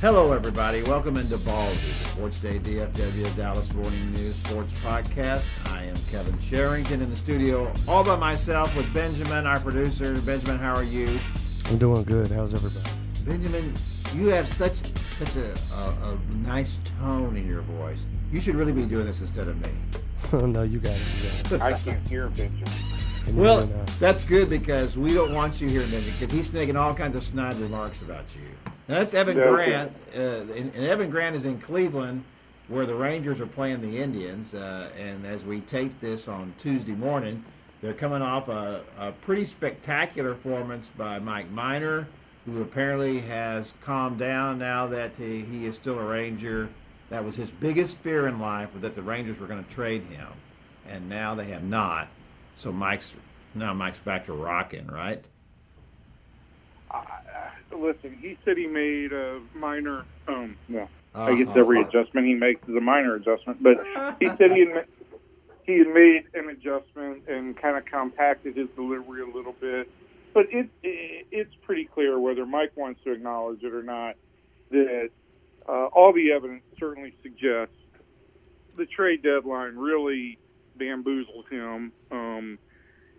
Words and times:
Hello, 0.00 0.32
everybody. 0.32 0.82
Welcome 0.82 1.18
into 1.18 1.36
Ballzy, 1.36 1.74
the 1.74 2.08
Sports 2.08 2.40
Day 2.40 2.58
DFW 2.58 3.36
Dallas 3.36 3.70
Morning 3.74 4.12
News 4.12 4.36
Sports 4.36 4.72
Podcast. 4.80 5.46
I 5.70 5.84
am 5.84 5.96
Kevin 6.10 6.38
Sherrington 6.38 7.02
in 7.02 7.10
the 7.10 7.16
studio 7.16 7.70
all 7.86 8.02
by 8.02 8.16
myself 8.16 8.74
with 8.74 8.90
Benjamin, 8.94 9.44
our 9.44 9.60
producer. 9.60 10.18
Benjamin, 10.22 10.58
how 10.58 10.74
are 10.74 10.84
you? 10.84 11.18
I'm 11.66 11.76
doing 11.76 12.02
good. 12.04 12.30
How's 12.30 12.54
everybody? 12.54 12.88
Benjamin, 13.26 13.74
you 14.14 14.28
have 14.28 14.48
such 14.48 14.72
such 15.18 15.36
a, 15.36 15.52
a, 15.74 16.14
a 16.14 16.18
nice 16.46 16.80
tone 16.98 17.36
in 17.36 17.46
your 17.46 17.60
voice. 17.60 18.06
You 18.32 18.40
should 18.40 18.54
really 18.54 18.72
be 18.72 18.86
doing 18.86 19.04
this 19.04 19.20
instead 19.20 19.48
of 19.48 19.60
me. 19.60 19.68
Oh 20.32 20.46
no, 20.46 20.62
you 20.62 20.78
got 20.78 20.96
it. 20.96 21.60
I 21.60 21.74
can't 21.74 22.08
hear 22.08 22.28
Benjamin. 22.28 22.72
Well, 23.32 23.66
now? 23.66 23.84
that's 23.98 24.24
good 24.24 24.48
because 24.48 24.98
we 24.98 25.14
don't 25.14 25.32
want 25.32 25.60
you 25.60 25.68
here, 25.68 25.82
Benjamin, 25.82 26.14
because 26.18 26.32
he's 26.32 26.52
making 26.52 26.76
all 26.76 26.94
kinds 26.94 27.16
of 27.16 27.22
snide 27.22 27.56
remarks 27.56 28.02
about 28.02 28.24
you. 28.34 28.48
Now, 28.88 28.98
that's 28.98 29.14
Evan 29.14 29.38
okay. 29.38 29.48
Grant, 29.48 29.92
uh, 30.16 30.52
and, 30.52 30.74
and 30.74 30.84
Evan 30.84 31.10
Grant 31.10 31.36
is 31.36 31.44
in 31.44 31.60
Cleveland, 31.60 32.24
where 32.68 32.86
the 32.86 32.94
Rangers 32.94 33.40
are 33.40 33.46
playing 33.46 33.80
the 33.80 33.98
Indians. 33.98 34.54
Uh, 34.54 34.90
and 34.98 35.24
as 35.26 35.44
we 35.44 35.60
tape 35.60 35.92
this 36.00 36.28
on 36.28 36.52
Tuesday 36.58 36.92
morning, 36.92 37.44
they're 37.82 37.94
coming 37.94 38.20
off 38.20 38.48
a, 38.48 38.82
a 38.98 39.12
pretty 39.12 39.44
spectacular 39.44 40.34
performance 40.34 40.90
by 40.96 41.18
Mike 41.18 41.50
Minor, 41.50 42.08
who 42.46 42.62
apparently 42.62 43.20
has 43.20 43.74
calmed 43.80 44.18
down 44.18 44.58
now 44.58 44.86
that 44.86 45.12
he, 45.16 45.40
he 45.40 45.66
is 45.66 45.76
still 45.76 45.98
a 45.98 46.04
Ranger. 46.04 46.68
That 47.10 47.24
was 47.24 47.36
his 47.36 47.50
biggest 47.50 47.96
fear 47.96 48.28
in 48.28 48.38
life, 48.38 48.70
that 48.80 48.94
the 48.94 49.02
Rangers 49.02 49.40
were 49.40 49.46
going 49.46 49.64
to 49.64 49.70
trade 49.70 50.02
him, 50.04 50.28
and 50.88 51.08
now 51.08 51.34
they 51.34 51.46
have 51.46 51.64
not. 51.64 52.08
So 52.56 52.72
Mike's 52.72 53.14
now 53.54 53.72
Mike's 53.74 53.98
back 53.98 54.26
to 54.26 54.32
rocking, 54.32 54.86
right? 54.86 55.24
Uh, 56.90 57.02
listen, 57.76 58.16
he 58.20 58.36
said 58.44 58.56
he 58.56 58.66
made 58.66 59.12
a 59.12 59.40
minor. 59.54 60.04
Um, 60.28 60.56
well, 60.68 60.88
I 61.14 61.34
guess 61.36 61.48
Uh-huh. 61.48 61.60
every 61.60 61.80
adjustment 61.80 62.26
he 62.26 62.34
makes 62.34 62.66
is 62.68 62.74
a 62.76 62.80
minor 62.80 63.14
adjustment, 63.14 63.62
but 63.62 63.76
he 64.20 64.26
said 64.38 64.52
he 64.52 64.66
had, 64.66 64.86
he 65.64 65.78
had 65.78 65.88
made 65.88 66.24
an 66.34 66.48
adjustment 66.50 67.28
and 67.28 67.56
kind 67.56 67.76
of 67.76 67.84
compacted 67.86 68.56
his 68.56 68.68
delivery 68.76 69.22
a 69.22 69.26
little 69.26 69.54
bit. 69.60 69.90
But 70.32 70.46
it, 70.52 70.68
it 70.82 71.26
it's 71.32 71.54
pretty 71.62 71.86
clear 71.86 72.18
whether 72.18 72.46
Mike 72.46 72.72
wants 72.76 73.00
to 73.04 73.12
acknowledge 73.12 73.62
it 73.64 73.72
or 73.74 73.82
not 73.82 74.14
that 74.70 75.10
uh, 75.68 75.86
all 75.86 76.12
the 76.12 76.30
evidence 76.32 76.62
certainly 76.78 77.12
suggests 77.22 77.74
the 78.76 78.86
trade 78.86 79.22
deadline 79.22 79.76
really 79.76 80.38
bamboozled 80.80 81.46
him. 81.48 81.92
Um, 82.10 82.58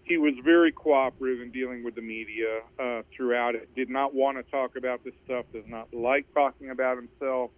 he 0.04 0.18
was 0.18 0.34
very 0.44 0.72
cooperative 0.72 1.42
in 1.42 1.52
dealing 1.52 1.84
with 1.84 1.96
the 1.96 2.02
media 2.02 2.62
uh, 2.78 3.04
throughout 3.16 3.56
it. 3.56 3.74
Did 3.76 3.90
not 3.90 4.14
want 4.14 4.38
to 4.38 4.52
talk 4.52 4.76
about 4.76 5.04
this 5.06 5.14
stuff. 5.24 5.46
Does 5.54 5.64
not 5.68 5.94
like 5.94 6.26
talking 6.34 6.72
about 6.72 6.98
himself, 6.98 7.52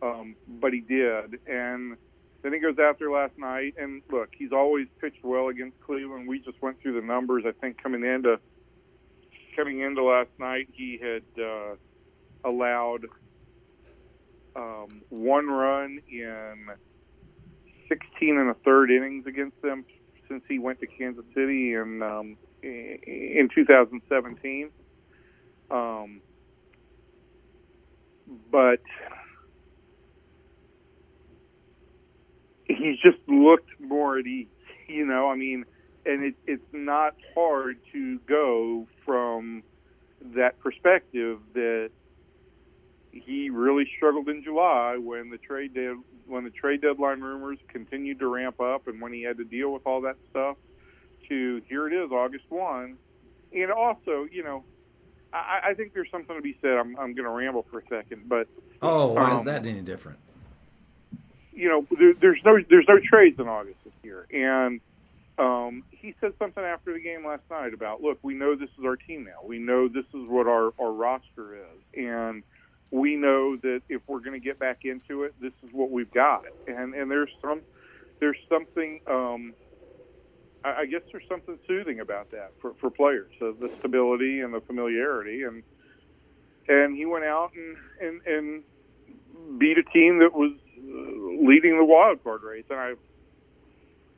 um, 0.00 0.36
but 0.48 0.72
he 0.72 0.80
did. 0.80 1.40
And 1.46 1.96
then 2.42 2.52
he 2.52 2.60
goes 2.60 2.76
there 2.76 3.10
last 3.10 3.36
night. 3.36 3.74
And 3.76 4.02
look, 4.10 4.30
he's 4.38 4.52
always 4.52 4.86
pitched 5.00 5.24
well 5.24 5.48
against 5.48 5.78
Cleveland. 5.80 6.28
We 6.28 6.38
just 6.38 6.62
went 6.62 6.80
through 6.80 6.98
the 6.98 7.06
numbers. 7.06 7.44
I 7.46 7.52
think 7.52 7.82
coming 7.82 8.04
into 8.04 8.38
coming 9.56 9.80
into 9.80 10.02
last 10.04 10.30
night, 10.38 10.68
he 10.72 10.98
had 11.02 11.42
uh, 11.42 11.74
allowed 12.44 13.06
um, 14.56 15.02
one 15.10 15.46
run 15.48 16.00
in 16.08 16.68
16 17.88 18.38
and 18.38 18.50
a 18.50 18.54
third 18.64 18.90
innings 18.90 19.26
against 19.26 19.60
them 19.62 19.84
since 20.28 20.42
he 20.48 20.58
went 20.58 20.80
to 20.80 20.86
Kansas 20.86 21.24
City 21.34 21.74
in 21.74 22.02
um, 22.02 22.36
in 22.62 23.48
2017. 23.54 24.70
Um, 25.70 26.22
but 28.50 28.80
he's 32.66 32.98
just 33.04 33.18
looked 33.28 33.70
more 33.80 34.18
at 34.18 34.26
ease. 34.26 34.48
You 34.86 35.06
know, 35.06 35.30
I 35.30 35.36
mean, 35.36 35.64
and 36.04 36.24
it, 36.24 36.34
it's 36.46 36.62
not 36.72 37.14
hard 37.34 37.78
to 37.92 38.18
go 38.28 38.86
from 39.06 39.62
that 40.36 40.60
perspective 40.60 41.38
that 41.54 41.90
he 43.12 43.50
really 43.50 43.84
struggled 43.96 44.28
in 44.28 44.42
July 44.44 44.98
when 45.00 45.30
the 45.30 45.38
trade 45.38 45.74
de- 45.74 46.02
when 46.26 46.44
the 46.44 46.50
trade 46.50 46.80
deadline 46.82 47.20
rumors 47.20 47.58
continued 47.68 48.18
to 48.20 48.26
ramp 48.28 48.60
up 48.60 48.86
and 48.88 49.00
when 49.00 49.12
he 49.12 49.22
had 49.22 49.36
to 49.38 49.44
deal 49.44 49.72
with 49.72 49.82
all 49.86 50.00
that 50.02 50.16
stuff 50.30 50.56
to 51.28 51.62
here 51.68 51.86
it 51.88 51.92
is 51.92 52.10
August 52.10 52.44
one 52.48 52.96
and 53.52 53.70
also 53.70 54.26
you 54.30 54.42
know 54.42 54.64
I, 55.32 55.70
I 55.70 55.74
think 55.74 55.92
there's 55.94 56.10
something 56.10 56.34
to 56.36 56.42
be 56.42 56.56
said 56.62 56.72
I'm, 56.72 56.96
I'm 56.98 57.14
going 57.14 57.24
to 57.24 57.30
ramble 57.30 57.66
for 57.70 57.78
a 57.80 57.82
second 57.88 58.28
but 58.28 58.46
Oh, 58.82 59.12
why 59.12 59.32
is 59.34 59.40
Um, 59.40 59.44
that 59.46 59.64
any 59.66 59.80
different? 59.80 60.18
you 61.52 61.68
know, 61.68 61.86
there, 61.98 62.14
there's 62.20 62.40
no 62.44 62.58
there's 62.68 62.86
no 62.88 62.98
trades 62.98 63.38
in 63.38 63.46
August 63.48 63.76
this 63.84 63.92
year, 64.02 64.26
and 64.32 64.80
um, 65.38 65.84
he 65.90 66.14
said 66.20 66.32
something 66.38 66.62
after 66.62 66.92
the 66.92 67.00
game 67.00 67.24
last 67.24 67.42
night 67.50 67.72
about, 67.72 68.02
look, 68.02 68.18
we 68.22 68.34
know 68.34 68.56
this 68.56 68.68
is 68.78 68.84
our 68.84 68.96
team 68.96 69.24
now. 69.24 69.46
We 69.46 69.58
know 69.58 69.86
this 69.88 70.04
is 70.06 70.28
what 70.28 70.46
our 70.48 70.72
our 70.80 70.92
roster 70.92 71.56
is, 71.56 71.80
and 71.96 72.42
we 72.94 73.16
know 73.16 73.56
that 73.56 73.82
if 73.88 74.02
we're 74.06 74.20
going 74.20 74.40
to 74.40 74.44
get 74.44 74.60
back 74.60 74.84
into 74.84 75.24
it, 75.24 75.34
this 75.40 75.52
is 75.64 75.70
what 75.72 75.90
we've 75.90 76.12
got. 76.12 76.44
And 76.68 76.94
and 76.94 77.10
there's 77.10 77.30
some 77.42 77.60
there's 78.20 78.36
something. 78.48 79.00
Um, 79.10 79.54
I 80.64 80.82
I 80.82 80.86
guess 80.86 81.02
there's 81.10 81.26
something 81.28 81.58
soothing 81.66 81.98
about 81.98 82.30
that 82.30 82.52
for, 82.60 82.74
for 82.80 82.90
players, 82.90 83.32
so 83.40 83.52
the 83.52 83.68
stability 83.80 84.40
and 84.40 84.54
the 84.54 84.60
familiarity, 84.60 85.42
and 85.42 85.64
and 86.68 86.96
he 86.96 87.04
went 87.04 87.24
out 87.24 87.50
and 87.56 87.76
and, 88.00 88.26
and 88.26 89.58
beat 89.58 89.76
a 89.76 89.82
team 89.92 90.20
that 90.20 90.32
was 90.32 90.52
uh, 90.78 91.48
leading 91.48 91.76
the 91.76 91.84
wild 91.84 92.22
card 92.22 92.44
race. 92.44 92.64
And 92.70 92.78
I, 92.78 92.92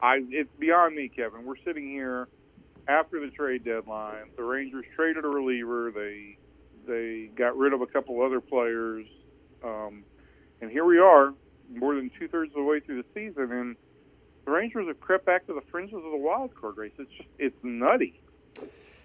I, 0.02 0.18
it's 0.28 0.50
beyond 0.58 0.94
me, 0.94 1.08
Kevin. 1.08 1.46
We're 1.46 1.56
sitting 1.64 1.88
here 1.88 2.28
after 2.86 3.20
the 3.20 3.30
trade 3.30 3.64
deadline. 3.64 4.30
The 4.36 4.42
Rangers 4.42 4.84
traded 4.94 5.24
a 5.24 5.28
reliever. 5.28 5.90
They 5.94 6.36
they 6.86 7.30
got 7.36 7.56
rid 7.56 7.72
of 7.72 7.80
a 7.80 7.86
couple 7.86 8.22
other 8.22 8.40
players, 8.40 9.06
um, 9.64 10.04
and 10.60 10.70
here 10.70 10.84
we 10.84 10.98
are, 10.98 11.34
more 11.74 11.94
than 11.94 12.10
two 12.18 12.28
thirds 12.28 12.50
of 12.52 12.56
the 12.56 12.62
way 12.62 12.80
through 12.80 13.02
the 13.02 13.08
season, 13.14 13.52
and 13.52 13.76
the 14.44 14.50
Rangers 14.52 14.86
have 14.86 15.00
crept 15.00 15.26
back 15.26 15.46
to 15.46 15.54
the 15.54 15.62
fringes 15.70 15.96
of 15.96 16.02
the 16.02 16.16
wild 16.16 16.54
card 16.54 16.76
race. 16.76 16.92
It's 16.98 17.10
just 17.16 17.28
it's 17.38 17.56
nutty. 17.62 18.20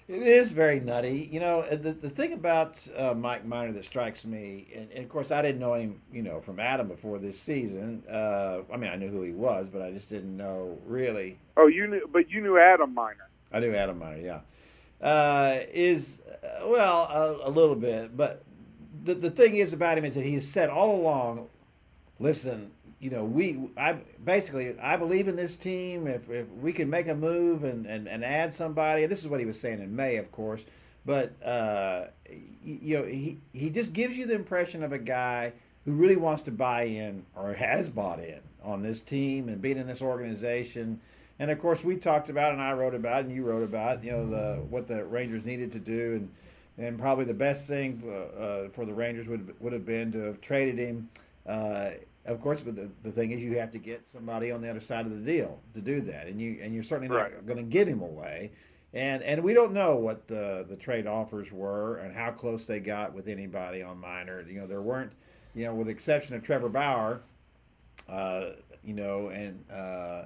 It 0.07 0.24
is 0.24 0.51
very 0.51 0.80
nutty. 0.80 1.30
You 1.31 1.39
know, 1.39 1.60
uh, 1.62 1.78
the, 1.78 1.94
the 1.94 2.10
thing 2.10 2.33
about 2.33 2.86
uh, 2.98 3.13
Mike 3.13 3.45
Minor 3.45 3.72
that 3.72 3.86
strikes 3.86 4.25
me, 4.25 4.68
and, 4.75 4.92
and 4.92 5.04
of 5.04 5.10
course, 5.10 5.31
I 5.31 5.42
didn't 5.42 5.62
know 5.62 5.74
him, 5.74 6.01
you 6.12 6.22
know, 6.22 6.42
from 6.42 6.60
Adam 6.60 6.88
before 6.88 7.18
this 7.18 7.39
season. 7.39 8.04
Uh, 8.12 8.60
I 8.74 8.78
mean, 8.78 8.89
I 8.89 8.98
knew 8.98 9.07
who 9.07 9.22
he 9.22 9.31
was, 9.31 9.69
but 9.69 9.81
I 9.81 9.92
just 9.92 10.10
didn't 10.10 10.36
know 10.36 10.78
really. 10.86 11.39
Oh, 11.56 11.68
you 11.68 11.88
knew, 11.88 12.10
but 12.12 12.30
you 12.30 12.42
knew 12.42 12.57
Adam 12.57 12.94
Miner. 12.94 13.30
I 13.54 13.60
knew 13.60 13.74
Adam 13.74 14.00
Miner, 14.00 14.19
yeah. 14.19 14.42
Uh, 15.01 15.59
is, 15.74 16.21
uh, 16.44 16.68
well, 16.68 17.07
a, 17.44 17.50
a 17.50 17.51
little 17.51 17.75
bit, 17.75 18.15
but 18.15 18.44
the, 19.03 19.15
the 19.15 19.31
thing 19.31 19.56
is 19.56 19.74
about 19.74 19.98
him 19.98 20.06
is 20.06 20.13
that 20.15 20.24
he 20.24 20.36
has 20.36 20.48
said 20.48 20.69
all 20.69 20.95
along, 20.95 21.50
listen, 22.19 22.71
you 23.00 23.09
know, 23.09 23.24
we, 23.24 23.71
I 23.77 23.94
basically, 24.24 24.80
I 24.80 24.95
believe 24.95 25.27
in 25.27 25.36
this 25.36 25.57
team. 25.57 26.06
If, 26.06 26.30
if 26.30 26.48
we 26.50 26.71
can 26.71 26.88
make 26.88 27.07
a 27.07 27.15
move 27.15 27.63
and, 27.63 27.88
and, 27.88 28.07
and 28.07 28.24
add 28.24 28.53
somebody, 28.53 29.07
this 29.07 29.21
is 29.21 29.27
what 29.27 29.39
he 29.39 29.45
was 29.48 29.59
saying 29.59 29.80
in 29.80 29.95
May, 29.95 30.18
of 30.18 30.31
course, 30.31 30.65
but, 31.04 31.33
uh, 31.44 32.06
you 32.63 33.00
know, 33.00 33.06
he, 33.06 33.39
he 33.54 33.71
just 33.71 33.94
gives 33.94 34.15
you 34.15 34.27
the 34.27 34.36
impression 34.36 34.83
of 34.83 34.92
a 34.92 35.00
guy 35.00 35.51
who 35.83 35.94
really 35.94 36.15
wants 36.15 36.44
to 36.44 36.51
buy 36.51 36.83
in 36.83 37.25
or 37.36 37.54
has 37.54 37.89
bought 37.89 38.19
in 38.19 38.39
on 38.63 38.83
this 38.83 39.01
team 39.01 39.50
and 39.50 39.63
being 39.63 39.77
in 39.77 39.88
this 39.88 40.04
organization 40.04 41.01
And 41.42 41.50
of 41.50 41.58
course, 41.58 41.84
we 41.84 41.96
talked 41.96 42.30
about, 42.30 42.54
and 42.54 42.62
I 42.62 42.72
wrote 42.74 42.94
about, 42.94 43.26
and 43.26 43.34
you 43.36 43.44
wrote 43.44 43.64
about, 43.64 44.04
you 44.04 44.12
know, 44.12 44.30
the 44.30 44.62
what 44.70 44.88
the 44.88 45.04
Rangers 45.04 45.44
needed 45.44 45.72
to 45.72 45.80
do, 45.80 46.14
and 46.14 46.30
and 46.78 47.00
probably 47.00 47.26
the 47.26 47.34
best 47.34 47.68
thing 47.68 48.00
uh, 48.06 48.12
uh, 48.40 48.70
for 48.70 48.86
the 48.86 48.94
Rangers 48.94 49.28
would 49.28 49.60
would 49.60 49.74
have 49.74 49.84
been 49.84 50.12
to 50.12 50.20
have 50.20 50.40
traded 50.40 50.78
him. 50.78 51.10
Uh, 51.48 51.90
of 52.28 52.40
course, 52.42 52.62
but 52.62 52.76
the, 52.76 52.92
the 53.02 53.12
thing 53.12 53.32
is, 53.32 53.42
you 53.42 53.58
have 53.58 53.72
to 53.72 53.80
get 53.80 54.08
somebody 54.08 54.52
on 54.52 54.62
the 54.62 54.70
other 54.70 54.80
side 54.80 55.08
of 55.08 55.12
the 55.12 55.32
deal 55.32 55.60
to 55.74 55.82
do 55.82 56.00
that, 56.02 56.28
and 56.28 56.40
you 56.40 56.60
and 56.62 56.76
you're 56.76 56.84
certainly 56.84 57.12
Right. 57.12 57.34
not 57.34 57.48
going 57.48 57.58
to 57.58 57.64
give 57.64 57.88
him 57.88 58.04
away. 58.04 58.52
And 58.94 59.24
and 59.24 59.44
we 59.44 59.56
don't 59.56 59.74
know 59.74 59.96
what 59.96 60.28
the 60.28 60.64
the 60.70 60.76
trade 60.76 61.08
offers 61.08 61.52
were 61.52 61.98
and 61.98 62.16
how 62.16 62.30
close 62.30 62.68
they 62.68 62.80
got 62.80 63.16
with 63.16 63.28
anybody 63.28 63.82
on 63.82 63.98
minor. 64.00 64.46
You 64.48 64.60
know, 64.60 64.68
there 64.68 64.84
weren't, 64.84 65.14
you 65.56 65.66
know, 65.66 65.74
with 65.74 65.88
the 65.88 65.92
exception 65.94 66.36
of 66.36 66.44
Trevor 66.44 66.70
Bauer, 66.70 67.22
uh, 68.08 68.50
you 68.84 68.94
know, 68.94 69.30
and 69.30 69.64
uh, 69.72 70.26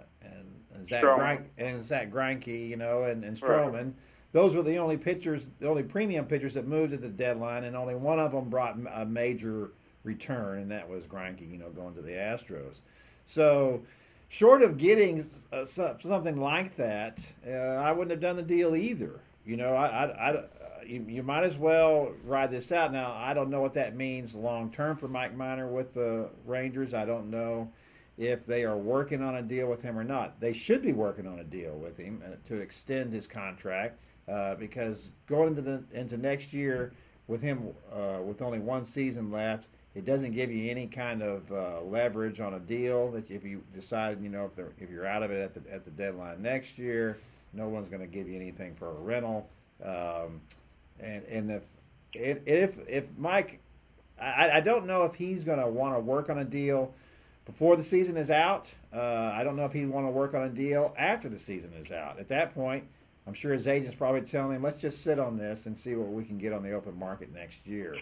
and, 0.75 0.85
Zach 0.85 1.03
Stroman. 1.03 1.17
Greinke, 1.17 1.49
and 1.57 1.83
Zach 1.83 2.11
Greinke, 2.11 2.69
you 2.69 2.77
know, 2.77 3.03
and 3.03 3.23
and 3.23 3.41
Right. 3.41 3.93
Those 4.31 4.53
were 4.53 4.63
the 4.63 4.77
only 4.79 4.97
pitchers, 4.97 5.47
the 5.59 5.69
only 5.69 5.83
premium 5.83 6.25
pitchers 6.25 6.55
that 6.55 6.67
moved 6.67 6.91
at 6.91 6.99
the 6.99 7.07
deadline, 7.07 7.63
and 7.63 7.73
only 7.73 7.95
one 7.95 8.19
of 8.19 8.33
them 8.33 8.49
brought 8.49 8.77
a 8.93 9.05
major 9.05 9.71
return, 10.03 10.59
and 10.59 10.71
that 10.71 10.89
was 10.89 11.05
Greinke, 11.05 11.49
you 11.49 11.57
know, 11.57 11.69
going 11.69 11.93
to 11.95 12.01
the 12.01 12.11
Astros. 12.11 12.81
So, 13.23 13.81
short 14.27 14.61
of 14.61 14.77
getting 14.77 15.23
uh, 15.53 15.63
something 15.63 16.35
like 16.35 16.75
that, 16.75 17.33
uh, 17.47 17.51
I 17.51 17.93
wouldn't 17.93 18.11
have 18.11 18.19
done 18.19 18.35
the 18.35 18.43
deal 18.43 18.75
either. 18.75 19.21
You 19.45 19.55
know, 19.55 19.69
I, 19.69 19.85
I, 19.85 20.05
I, 20.05 20.29
uh, 20.31 20.43
you, 20.85 21.05
you 21.07 21.23
might 21.23 21.45
as 21.45 21.57
well 21.57 22.11
ride 22.25 22.51
this 22.51 22.73
out. 22.73 22.91
Now, 22.91 23.15
I 23.17 23.33
don't 23.33 23.49
know 23.49 23.61
what 23.61 23.73
that 23.75 23.95
means 23.95 24.35
long 24.35 24.69
term 24.69 24.97
for 24.97 25.07
Mike 25.07 25.33
Minor 25.33 25.67
with 25.67 25.93
the 25.93 26.29
Rangers. 26.45 26.93
I 26.93 27.05
don't 27.05 27.29
know 27.29 27.71
if 28.17 28.45
they 28.45 28.63
are 28.63 28.77
working 28.77 29.21
on 29.21 29.35
a 29.35 29.41
deal 29.41 29.67
with 29.67 29.81
him 29.81 29.97
or 29.97 30.03
not. 30.03 30.39
They 30.39 30.53
should 30.53 30.81
be 30.81 30.93
working 30.93 31.27
on 31.27 31.39
a 31.39 31.43
deal 31.43 31.73
with 31.73 31.97
him 31.97 32.21
uh, 32.25 32.35
to 32.47 32.55
extend 32.55 33.11
his 33.11 33.27
contract 33.27 33.99
uh, 34.27 34.55
because 34.55 35.11
going 35.27 35.49
into 35.49 35.61
the 35.61 35.83
into 35.93 36.17
next 36.17 36.53
year 36.53 36.93
with 37.27 37.41
him 37.41 37.73
uh, 37.91 38.21
with 38.23 38.41
only 38.41 38.59
one 38.59 38.85
season 38.85 39.31
left, 39.31 39.67
it 39.95 40.05
doesn't 40.05 40.33
give 40.33 40.51
you 40.51 40.69
any 40.69 40.87
kind 40.87 41.21
of 41.21 41.51
uh, 41.51 41.81
leverage 41.81 42.39
on 42.39 42.53
a 42.53 42.59
deal 42.59 43.11
that 43.11 43.29
if 43.29 43.43
you 43.43 43.63
decide 43.73 44.21
you 44.21 44.29
know 44.29 44.45
if 44.45 44.63
if 44.81 44.89
you're 44.89 45.07
out 45.07 45.23
of 45.23 45.31
it 45.31 45.41
at 45.41 45.53
the 45.53 45.73
at 45.73 45.83
the 45.83 45.91
deadline 45.91 46.41
next 46.41 46.77
year, 46.77 47.17
no 47.53 47.67
one's 47.67 47.89
going 47.89 48.01
to 48.01 48.07
give 48.07 48.29
you 48.29 48.35
anything 48.35 48.75
for 48.75 48.89
a 48.89 48.93
rental. 48.93 49.49
Um, 49.83 50.39
and 51.01 51.23
and 51.25 51.51
if 51.51 51.63
if 52.13 52.47
if, 52.47 52.77
if 52.87 53.17
Mike, 53.17 53.59
I, 54.19 54.51
I 54.51 54.59
don't 54.61 54.85
know 54.85 55.03
if 55.03 55.15
he's 55.15 55.43
going 55.43 55.59
to 55.59 55.67
want 55.67 55.95
to 55.95 55.99
work 55.99 56.29
on 56.29 56.37
a 56.37 56.45
deal 56.45 56.93
before 57.45 57.75
the 57.75 57.83
season 57.83 58.17
is 58.17 58.31
out. 58.31 58.73
Uh, 58.93 59.31
I 59.33 59.43
don't 59.43 59.55
know 59.55 59.65
if 59.65 59.71
he'd 59.71 59.85
want 59.85 60.07
to 60.07 60.11
work 60.11 60.33
on 60.33 60.43
a 60.43 60.49
deal 60.49 60.93
after 60.97 61.29
the 61.29 61.39
season 61.39 61.73
is 61.73 61.91
out. 61.91 62.19
At 62.19 62.27
that 62.29 62.53
point, 62.53 62.83
I'm 63.27 63.33
sure 63.33 63.53
his 63.53 63.67
agent's 63.67 63.95
probably 63.95 64.21
telling 64.21 64.55
him, 64.55 64.63
"Let's 64.63 64.81
just 64.81 65.03
sit 65.03 65.19
on 65.19 65.37
this 65.37 65.65
and 65.65 65.77
see 65.77 65.95
what 65.95 66.09
we 66.09 66.23
can 66.23 66.37
get 66.37 66.53
on 66.53 66.63
the 66.63 66.73
open 66.73 66.97
market 66.97 67.33
next 67.33 67.65
year." 67.65 67.95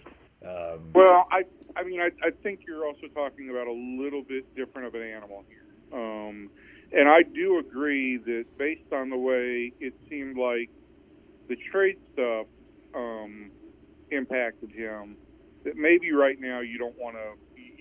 Um, 0.45 0.91
Well, 0.93 1.27
I 1.31 1.43
I 1.75 1.83
mean 1.83 2.01
I, 2.01 2.09
I 2.25 2.31
think 2.41 2.61
you're 2.67 2.85
also 2.85 3.07
talking 3.13 3.49
about 3.49 3.67
a 3.67 3.71
little 3.71 4.23
bit 4.23 4.53
different 4.55 4.87
of 4.87 4.95
an 4.95 5.03
animal 5.03 5.43
here, 5.47 5.65
um, 5.93 6.49
and 6.91 7.07
I 7.07 7.23
do 7.23 7.59
agree 7.59 8.17
that 8.17 8.45
based 8.57 8.91
on 8.91 9.09
the 9.09 9.17
way 9.17 9.71
it 9.79 9.93
seemed 10.09 10.37
like 10.37 10.69
the 11.47 11.55
trade 11.71 11.97
stuff 12.13 12.47
um, 12.93 13.51
impacted 14.11 14.71
him, 14.71 15.17
that 15.63 15.75
maybe 15.75 16.11
right 16.11 16.39
now 16.39 16.59
you 16.61 16.77
don't 16.77 16.97
want 16.97 17.15
to 17.15 17.33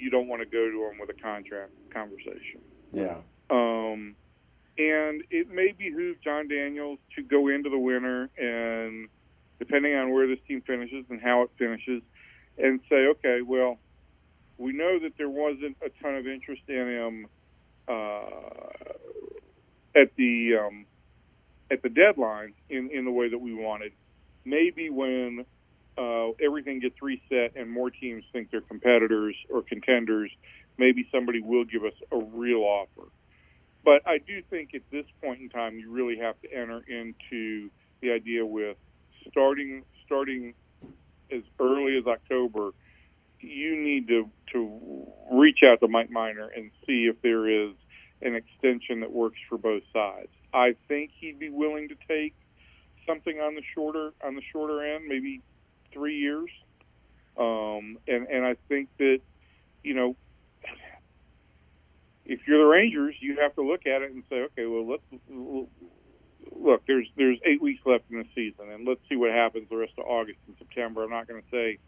you 0.02 0.10
don't 0.10 0.26
want 0.26 0.43
to 0.43 0.46
go 0.46 0.69
to 0.69 0.88
them 0.88 0.99
with 0.99 1.16
a 1.16 1.20
contract 1.20 1.70
conversation. 1.93 2.60
yeah, 2.93 3.19
Um, 3.50 4.16
and 4.76 5.22
it 5.31 5.49
may 5.50 5.72
behoove 5.78 6.20
Jon 6.22 6.49
Daniels 6.49 6.99
to 7.16 7.22
go 7.22 7.49
into 7.49 7.70
the 7.70 7.78
winter 7.78 8.28
and, 8.37 9.08
depending 9.58 9.94
on 9.94 10.10
where 10.12 10.26
this 10.26 10.40
team 10.49 10.60
finishes 10.62 11.04
and 11.08 11.20
how 11.20 11.43
it 11.43 11.50
finishes, 11.56 12.02
and 12.58 12.81
say, 12.88 13.06
okay, 13.06 13.43
well, 13.43 13.78
we 14.58 14.72
know 14.72 14.99
that 14.99 15.12
there 15.19 15.28
wasn't 15.28 15.76
a 15.84 15.90
ton 16.02 16.16
of 16.16 16.26
interest 16.26 16.62
in 16.69 16.88
him 16.88 17.26
uh, 17.88 18.70
at 19.94 20.14
the 20.16 20.56
um, 20.60 20.87
at 21.70 21.82
the 21.82 21.88
deadline 21.88 22.52
in 22.69 22.90
in 22.90 23.05
the 23.05 23.10
way 23.10 23.28
that 23.28 23.38
we 23.38 23.55
wanted. 23.55 23.93
Maybe 24.44 24.90
when 24.90 25.44
uh, 25.98 26.28
everything 26.44 26.80
gets 26.80 26.96
reset 27.02 27.56
and 27.56 27.70
more 27.70 27.90
teams 27.90 28.24
think 28.32 28.50
they're 28.50 28.60
competitors 28.60 29.36
or 29.50 29.62
contenders, 29.62 30.30
maybe 30.78 31.06
somebody 31.12 31.40
will 31.40 31.64
give 31.64 31.84
us 31.84 31.92
a 32.10 32.18
real 32.18 32.60
offer. 32.60 33.08
But 33.84 34.06
I 34.06 34.18
do 34.18 34.42
think 34.48 34.74
at 34.74 34.82
this 34.90 35.04
point 35.22 35.40
in 35.40 35.48
time, 35.48 35.78
you 35.78 35.90
really 35.90 36.18
have 36.18 36.40
to 36.42 36.52
enter 36.52 36.82
into 36.88 37.70
the 38.00 38.12
idea 38.12 38.46
with 38.46 38.76
starting 39.28 39.84
starting 40.06 40.54
as 41.32 41.42
early 41.60 41.96
as 41.98 42.06
October. 42.06 42.70
You 43.40 43.76
need 43.76 44.08
to 44.08 44.30
to 44.52 45.06
reach 45.32 45.60
out 45.64 45.80
to 45.80 45.88
Mike 45.88 46.10
Minor 46.10 46.48
and 46.54 46.70
see 46.86 47.08
if 47.10 47.20
there 47.22 47.48
is 47.48 47.72
an 48.20 48.36
extension 48.36 49.00
that 49.00 49.10
works 49.10 49.38
for 49.48 49.58
both 49.58 49.82
sides. 49.92 50.30
I 50.54 50.74
think 50.86 51.10
he'd 51.18 51.38
be 51.38 51.50
willing 51.50 51.88
to 51.88 51.96
take 52.06 52.34
something 53.06 53.38
on 53.38 53.54
the 53.56 53.62
shorter 53.74 54.12
on 54.24 54.36
the 54.36 54.42
shorter 54.52 54.94
end, 54.94 55.06
maybe 55.08 55.40
three 55.92 56.18
years. 56.18 56.50
Um, 57.36 57.98
and 58.06 58.26
and 58.28 58.44
I 58.44 58.56
think 58.68 58.88
that 58.98 59.20
you 59.82 59.94
know 59.94 60.16
if 62.24 62.40
you're 62.46 62.58
the 62.58 62.66
Rangers, 62.66 63.14
you 63.20 63.38
have 63.40 63.54
to 63.56 63.62
look 63.62 63.86
at 63.86 64.02
it 64.02 64.12
and 64.12 64.22
say, 64.30 64.42
okay, 64.42 64.66
well, 64.66 64.86
let's 64.86 65.02
look. 66.54 66.82
There's 66.86 67.06
there's 67.16 67.38
eight 67.44 67.60
weeks 67.60 67.82
left 67.84 68.04
in 68.10 68.18
the 68.18 68.26
season, 68.34 68.70
and 68.70 68.86
let's 68.86 69.00
see 69.08 69.16
what 69.16 69.30
happens 69.30 69.68
the 69.68 69.76
rest 69.76 69.92
of 69.98 70.04
August 70.06 70.38
and 70.46 70.56
September. 70.58 71.04
I'm 71.04 71.10
not 71.10 71.26
going 71.26 71.42
to 71.42 71.48
say 71.50 71.78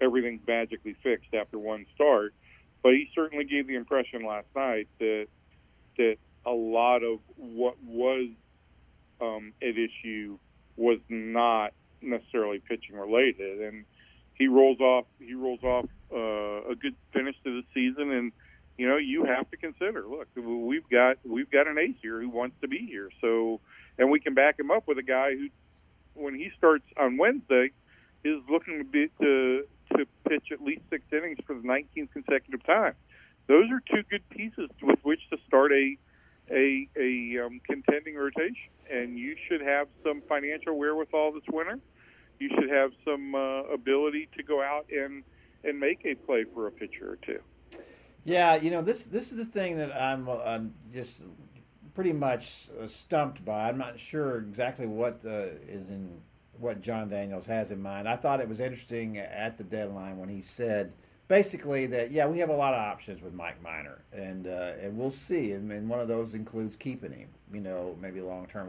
everything's 0.00 0.46
magically 0.46 0.96
fixed 1.02 1.32
after 1.34 1.58
one 1.58 1.86
start, 1.94 2.34
but 2.82 2.92
he 2.92 3.08
certainly 3.14 3.44
gave 3.44 3.66
the 3.66 3.76
impression 3.76 4.24
last 4.24 4.48
night 4.54 4.88
that 4.98 5.28
that 5.98 6.16
a 6.44 6.50
lot 6.50 7.02
of 7.02 7.20
what 7.36 7.76
was 7.84 8.28
um, 9.20 9.52
at 9.62 9.74
issue 9.76 10.38
was 10.76 10.98
not 11.08 11.72
necessarily 12.06 12.60
pitching 12.60 12.96
related, 12.96 13.60
and 13.60 13.84
he 14.34 14.48
rolls 14.48 14.80
off 14.80 15.06
he 15.18 15.34
rolls 15.34 15.62
off 15.62 15.86
uh, 16.12 16.70
a 16.70 16.74
good 16.74 16.94
finish 17.12 17.36
to 17.44 17.62
the 17.62 17.62
season. 17.74 18.12
And 18.12 18.32
you 18.78 18.88
know 18.88 18.96
you 18.96 19.24
have 19.24 19.50
to 19.50 19.56
consider 19.56 20.04
look 20.06 20.28
we've 20.36 20.88
got 20.90 21.18
we've 21.24 21.50
got 21.50 21.66
an 21.66 21.78
ace 21.78 21.96
here 22.02 22.20
who 22.20 22.28
wants 22.28 22.56
to 22.60 22.68
be 22.68 22.86
here. 22.86 23.10
So 23.20 23.60
and 23.98 24.10
we 24.10 24.20
can 24.20 24.34
back 24.34 24.58
him 24.58 24.70
up 24.70 24.86
with 24.86 24.98
a 24.98 25.02
guy 25.02 25.34
who 25.34 25.48
when 26.14 26.34
he 26.34 26.50
starts 26.56 26.84
on 26.96 27.16
Wednesday 27.16 27.70
is 28.24 28.42
looking 28.50 28.78
to 28.78 28.84
be 28.84 29.08
to 29.20 29.64
to 29.96 30.06
pitch 30.28 30.48
at 30.52 30.60
least 30.60 30.82
six 30.90 31.04
innings 31.12 31.38
for 31.46 31.54
the 31.54 31.62
19th 31.62 32.12
consecutive 32.12 32.64
time. 32.64 32.94
Those 33.46 33.70
are 33.70 33.80
two 33.80 34.02
good 34.10 34.28
pieces 34.30 34.68
with 34.82 34.98
which 35.02 35.20
to 35.30 35.38
start 35.46 35.72
a 35.72 35.96
a 36.50 36.88
a 36.96 37.46
um, 37.46 37.60
contending 37.64 38.16
rotation. 38.16 38.70
And 38.90 39.18
you 39.18 39.36
should 39.48 39.60
have 39.62 39.88
some 40.04 40.22
financial 40.28 40.76
wherewithal 40.78 41.32
this 41.32 41.42
winter 41.50 41.78
you 42.38 42.50
should 42.54 42.70
have 42.70 42.92
some 43.04 43.34
uh, 43.34 43.62
ability 43.64 44.28
to 44.36 44.42
go 44.42 44.62
out 44.62 44.86
and 44.90 45.22
and 45.64 45.78
make 45.80 46.04
a 46.04 46.14
play 46.14 46.44
for 46.54 46.66
a 46.66 46.70
pitcher 46.70 47.12
or 47.12 47.16
two 47.16 47.40
Yeah, 48.24 48.56
you 48.56 48.70
know 48.70 48.82
this 48.82 49.04
this 49.04 49.32
is 49.32 49.38
the 49.38 49.44
thing 49.44 49.76
that 49.78 49.94
I'm 49.94 50.28
I'm 50.28 50.74
just 50.92 51.22
pretty 51.96 52.12
much 52.12 52.68
uh, 52.80 52.86
stumped 52.86 53.44
by. 53.44 53.68
I'm 53.68 53.78
not 53.78 53.98
sure 53.98 54.36
exactly 54.38 54.86
what 54.86 55.20
uh, 55.24 55.46
is 55.66 55.88
in 55.88 56.20
what 56.58 56.80
Jon 56.80 57.08
Daniels 57.08 57.46
has 57.46 57.70
in 57.70 57.80
mind. 57.82 58.08
I 58.08 58.16
thought 58.16 58.40
it 58.40 58.48
was 58.48 58.60
interesting 58.60 59.18
at 59.18 59.58
the 59.58 59.64
deadline 59.64 60.18
when 60.18 60.28
he 60.28 60.42
said 60.42 60.92
basically 61.28 61.86
that 61.86 62.12
yeah 62.12 62.26
we 62.26 62.38
have 62.38 62.50
a 62.50 62.56
lot 62.56 62.72
of 62.72 62.80
options 62.80 63.20
with 63.20 63.34
Mike 63.34 63.60
Minor 63.62 64.02
and 64.12 64.46
uh, 64.46 64.72
and 64.80 64.96
we'll 64.96 65.10
see 65.10 65.52
and, 65.52 65.72
and 65.72 65.88
one 65.88 65.98
of 65.98 66.06
those 66.06 66.34
includes 66.34 66.76
keeping 66.76 67.12
him. 67.12 67.28
You 67.52 67.60
know 67.60 67.96
maybe 68.00 68.20
long 68.20 68.46
term 68.46 68.68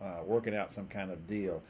uh, 0.00 0.20
working 0.24 0.54
out 0.54 0.72
some 0.72 0.86
kind 0.86 1.10
of 1.10 1.26
deal. 1.26 1.62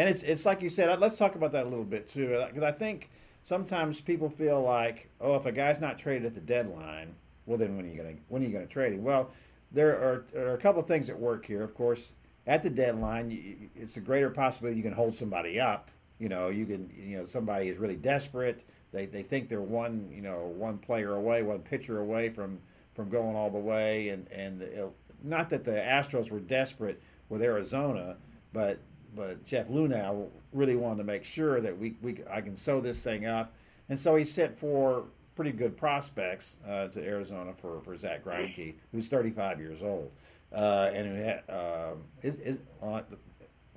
And 0.00 0.08
it's 0.08 0.22
it's 0.22 0.46
like 0.46 0.62
you 0.62 0.70
said. 0.70 0.88
Uh, 0.88 0.96
let's 0.98 1.18
talk 1.18 1.34
about 1.34 1.52
that 1.52 1.66
a 1.66 1.68
little 1.68 1.84
bit 1.84 2.08
too, 2.08 2.34
uh, 2.34 2.46
because 2.46 2.62
I 2.62 2.72
think 2.72 3.10
sometimes 3.42 4.00
people 4.00 4.30
feel 4.30 4.62
like, 4.62 5.10
oh, 5.20 5.34
if 5.34 5.44
a 5.44 5.52
guy's 5.52 5.78
not 5.78 5.98
traded 5.98 6.24
at 6.24 6.34
the 6.34 6.40
deadline, 6.40 7.14
well, 7.44 7.58
then 7.58 7.76
when 7.76 7.84
are 7.84 7.88
you 7.90 7.98
gonna 7.98 8.14
when 8.28 8.40
are 8.40 8.46
you 8.46 8.50
gonna 8.50 8.64
trade 8.64 8.94
him? 8.94 9.04
Well, 9.04 9.30
there 9.72 9.90
are, 9.90 10.24
are 10.34 10.54
a 10.54 10.56
couple 10.56 10.80
of 10.80 10.88
things 10.88 11.10
at 11.10 11.20
work 11.20 11.44
here. 11.44 11.62
Of 11.62 11.74
course, 11.74 12.12
at 12.46 12.62
the 12.62 12.70
deadline, 12.70 13.30
you, 13.30 13.68
it's 13.76 13.98
a 13.98 14.00
greater 14.00 14.30
possibility 14.30 14.78
you 14.78 14.82
can 14.82 14.94
hold 14.94 15.14
somebody 15.14 15.60
up. 15.60 15.90
You 16.18 16.30
know, 16.30 16.48
you 16.48 16.64
can 16.64 16.90
you 16.96 17.18
know 17.18 17.26
somebody 17.26 17.68
is 17.68 17.76
really 17.76 17.96
desperate. 17.96 18.64
They 18.92 19.04
they 19.04 19.22
think 19.22 19.50
they're 19.50 19.60
one 19.60 20.08
you 20.10 20.22
know 20.22 20.50
one 20.56 20.78
player 20.78 21.16
away, 21.16 21.42
one 21.42 21.58
pitcher 21.58 22.00
away 22.00 22.30
from 22.30 22.58
from 22.94 23.10
going 23.10 23.36
all 23.36 23.50
the 23.50 23.58
way, 23.58 24.08
and 24.08 24.32
and 24.32 24.62
it, 24.62 24.90
not 25.22 25.50
that 25.50 25.62
the 25.62 25.72
Astros 25.72 26.30
were 26.30 26.40
desperate 26.40 27.02
with 27.28 27.42
Arizona, 27.42 28.16
but 28.54 28.80
but 29.14 29.44
Jeff 29.44 29.68
Luhnow 29.68 30.28
really 30.52 30.76
wanted 30.76 30.98
to 30.98 31.04
make 31.04 31.24
sure 31.24 31.60
that 31.60 31.76
we, 31.76 31.96
we 32.02 32.18
I 32.30 32.40
can 32.40 32.56
sew 32.56 32.80
this 32.80 33.02
thing 33.02 33.26
up, 33.26 33.54
and 33.88 33.98
so 33.98 34.16
he 34.16 34.24
sent 34.24 34.58
four 34.58 35.04
pretty 35.34 35.52
good 35.52 35.76
prospects 35.76 36.58
uh, 36.68 36.88
to 36.88 37.02
Arizona 37.02 37.52
for, 37.54 37.80
for 37.80 37.96
Zach 37.96 38.24
Greinke, 38.24 38.74
who's 38.92 39.08
35 39.08 39.58
years 39.58 39.82
old. 39.82 40.10
Uh, 40.52 40.90
and 40.92 41.06
it 41.06 41.24
had, 41.24 41.54
um, 41.54 42.02
is 42.22 42.38
is 42.40 42.60
uh, 42.82 43.02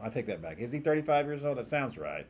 I 0.01 0.09
take 0.09 0.25
that 0.25 0.41
back. 0.41 0.59
Is 0.59 0.71
he 0.71 0.79
35 0.79 1.25
years 1.25 1.45
old? 1.45 1.57
That 1.57 1.67
sounds 1.67 1.97
right. 1.97 2.25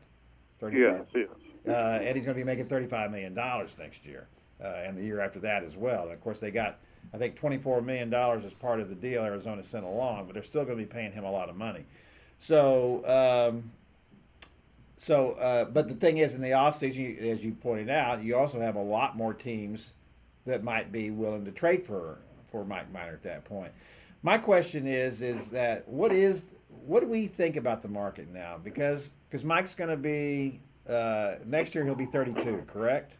35. 0.60 0.80
Yes, 0.80 1.06
yes. 1.14 1.28
Uh, 1.66 1.98
and 2.02 2.14
he's 2.14 2.24
going 2.26 2.36
to 2.36 2.40
be 2.40 2.44
making 2.44 2.66
35 2.66 3.10
million 3.10 3.34
dollars 3.34 3.76
next 3.78 4.04
year, 4.04 4.28
uh, 4.62 4.82
and 4.84 4.96
the 4.96 5.02
year 5.02 5.20
after 5.20 5.40
that 5.40 5.64
as 5.64 5.76
well. 5.76 6.04
And 6.04 6.12
of 6.12 6.20
course, 6.20 6.40
they 6.40 6.50
got 6.50 6.78
I 7.12 7.18
think 7.18 7.36
24 7.36 7.82
million 7.82 8.10
dollars 8.10 8.44
as 8.44 8.52
part 8.52 8.80
of 8.80 8.88
the 8.88 8.94
deal 8.94 9.24
Arizona 9.24 9.62
sent 9.62 9.84
along, 9.84 10.26
but 10.26 10.34
they're 10.34 10.42
still 10.42 10.64
going 10.64 10.78
to 10.78 10.84
be 10.84 10.88
paying 10.88 11.12
him 11.12 11.24
a 11.24 11.30
lot 11.30 11.48
of 11.48 11.56
money. 11.56 11.84
So. 12.44 13.50
Um, 13.52 13.70
so, 14.96 15.32
uh, 15.32 15.66
but 15.66 15.86
the 15.88 15.94
thing 15.94 16.16
is, 16.16 16.32
in 16.32 16.40
the 16.40 16.50
offseason, 16.50 17.18
as 17.20 17.44
you 17.44 17.52
pointed 17.52 17.90
out, 17.90 18.22
you 18.22 18.38
also 18.38 18.58
have 18.58 18.76
a 18.76 18.82
lot 18.82 19.18
more 19.18 19.34
teams 19.34 19.92
that 20.46 20.64
might 20.64 20.92
be 20.92 21.10
willing 21.10 21.44
to 21.44 21.50
trade 21.50 21.84
for 21.84 22.18
for 22.50 22.64
Mike 22.64 22.90
Minor 22.92 23.12
at 23.12 23.22
that 23.24 23.44
point. 23.44 23.72
My 24.22 24.38
question 24.38 24.86
is, 24.86 25.20
is 25.20 25.48
that 25.48 25.86
what 25.88 26.12
is 26.12 26.46
what 26.86 27.00
do 27.00 27.06
we 27.06 27.26
think 27.26 27.56
about 27.56 27.82
the 27.82 27.88
market 27.88 28.32
now? 28.32 28.58
Because 28.62 29.12
because 29.28 29.44
Mike's 29.44 29.74
going 29.74 29.90
to 29.90 29.96
be 29.96 30.60
uh, 30.88 31.36
next 31.44 31.74
year, 31.74 31.84
he'll 31.84 31.94
be 31.94 32.06
32, 32.06 32.64
correct? 32.66 33.16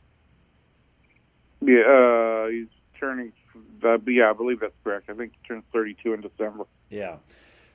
Yeah, 1.60 1.80
uh, 1.80 2.48
he's 2.48 2.68
turning. 2.98 3.32
Uh, 3.82 3.98
yeah, 4.06 4.30
I 4.30 4.32
believe 4.32 4.60
that's 4.60 4.72
correct. 4.82 5.10
I 5.10 5.14
think 5.14 5.32
he 5.32 5.48
turns 5.48 5.64
32 5.72 6.14
in 6.14 6.20
December. 6.20 6.64
Yeah. 6.88 7.16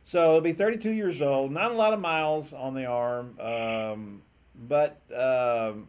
So 0.10 0.32
he'll 0.32 0.42
be 0.42 0.54
32 0.54 0.92
years 0.92 1.22
old. 1.22 1.52
Not 1.52 1.70
a 1.70 1.76
lot 1.76 1.94
of 1.94 2.00
miles 2.00 2.52
on 2.52 2.74
the 2.74 2.88
arm, 2.88 3.40
um, 3.40 4.24
but 4.68 5.00
um, 5.16 5.88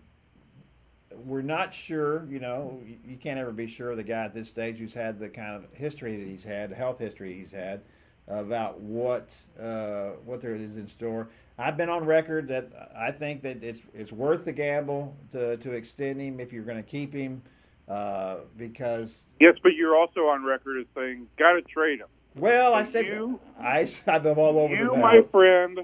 we're 1.25 1.41
not 1.41 1.73
sure. 1.73 2.27
You 2.29 2.39
know, 2.39 2.83
you, 2.87 2.99
you 3.03 3.17
can't 3.17 3.39
ever 3.39 3.50
be 3.50 3.67
sure 3.67 3.93
of 3.93 3.97
the 3.97 4.03
guy 4.03 4.25
at 4.27 4.35
this 4.35 4.50
stage 4.50 4.77
who's 4.77 4.93
had 4.93 5.19
the 5.19 5.31
kind 5.31 5.57
of 5.57 5.75
history 5.75 6.19
that 6.19 6.29
he's 6.29 6.45
had, 6.45 6.69
the 6.69 6.75
health 6.75 6.99
history 6.99 7.33
he's 7.33 7.50
had, 7.50 7.81
about 8.29 8.79
what 8.79 9.35
uh, 9.59 10.11
what 10.27 10.43
there 10.43 10.55
is 10.55 10.77
in 10.77 10.87
store. 10.87 11.29
I've 11.57 11.79
been 11.79 11.89
on 11.89 12.05
record 12.05 12.47
that 12.49 12.91
I 12.95 13.12
think 13.12 13.41
that 13.45 13.65
it's 13.65 13.81
it's 13.95 14.12
worth 14.12 14.45
the 14.45 14.53
gamble 14.53 15.17
to 15.33 15.57
to 15.57 15.73
extend 15.73 16.21
him 16.21 16.41
if 16.41 16.53
you're 16.53 16.65
going 16.65 16.77
to 16.77 16.83
keep 16.83 17.15
him, 17.15 17.41
uh, 17.89 18.41
because 18.59 19.29
Yes, 19.41 19.55
but 19.62 19.73
you're 19.77 19.97
also 19.97 20.27
on 20.27 20.45
record 20.45 20.79
as 20.79 20.87
saying, 20.95 21.27
got 21.39 21.53
to 21.53 21.62
trade 21.62 22.00
him. 22.00 22.09
Well, 22.37 22.75
I 22.75 22.85
said 22.85 23.07
you- 23.07 23.41
I 23.59 23.87
I've 24.07 24.23
been 24.23 24.37
all 24.39 24.59
over 24.59 24.75
you, 24.75 24.85
the 24.91 24.97
map. 24.97 25.15
You, 25.15 25.21
my 25.23 25.23
friend, 25.31 25.81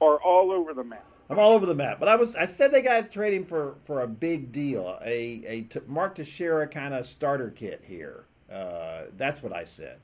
are 0.00 0.20
all 0.22 0.50
over 0.52 0.74
the 0.74 0.84
map. 0.84 1.04
I'm 1.30 1.38
all 1.38 1.52
over 1.52 1.64
the 1.64 1.74
map, 1.74 1.98
but 1.98 2.08
I 2.08 2.16
was 2.16 2.36
I 2.36 2.44
said 2.44 2.72
they 2.72 2.82
got 2.82 3.02
to 3.02 3.08
trade 3.08 3.32
him 3.32 3.44
for 3.44 3.76
for 3.84 4.02
a 4.02 4.06
big 4.06 4.52
deal, 4.52 4.98
a 5.04 5.42
a 5.46 5.62
t- 5.62 5.80
Mark 5.86 6.16
Teixeira 6.16 6.66
kind 6.66 6.92
of 6.92 7.06
starter 7.06 7.50
kit 7.50 7.82
here. 7.86 8.24
Uh, 8.52 9.02
that's 9.16 9.42
what 9.42 9.52
I 9.54 9.64
said, 9.64 9.98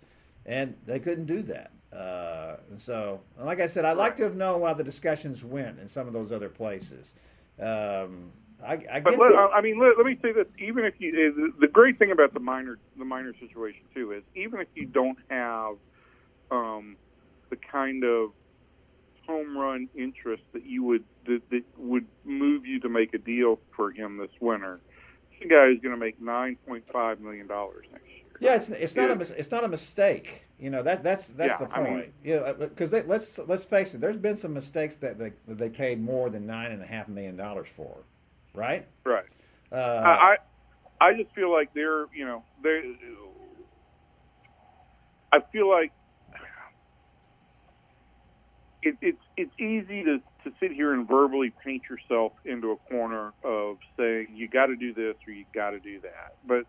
and 0.47 0.75
they 0.87 0.99
couldn't 0.99 1.27
do 1.27 1.43
that. 1.43 1.71
Uh, 1.93 2.57
and 2.71 2.81
so, 2.81 3.21
and 3.37 3.47
like 3.47 3.61
I 3.61 3.67
said, 3.67 3.85
I'd 3.85 3.97
like 3.99 4.17
to 4.17 4.23
have 4.23 4.37
known 4.37 4.63
how 4.63 4.73
the 4.75 4.85
discussions 4.85 5.45
went 5.45 5.79
in 5.79 5.89
some 5.89 6.07
of 6.07 6.13
those 6.15 6.33
other 6.33 6.49
places. 6.49 7.15
Um, 7.61 8.31
I, 8.65 8.79
I 8.93 9.01
But 9.01 9.19
let, 9.19 9.33
I 9.37 9.61
mean, 9.61 9.79
let, 9.79 9.97
let 9.97 10.05
me 10.07 10.19
say 10.21 10.33
this: 10.33 10.47
even 10.59 10.85
if 10.85 10.95
you, 10.99 11.11
uh, 11.11 11.61
the 11.61 11.69
great 11.69 11.99
thing 11.99 12.11
about 12.11 12.35
the 12.35 12.41
minor, 12.41 12.79
the 12.99 13.05
minor 13.05 13.33
situation 13.39 13.83
too 13.95 14.13
is, 14.13 14.23
even 14.35 14.61
if 14.61 14.69
you 14.75 14.87
don't 14.87 15.19
have 15.31 15.77
um, 16.51 16.97
the 17.51 17.57
kind 17.57 18.03
of 18.05 18.31
home 19.27 19.57
run 19.57 19.89
interest 19.95 20.43
that 20.55 20.65
you 20.65 20.83
would 20.83 21.05
that, 21.27 21.41
that 21.51 21.63
would 21.77 22.07
move 22.25 22.65
you 22.67 22.81
to 22.81 22.89
make 22.89 23.15
a 23.15 23.19
deal 23.19 23.61
for 23.77 23.91
him 23.93 24.17
this 24.17 24.31
winter, 24.41 24.81
this 25.39 25.49
guy 25.49 25.67
is 25.69 25.79
going 25.81 25.95
to 25.95 26.01
make 26.01 26.21
nine 26.21 26.57
point 26.67 26.85
five 26.93 27.21
million 27.21 27.47
dollars 27.47 27.87
next 27.93 28.07
year. 28.07 28.25
Yeah, 28.41 28.55
it's 28.57 28.69
it's 28.71 28.97
not 28.97 29.09
Yeah. 29.11 29.15
a 29.17 29.39
it's 29.39 29.51
not 29.53 29.65
a 29.65 29.69
mistake. 29.69 30.47
You 30.59 30.71
know 30.71 30.83
that 30.83 31.05
that's 31.05 31.29
that's 31.29 31.61
Yeah, 31.61 31.67
the 31.67 31.73
I 31.75 31.83
mean- 31.83 31.93
point. 31.93 32.13
yeah, 32.25 32.53
because 32.59 32.93
let's 32.93 33.39
let's 33.39 33.65
face 33.65 33.95
it. 33.95 34.01
There's 34.01 34.17
been 34.17 34.37
some 34.37 34.53
mistakes 34.55 34.97
that 34.97 35.17
they 35.19 35.33
that 35.47 35.59
they 35.59 35.69
paid 35.69 36.01
more 36.03 36.29
than 36.31 36.45
nine 36.47 36.73
and 36.73 36.83
a 36.83 36.87
half 36.87 37.07
million 37.09 37.37
dollars 37.37 37.69
for, 37.69 37.99
right? 38.59 38.87
Right. 39.05 39.25
Uh, 39.71 39.77
I 40.05 40.37
I 41.01 41.15
just 41.15 41.35
feel 41.35 41.51
like 41.53 41.73
they're 41.75 42.07
you 42.15 42.27
know 42.27 42.43
they. 42.63 42.83
I 45.33 45.41
feel 45.53 45.71
like 45.71 45.93
it, 48.83 48.97
it's 49.01 49.23
it's 49.37 49.53
easy 49.59 50.05
to 50.05 50.19
to 50.45 50.57
sit 50.61 50.73
here 50.73 50.93
and 50.93 51.07
verbally 51.07 51.53
paint 51.65 51.83
yourself 51.89 52.33
into 52.45 52.73
a 52.73 52.77
corner 52.91 53.33
of 53.45 53.77
saying 53.97 54.29
you 54.35 54.49
got 54.49 54.67
to 54.67 54.77
do 54.77 54.93
this 54.93 55.15
or 55.27 55.33
you 55.33 55.45
got 55.55 55.71
to 55.71 55.81
do 55.81 56.01
that, 56.01 56.35
but 56.47 56.65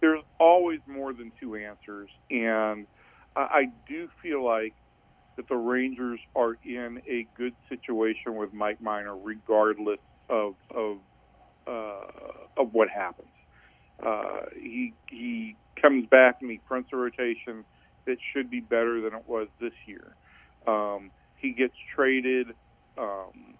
there's 0.00 0.22
always 0.38 0.80
more 0.86 1.12
than 1.12 1.32
two 1.40 1.56
answers, 1.56 2.10
and 2.30 2.86
I, 3.34 3.40
I 3.40 3.64
do 3.88 4.08
feel 4.22 4.44
like 4.44 4.74
that 5.36 5.48
the 5.48 5.56
Rangers 5.56 6.20
are 6.36 6.56
in 6.64 7.00
a 7.08 7.26
good 7.36 7.54
situation 7.68 8.36
with 8.36 8.52
Mike 8.52 8.80
Minor, 8.80 9.16
regardless 9.16 9.98
of 10.28 10.54
of 10.74 10.98
uh, 11.66 12.56
of 12.56 12.72
what 12.72 12.88
happens. 12.88 13.28
Uh, 14.04 14.46
he 14.60 14.92
he 15.08 15.56
comes 15.80 16.06
back 16.08 16.38
and 16.40 16.50
he 16.50 16.60
fronts 16.66 16.90
a 16.92 16.96
rotation 16.96 17.64
that 18.06 18.16
should 18.32 18.50
be 18.50 18.60
better 18.60 19.00
than 19.00 19.14
it 19.14 19.24
was 19.26 19.48
this 19.60 19.72
year. 19.86 20.14
Um, 20.66 21.10
he 21.36 21.52
gets 21.52 21.74
traded 21.94 22.48
um, 22.98 23.54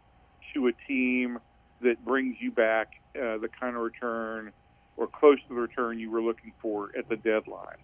to 0.55 0.69
a 0.69 0.73
team 0.89 1.39
that 1.83 2.05
brings 2.05 2.37
you 2.41 2.51
back 2.51 2.93
uh, 3.17 3.39
the 3.39 3.49
kind 3.61 3.77
of 3.77 3.83
return 3.83 4.53
or 4.97 5.07
close 5.07 5.39
to 5.49 5.55
the 5.55 5.61
return 5.61 5.99
you 5.99 6.11
were 6.11 6.23
looking 6.23 6.53
for 6.61 6.91
at 6.97 7.09
the 7.09 7.17
deadline. 7.17 7.79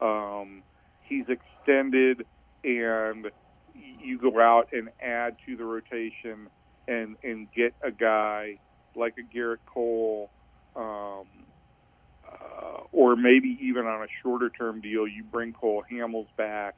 Um, 0.00 0.62
he's 1.02 1.24
extended, 1.28 2.26
and 2.64 3.30
you 3.74 4.18
go 4.18 4.40
out 4.40 4.68
and 4.72 4.90
add 5.00 5.36
to 5.46 5.56
the 5.56 5.64
rotation 5.64 6.48
and 6.88 7.16
and 7.22 7.48
get 7.52 7.74
a 7.82 7.90
guy 7.90 8.58
like 8.96 9.14
a 9.18 9.36
Gerrit 9.36 9.58
Cole, 9.66 10.30
um, 10.76 11.26
uh, 12.26 12.82
or 12.92 13.16
maybe 13.16 13.58
even 13.62 13.86
on 13.86 14.02
a 14.02 14.08
shorter 14.22 14.50
term 14.50 14.80
deal, 14.80 15.06
you 15.06 15.24
bring 15.24 15.52
Cole 15.52 15.84
Hamels 15.90 16.28
back, 16.36 16.76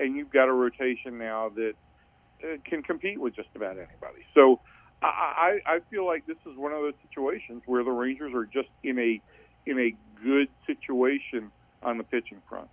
and 0.00 0.16
you've 0.16 0.30
got 0.30 0.48
a 0.48 0.52
rotation 0.52 1.18
now 1.18 1.50
that 1.50 1.74
uh, 2.42 2.56
can 2.64 2.82
compete 2.82 3.20
with 3.20 3.34
just 3.34 3.48
about 3.54 3.76
anybody. 3.76 4.24
So 4.34 4.60
I, 5.02 5.58
I 5.66 5.78
feel 5.90 6.06
like 6.06 6.26
this 6.26 6.38
is 6.46 6.56
one 6.56 6.72
of 6.72 6.80
those 6.80 6.94
situations 7.08 7.62
where 7.66 7.84
the 7.84 7.90
Rangers 7.90 8.32
are 8.34 8.44
just 8.44 8.68
in 8.82 8.98
a 8.98 9.20
in 9.66 9.78
a 9.78 9.94
good 10.22 10.48
situation 10.66 11.50
on 11.82 11.98
the 11.98 12.04
pitching 12.04 12.40
front. 12.48 12.68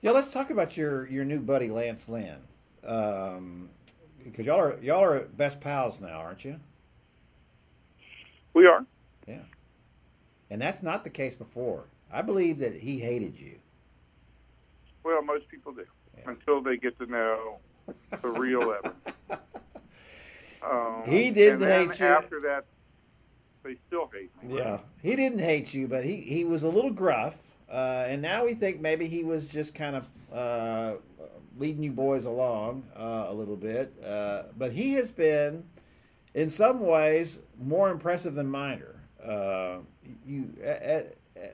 yeah, 0.00 0.10
let's 0.10 0.32
talk 0.32 0.50
about 0.50 0.76
your 0.76 1.06
your 1.08 1.24
new 1.24 1.40
buddy 1.40 1.68
Lance 1.68 2.08
Lynn, 2.08 2.38
um, 2.84 3.70
because 4.22 4.44
y'all 4.44 4.60
are 4.60 4.78
y'all 4.82 5.02
are 5.02 5.20
best 5.20 5.60
pals 5.60 6.00
now, 6.00 6.18
aren't 6.18 6.44
you? 6.44 6.58
We 8.54 8.66
are. 8.66 8.84
Yeah, 9.26 9.38
and 10.50 10.60
that's 10.62 10.82
not 10.82 11.04
the 11.04 11.10
case 11.10 11.34
before. 11.34 11.84
I 12.12 12.22
believe 12.22 12.58
that 12.60 12.74
he 12.74 12.98
hated 12.98 13.38
you. 13.38 13.56
Well, 15.02 15.22
most 15.22 15.48
people 15.48 15.72
do 15.72 15.84
Yeah. 16.16 16.30
until 16.30 16.62
they 16.62 16.76
get 16.76 16.96
to 16.98 17.06
know 17.06 17.58
the 18.22 18.28
real 18.28 18.62
Evan. 18.84 18.92
Um, 20.62 21.02
He 21.06 21.30
didn't 21.30 21.60
hate 21.62 21.98
you. 22.00 22.06
After 22.06 22.40
that, 22.40 22.64
they 23.62 23.76
still 23.86 24.10
hate 24.14 24.30
me. 24.42 24.56
Yeah, 24.56 24.78
he 25.02 25.16
didn't 25.16 25.40
hate 25.40 25.74
you, 25.74 25.88
but 25.88 26.04
he, 26.04 26.16
he 26.16 26.44
was 26.44 26.62
a 26.62 26.68
little 26.68 26.90
gruff, 26.90 27.36
uh, 27.70 28.04
and 28.08 28.22
now 28.22 28.44
we 28.44 28.54
think 28.54 28.80
maybe 28.80 29.06
he 29.08 29.24
was 29.24 29.48
just 29.48 29.74
kind 29.74 29.96
of 29.96 30.06
uh, 30.32 30.94
leading 31.58 31.82
you 31.82 31.90
boys 31.92 32.24
along 32.24 32.84
uh, 32.96 33.26
a 33.28 33.32
little 33.34 33.56
bit. 33.56 33.92
Uh, 34.04 34.44
but 34.56 34.72
he 34.72 34.94
has 34.94 35.10
been, 35.10 35.64
in 36.34 36.50
some 36.50 36.80
ways, 36.80 37.38
more 37.62 37.90
impressive 37.90 38.34
than 38.34 38.50
Minor. 38.50 39.00
Uh, 39.24 39.78
you. 40.26 40.50
Uh, 40.62 40.68
uh, 40.68 41.02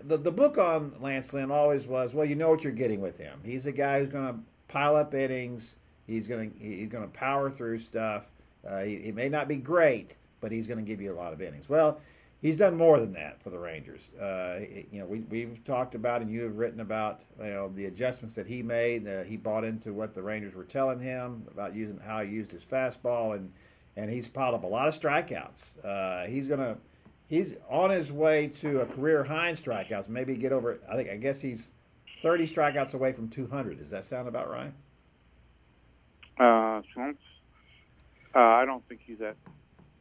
the, 0.04 0.18
the 0.18 0.30
book 0.30 0.58
on 0.58 0.92
Lance 1.00 1.32
Lynn 1.32 1.50
always 1.50 1.86
was 1.86 2.12
well 2.12 2.26
you 2.26 2.36
know 2.36 2.50
what 2.50 2.62
you're 2.62 2.70
getting 2.70 3.00
with 3.00 3.16
him 3.16 3.40
he's 3.42 3.64
a 3.64 3.72
guy 3.72 3.98
who's 3.98 4.10
going 4.10 4.26
to 4.26 4.38
pile 4.68 4.94
up 4.94 5.14
innings 5.14 5.76
he's 6.06 6.28
going 6.28 6.50
to 6.50 6.58
he's 6.58 6.88
going 6.88 7.02
to 7.02 7.18
power 7.18 7.50
through 7.50 7.78
stuff 7.78 8.26
uh, 8.68 8.82
he, 8.82 8.98
he 8.98 9.10
may 9.10 9.30
not 9.30 9.48
be 9.48 9.56
great 9.56 10.16
but 10.42 10.52
he's 10.52 10.66
going 10.66 10.78
to 10.78 10.84
give 10.84 11.00
you 11.00 11.10
a 11.10 11.16
lot 11.16 11.32
of 11.32 11.40
innings 11.40 11.66
well 11.70 11.98
he's 12.40 12.56
done 12.56 12.76
more 12.76 12.98
than 12.98 13.12
that 13.12 13.42
for 13.42 13.50
the 13.50 13.58
Rangers. 13.58 14.10
Uh, 14.14 14.60
you 14.90 15.00
know, 15.00 15.06
we, 15.06 15.20
we've 15.20 15.62
talked 15.64 15.94
about 15.94 16.22
and 16.22 16.30
you 16.30 16.42
have 16.42 16.56
written 16.56 16.80
about 16.80 17.22
you 17.38 17.50
know 17.50 17.68
the 17.68 17.86
adjustments 17.86 18.34
that 18.34 18.46
he 18.46 18.62
made. 18.62 19.06
Uh, 19.06 19.22
he 19.22 19.36
bought 19.36 19.64
into 19.64 19.92
what 19.92 20.14
the 20.14 20.22
Rangers 20.22 20.54
were 20.54 20.64
telling 20.64 21.00
him 21.00 21.46
about 21.50 21.74
using 21.74 21.98
how 21.98 22.22
he 22.22 22.30
used 22.30 22.50
his 22.50 22.64
fastball, 22.64 23.34
and 23.36 23.52
and 23.96 24.10
he's 24.10 24.28
piled 24.28 24.54
up 24.54 24.64
a 24.64 24.66
lot 24.66 24.88
of 24.88 24.94
strikeouts. 24.98 25.84
Uh, 25.84 26.26
he's 26.26 26.46
gonna 26.46 26.76
he's 27.28 27.56
on 27.68 27.90
his 27.90 28.12
way 28.12 28.48
to 28.48 28.80
a 28.80 28.86
career 28.86 29.24
high 29.24 29.48
in 29.48 29.56
strikeouts. 29.56 30.08
Maybe 30.08 30.36
get 30.36 30.52
over. 30.52 30.78
I 30.90 30.96
think 30.96 31.10
I 31.10 31.16
guess 31.16 31.40
he's 31.40 31.72
thirty 32.22 32.46
strikeouts 32.46 32.94
away 32.94 33.12
from 33.12 33.28
two 33.28 33.46
hundred. 33.46 33.78
Does 33.78 33.90
that 33.90 34.04
sound 34.04 34.28
about 34.28 34.50
right? 34.50 34.72
Uh, 36.38 36.80
uh, 38.34 38.38
I 38.38 38.64
don't 38.64 38.86
think 38.88 39.00
he's 39.06 39.20
at 39.20 39.36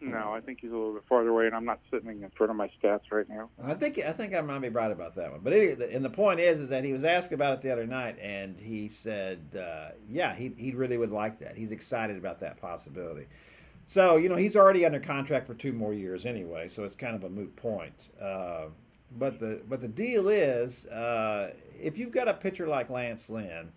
No, 0.01 0.31
I 0.33 0.39
think 0.39 0.59
he's 0.61 0.71
a 0.71 0.75
little 0.75 0.93
bit 0.93 1.03
farther 1.09 1.29
away, 1.29 1.47
and 1.47 1.55
I'm 1.55 1.65
not 1.65 1.79
sitting 1.91 2.21
in 2.23 2.29
front 2.29 2.49
of 2.49 2.55
my 2.55 2.69
stats 2.81 3.11
right 3.11 3.27
now. 3.27 3.49
I 3.61 3.73
think 3.73 3.99
I 3.99 4.13
think 4.13 4.33
I 4.33 4.39
might 4.39 4.59
be 4.59 4.69
right 4.69 4.91
about 4.91 5.15
that 5.15 5.31
one. 5.31 5.41
But 5.43 5.51
anyway, 5.51 5.93
and 5.93 6.05
the 6.05 6.09
point 6.09 6.39
is, 6.39 6.61
is 6.61 6.69
that 6.69 6.85
he 6.85 6.93
was 6.93 7.03
asked 7.03 7.33
about 7.33 7.53
it 7.53 7.61
the 7.61 7.71
other 7.71 7.85
night, 7.85 8.17
and 8.21 8.57
he 8.57 8.87
said, 8.87 9.39
uh, 9.59 9.89
"Yeah, 10.07 10.33
he 10.33 10.53
he 10.57 10.71
really 10.71 10.97
would 10.97 11.11
like 11.11 11.39
that. 11.39 11.57
He's 11.57 11.73
excited 11.73 12.17
about 12.17 12.39
that 12.39 12.61
possibility." 12.61 13.27
So 13.89 14.17
you 14.17 14.29
know, 14.29 14.35
he's 14.35 14.55
already 14.55 14.85
under 14.85 14.99
contract 14.99 15.47
for 15.47 15.55
two 15.55 15.73
more 15.73 15.95
years 15.95 16.27
anyway, 16.27 16.67
so 16.67 16.83
it's 16.83 16.93
kind 16.93 17.15
of 17.15 17.23
a 17.23 17.29
moot 17.29 17.55
point. 17.55 18.11
Uh, 18.21 18.65
but 19.17 19.39
the 19.39 19.63
but 19.67 19.81
the 19.81 19.87
deal 19.87 20.29
is, 20.29 20.85
uh, 20.89 21.55
if 21.75 21.97
you've 21.97 22.11
got 22.11 22.27
a 22.27 22.35
pitcher 22.35 22.67
like 22.67 22.91
Lance 22.91 23.31
Lynn, 23.31 23.71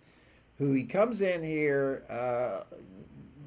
who 0.59 0.71
he 0.71 0.83
comes 0.83 1.21
in 1.21 1.41
here, 1.41 2.03
uh, 2.11 2.61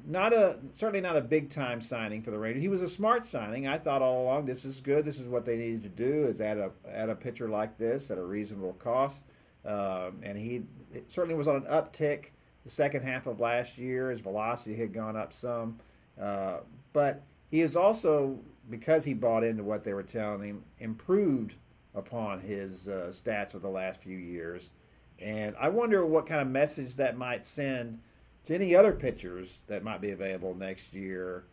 not 0.05 0.33
a 0.33 0.59
certainly 0.73 0.99
not 0.99 1.15
a 1.15 1.21
big 1.21 1.49
time 1.49 1.79
signing 1.79 2.21
for 2.21 2.31
the 2.31 2.37
Rangers. 2.37 2.61
He 2.61 2.67
was 2.67 2.81
a 2.81 2.89
smart 2.89 3.23
signing. 3.23 3.65
I 3.65 3.77
thought 3.77 4.01
all 4.01 4.23
along 4.23 4.45
this 4.45 4.65
is 4.65 4.81
good. 4.81 5.05
This 5.05 5.21
is 5.21 5.29
what 5.29 5.45
they 5.45 5.55
needed 5.55 5.83
to 5.83 5.89
do 5.89 6.25
is 6.25 6.41
add 6.41 6.57
a 6.57 6.71
add 6.91 7.07
a 7.07 7.15
pitcher 7.15 7.47
like 7.47 7.77
this 7.77 8.11
at 8.11 8.17
a 8.17 8.23
reasonable 8.23 8.73
cost. 8.73 9.23
Um, 9.63 10.19
and 10.21 10.37
he 10.37 10.63
certainly 11.07 11.35
was 11.35 11.47
on 11.47 11.55
an 11.55 11.63
uptick 11.63 12.31
the 12.65 12.69
second 12.69 13.03
half 13.03 13.25
of 13.25 13.39
last 13.39 13.77
year. 13.77 14.11
His 14.11 14.19
velocity 14.19 14.75
had 14.75 14.91
gone 14.91 15.15
up 15.15 15.31
some, 15.31 15.79
uh, 16.21 16.57
but 16.93 17.21
he 17.49 17.61
is 17.61 17.75
also 17.75 18.39
because 18.69 19.05
he 19.05 19.13
bought 19.13 19.43
into 19.43 19.63
what 19.63 19.83
they 19.83 19.93
were 19.93 20.03
telling 20.03 20.41
him 20.41 20.63
improved 20.79 21.55
upon 21.95 22.39
his 22.39 22.87
uh, 22.87 23.07
stats 23.11 23.53
of 23.53 23.61
the 23.61 23.69
last 23.69 24.01
few 24.01 24.17
years. 24.17 24.71
And 25.19 25.55
I 25.59 25.69
wonder 25.69 26.05
what 26.05 26.25
kind 26.25 26.41
of 26.41 26.47
message 26.47 26.95
that 26.97 27.17
might 27.17 27.45
send 27.45 27.99
to 28.45 28.55
any 28.55 28.75
other 28.75 28.93
pitchers 28.93 29.61
that 29.67 29.83
might 29.83 29.99
be 29.99 30.11
available 30.11 30.53
next 30.53 30.93
year, 30.93 31.43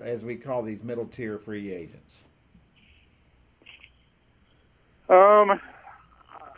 as 0.00 0.24
we 0.24 0.36
call 0.36 0.62
these 0.62 0.82
middle 0.82 1.06
tier 1.06 1.38
free 1.38 1.72
agents? 1.72 2.22
Um, 5.08 5.60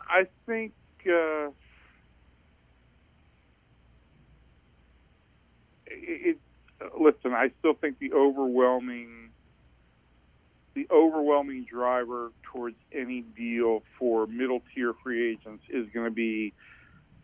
I 0.08 0.26
think 0.46 0.72
uh, 1.06 1.50
it. 5.86 6.38
Listen, 6.98 7.32
I 7.32 7.50
still 7.58 7.74
think 7.74 7.98
the 7.98 8.12
overwhelming, 8.12 9.30
the 10.74 10.86
overwhelming 10.90 11.64
driver 11.70 12.32
towards 12.42 12.76
any 12.92 13.22
deal 13.22 13.82
for 13.98 14.26
middle 14.26 14.62
tier 14.74 14.94
free 15.02 15.32
agents 15.32 15.64
is 15.68 15.86
going 15.92 16.06
to 16.06 16.14
be 16.14 16.52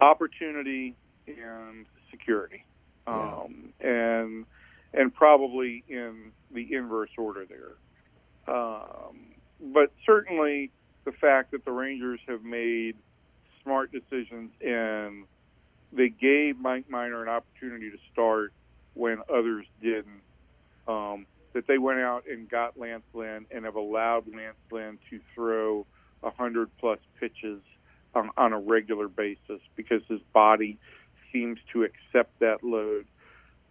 opportunity 0.01 0.95
and 1.27 1.87
security, 2.11 2.65
um, 3.07 3.73
and 3.81 4.47
and 4.93 5.15
probably 5.15 5.85
in 5.89 6.33
the 6.53 6.75
inverse 6.75 7.11
order 7.17 7.47
there. 7.47 8.55
Um, 8.55 9.35
but 9.61 9.93
certainly 10.05 10.71
the 11.05 11.13
fact 11.13 11.53
that 11.53 11.65
the 11.65 11.71
Rangers 11.71 12.21
have 12.27 12.43
made 12.43 12.97
smart 13.63 13.93
decisions 13.93 14.51
and 14.61 15.25
they 15.93 16.09
gave 16.09 16.59
Mike 16.59 16.89
Minor 16.89 17.23
an 17.23 17.29
opportunity 17.29 17.91
to 17.91 17.99
start 18.13 18.53
when 18.95 19.19
others 19.33 19.67
didn't. 19.83 20.23
Um, 20.89 21.27
that 21.53 21.67
they 21.67 21.79
went 21.79 21.99
out 21.99 22.25
and 22.31 22.49
got 22.49 22.79
Lance 22.79 23.03
Lynn 23.13 23.47
and 23.51 23.65
have 23.65 23.75
allowed 23.75 24.25
Lance 24.29 24.57
Lynn 24.71 24.99
to 25.11 25.21
throw 25.35 25.85
a 26.23 26.31
hundred 26.31 26.71
plus 26.79 26.99
pitches 27.19 27.61
on, 28.15 28.31
on 28.37 28.53
a 28.53 28.59
regular 28.59 29.09
basis 29.09 29.61
because 29.77 30.03
his 30.09 30.21
body 30.33 30.79
seems 31.33 31.59
to 31.73 31.85
accept 31.85 32.39
that 32.41 32.63
load. 32.63 33.07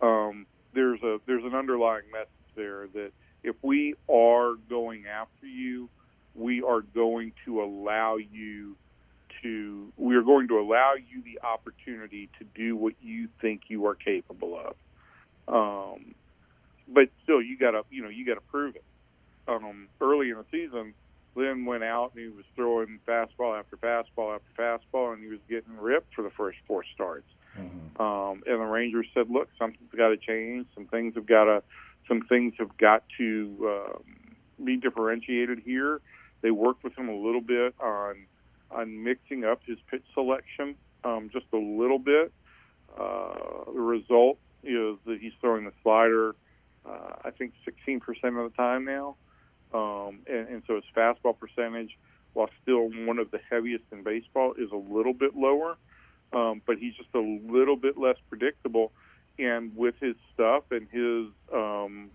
Um, 0.01 0.45
there's 0.73 1.01
a 1.03 1.19
there's 1.25 1.43
an 1.43 1.55
underlying 1.55 2.09
message 2.11 2.27
there 2.55 2.87
that 2.93 3.11
if 3.43 3.55
we 3.61 3.95
are 4.09 4.55
going 4.69 5.05
after 5.07 5.47
you, 5.47 5.89
we 6.35 6.61
are 6.61 6.81
going 6.81 7.33
to 7.45 7.61
allow 7.61 8.17
you 8.17 8.75
to 9.41 9.91
we 9.97 10.15
are 10.15 10.21
going 10.21 10.47
to 10.47 10.59
allow 10.59 10.93
you 10.95 11.21
the 11.23 11.39
opportunity 11.45 12.29
to 12.39 12.45
do 12.55 12.75
what 12.75 12.93
you 13.01 13.27
think 13.41 13.63
you 13.67 13.85
are 13.85 13.95
capable 13.95 14.57
of. 14.57 14.75
Um, 15.49 16.15
but 16.87 17.09
still, 17.23 17.41
you 17.41 17.57
got 17.57 17.71
to 17.71 17.83
you 17.89 18.01
know 18.01 18.09
you 18.09 18.25
got 18.25 18.35
to 18.35 18.41
prove 18.41 18.75
it. 18.75 18.83
Um, 19.47 19.87
early 19.99 20.29
in 20.29 20.37
the 20.37 20.45
season, 20.51 20.93
Lynn 21.35 21.65
went 21.65 21.83
out 21.83 22.11
and 22.13 22.23
he 22.23 22.29
was 22.29 22.45
throwing 22.55 22.99
fastball 23.07 23.57
after 23.57 23.77
fastball 23.77 24.35
after 24.35 24.49
fastball, 24.57 25.13
and 25.13 25.23
he 25.23 25.29
was 25.29 25.39
getting 25.49 25.77
ripped 25.77 26.13
for 26.13 26.21
the 26.21 26.29
first 26.31 26.57
four 26.67 26.83
starts. 26.93 27.27
Mm-hmm. 27.57 28.01
Um, 28.01 28.43
and 28.45 28.61
the 28.61 28.65
Rangers 28.65 29.07
said, 29.13 29.29
"Look, 29.29 29.49
something's 29.57 29.91
got 29.95 30.09
to 30.09 30.17
change. 30.17 30.67
Some 30.75 30.85
things 30.85 31.15
have 31.15 31.25
got 31.25 31.45
to, 31.45 31.63
some 32.07 32.21
things 32.21 32.53
have 32.59 32.77
got 32.77 33.03
to 33.17 33.93
um, 33.95 34.03
be 34.63 34.77
differentiated 34.77 35.59
here." 35.65 36.01
They 36.41 36.51
worked 36.51 36.83
with 36.83 36.97
him 36.97 37.09
a 37.09 37.15
little 37.15 37.41
bit 37.41 37.75
on 37.79 38.25
on 38.71 39.03
mixing 39.03 39.43
up 39.43 39.61
his 39.65 39.77
pitch 39.89 40.03
selection 40.13 40.75
um, 41.03 41.29
just 41.31 41.45
a 41.53 41.57
little 41.57 41.99
bit. 41.99 42.31
Uh, 42.97 43.65
the 43.73 43.79
result 43.79 44.37
is 44.63 44.97
that 45.05 45.19
he's 45.19 45.33
throwing 45.41 45.65
the 45.65 45.73
slider, 45.83 46.35
uh, 46.85 47.15
I 47.23 47.31
think, 47.31 47.53
16% 47.67 47.99
of 48.07 48.51
the 48.51 48.55
time 48.55 48.85
now. 48.85 49.15
Um, 49.73 50.19
and, 50.27 50.47
and 50.47 50.63
so 50.65 50.75
his 50.75 50.83
fastball 50.95 51.37
percentage, 51.37 51.97
while 52.33 52.49
still 52.61 52.89
one 53.05 53.19
of 53.19 53.31
the 53.31 53.39
heaviest 53.49 53.83
in 53.91 54.03
baseball, 54.03 54.53
is 54.57 54.71
a 54.71 54.75
little 54.75 55.13
bit 55.13 55.35
lower 55.35 55.77
um, 56.33 56.61
but 56.65 56.77
he's 56.77 56.95
just 56.95 57.09
a 57.13 57.19
little 57.19 57.75
bit 57.75 57.97
less 57.97 58.17
predictable. 58.29 58.91
And 59.37 59.75
with 59.75 59.95
his 59.99 60.15
stuff 60.33 60.63
and 60.71 60.87
his 60.91 61.27
um, 61.53 62.09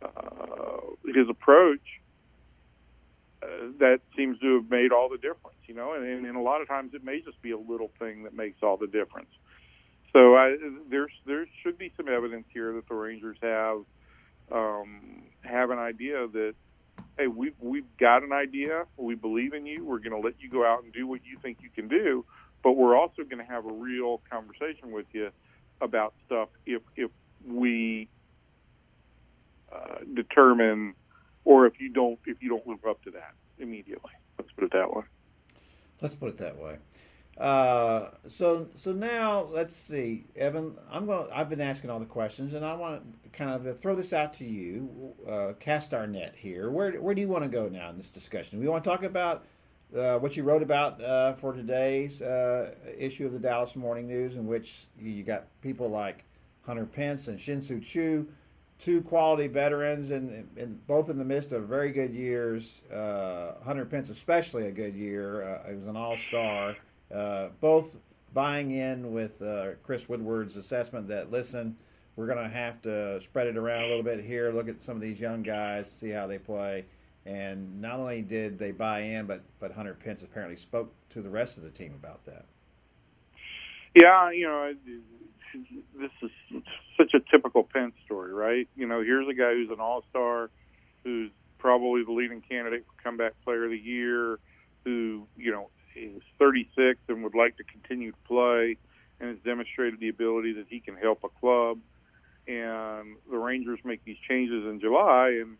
uh, 0.00 0.80
his 1.06 1.28
approach, 1.28 2.00
uh, 3.42 3.46
that 3.80 4.00
seems 4.16 4.38
to 4.40 4.56
have 4.56 4.70
made 4.70 4.92
all 4.92 5.08
the 5.08 5.16
difference. 5.16 5.58
You 5.66 5.74
know, 5.74 5.94
and, 5.94 6.26
and 6.26 6.36
a 6.36 6.40
lot 6.40 6.60
of 6.62 6.68
times 6.68 6.94
it 6.94 7.04
may 7.04 7.20
just 7.20 7.40
be 7.42 7.50
a 7.50 7.58
little 7.58 7.90
thing 7.98 8.22
that 8.24 8.34
makes 8.34 8.62
all 8.62 8.76
the 8.76 8.86
difference. 8.86 9.30
So 10.14 10.36
I, 10.36 10.56
there's 10.88 11.10
there 11.26 11.46
should 11.62 11.76
be 11.76 11.92
some 11.96 12.08
evidence 12.08 12.46
here 12.54 12.72
that 12.72 12.88
the 12.88 12.94
Rangers 12.94 13.36
have 13.42 13.82
um, 14.50 15.24
have 15.42 15.70
an 15.70 15.78
idea 15.78 16.26
that 16.32 16.54
hey 17.18 17.26
we've 17.26 17.54
we've 17.60 17.96
got 17.98 18.22
an 18.22 18.32
idea 18.32 18.84
we 18.96 19.14
believe 19.16 19.52
in 19.52 19.66
you 19.66 19.84
we're 19.84 19.98
going 19.98 20.12
to 20.12 20.18
let 20.18 20.34
you 20.38 20.48
go 20.48 20.64
out 20.64 20.84
and 20.84 20.92
do 20.92 21.06
what 21.06 21.20
you 21.24 21.36
think 21.42 21.58
you 21.60 21.68
can 21.68 21.88
do 21.88 22.24
but 22.62 22.72
we're 22.72 22.96
also 22.96 23.22
going 23.24 23.44
to 23.44 23.44
have 23.44 23.66
a 23.66 23.72
real 23.72 24.22
conversation 24.30 24.92
with 24.92 25.06
you 25.12 25.30
about 25.80 26.14
stuff 26.26 26.48
if 26.64 26.82
if 26.96 27.10
we 27.46 28.08
uh, 29.72 29.98
determine 30.14 30.94
or 31.44 31.66
if 31.66 31.80
you 31.80 31.90
don't 31.90 32.18
if 32.26 32.42
you 32.42 32.48
don't 32.48 32.66
live 32.66 32.84
up 32.88 33.02
to 33.02 33.10
that 33.10 33.34
immediately. 33.58 34.12
Let's 34.38 34.50
put 34.52 34.64
it 34.64 34.72
that 34.72 34.94
way. 34.94 35.02
Let's 36.00 36.14
put 36.14 36.30
it 36.30 36.38
that 36.38 36.56
way. 36.56 36.76
Uh, 37.38 38.10
so 38.28 38.68
so 38.76 38.92
now 38.92 39.48
let's 39.50 39.74
see, 39.74 40.24
Evan. 40.36 40.76
I'm 40.90 41.06
going. 41.06 41.28
I've 41.32 41.48
been 41.48 41.60
asking 41.60 41.90
all 41.90 41.98
the 41.98 42.06
questions, 42.06 42.54
and 42.54 42.64
I 42.64 42.76
want 42.76 43.24
to 43.24 43.28
kind 43.30 43.50
of 43.50 43.80
throw 43.80 43.96
this 43.96 44.12
out 44.12 44.32
to 44.34 44.44
you. 44.44 45.14
Uh, 45.28 45.52
cast 45.58 45.94
our 45.94 46.06
net 46.06 46.36
here. 46.36 46.70
Where 46.70 46.92
where 47.00 47.14
do 47.14 47.20
you 47.20 47.28
want 47.28 47.42
to 47.42 47.50
go 47.50 47.68
now 47.68 47.90
in 47.90 47.96
this 47.96 48.08
discussion? 48.08 48.60
We 48.60 48.68
want 48.68 48.84
to 48.84 48.90
talk 48.90 49.02
about 49.02 49.44
uh, 49.96 50.18
what 50.20 50.36
you 50.36 50.44
wrote 50.44 50.62
about 50.62 51.02
uh, 51.02 51.32
for 51.32 51.52
today's 51.52 52.22
uh, 52.22 52.72
issue 52.96 53.26
of 53.26 53.32
the 53.32 53.40
Dallas 53.40 53.74
Morning 53.74 54.06
News, 54.06 54.36
in 54.36 54.46
which 54.46 54.86
you 54.96 55.24
got 55.24 55.46
people 55.60 55.88
like 55.88 56.24
Hunter 56.64 56.86
Pence 56.86 57.26
and 57.26 57.40
Shin-Soo 57.40 57.80
Choo, 57.80 58.28
two 58.78 59.02
quality 59.02 59.48
veterans, 59.48 60.12
and, 60.12 60.48
and 60.56 60.86
both 60.86 61.10
in 61.10 61.18
the 61.18 61.24
midst 61.24 61.50
of 61.50 61.64
very 61.64 61.90
good 61.90 62.14
years. 62.14 62.82
Hunter 62.92 63.84
Pence, 63.84 64.08
especially 64.08 64.68
a 64.68 64.72
good 64.72 64.94
year. 64.94 65.60
He 65.68 65.74
was 65.74 65.88
an 65.88 65.96
all 65.96 66.16
star. 66.16 66.76
Uh, 67.14 67.48
both 67.60 67.96
buying 68.32 68.72
in 68.72 69.12
with 69.12 69.40
Chris 69.84 70.08
Woodward's 70.08 70.56
assessment 70.56 71.06
that, 71.08 71.30
listen, 71.30 71.76
we're 72.16 72.26
going 72.26 72.38
to 72.38 72.48
have 72.48 72.82
to 72.82 73.20
spread 73.20 73.46
it 73.46 73.56
around 73.56 73.84
a 73.84 73.88
little 73.88 74.02
bit 74.02 74.20
here, 74.20 74.50
look 74.52 74.68
at 74.68 74.82
some 74.82 74.96
of 74.96 75.02
these 75.02 75.20
young 75.20 75.42
guys, 75.42 75.90
see 75.90 76.10
how 76.10 76.26
they 76.26 76.38
play. 76.38 76.84
And 77.26 77.80
not 77.80 77.98
only 77.98 78.22
did 78.22 78.58
they 78.58 78.70
buy 78.70 79.00
in, 79.00 79.24
but 79.26 79.42
but 79.58 79.72
Hunter 79.72 79.94
Pence 79.94 80.22
apparently 80.22 80.56
spoke 80.56 80.92
to 81.10 81.22
the 81.22 81.30
rest 81.30 81.56
of 81.56 81.64
the 81.64 81.70
team 81.70 81.94
about 81.94 82.22
that. 82.26 82.44
Yeah, 83.94 84.30
you 84.30 84.46
know, 84.46 84.74
this 85.98 86.10
is 86.22 86.30
such 86.98 87.14
a 87.14 87.20
typical 87.30 87.62
Pence 87.62 87.94
story, 88.04 88.32
right? 88.32 88.68
You 88.76 88.86
know, 88.86 89.02
here's 89.02 89.26
a 89.26 89.32
guy 89.32 89.54
who's 89.54 89.70
an 89.70 89.80
all-star, 89.80 90.50
who's 91.02 91.30
probably 91.58 92.04
the 92.04 92.12
leading 92.12 92.42
candidate 92.42 92.84
for 92.84 93.02
comeback 93.02 93.32
player 93.42 93.64
of 93.64 93.70
the 93.70 93.78
year, 93.78 94.38
who 94.84 95.26
you 95.36 95.50
know 95.50 95.70
is 95.94 96.22
36 96.38 96.98
and 97.08 97.22
would 97.24 97.34
like 97.34 97.56
to 97.56 97.64
continue 97.64 98.12
to 98.12 98.18
play, 98.26 98.76
and 99.20 99.30
has 99.30 99.38
demonstrated 99.44 100.00
the 100.00 100.08
ability 100.08 100.52
that 100.54 100.66
he 100.68 100.80
can 100.80 100.96
help 100.96 101.24
a 101.24 101.28
club. 101.28 101.78
And 102.46 103.16
the 103.30 103.38
Rangers 103.38 103.78
make 103.84 104.04
these 104.04 104.18
changes 104.28 104.64
in 104.64 104.80
July, 104.80 105.38
and 105.40 105.56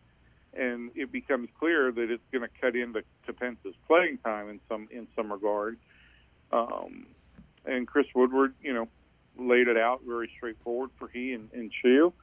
and 0.53 0.91
it 0.95 1.11
becomes 1.11 1.49
clear 1.59 1.91
that 1.91 2.09
it's 2.09 2.23
going 2.31 2.41
to 2.41 2.61
cut 2.61 2.75
into 2.75 3.03
to 3.25 3.33
Pence's 3.33 3.75
playing 3.87 4.19
time 4.19 4.49
in 4.49 4.59
some 4.69 4.87
in 4.91 5.07
some 5.15 5.31
regard. 5.31 5.77
Um, 6.51 7.07
and 7.65 7.87
Chris 7.87 8.05
Woodward, 8.13 8.53
you 8.61 8.73
know, 8.73 8.87
laid 9.37 9.67
it 9.67 9.77
out 9.77 10.01
very 10.07 10.31
straightforward 10.37 10.91
for 10.97 11.07
he 11.07 11.33
and, 11.33 11.49
and 11.53 11.71
Choo. 11.81 12.13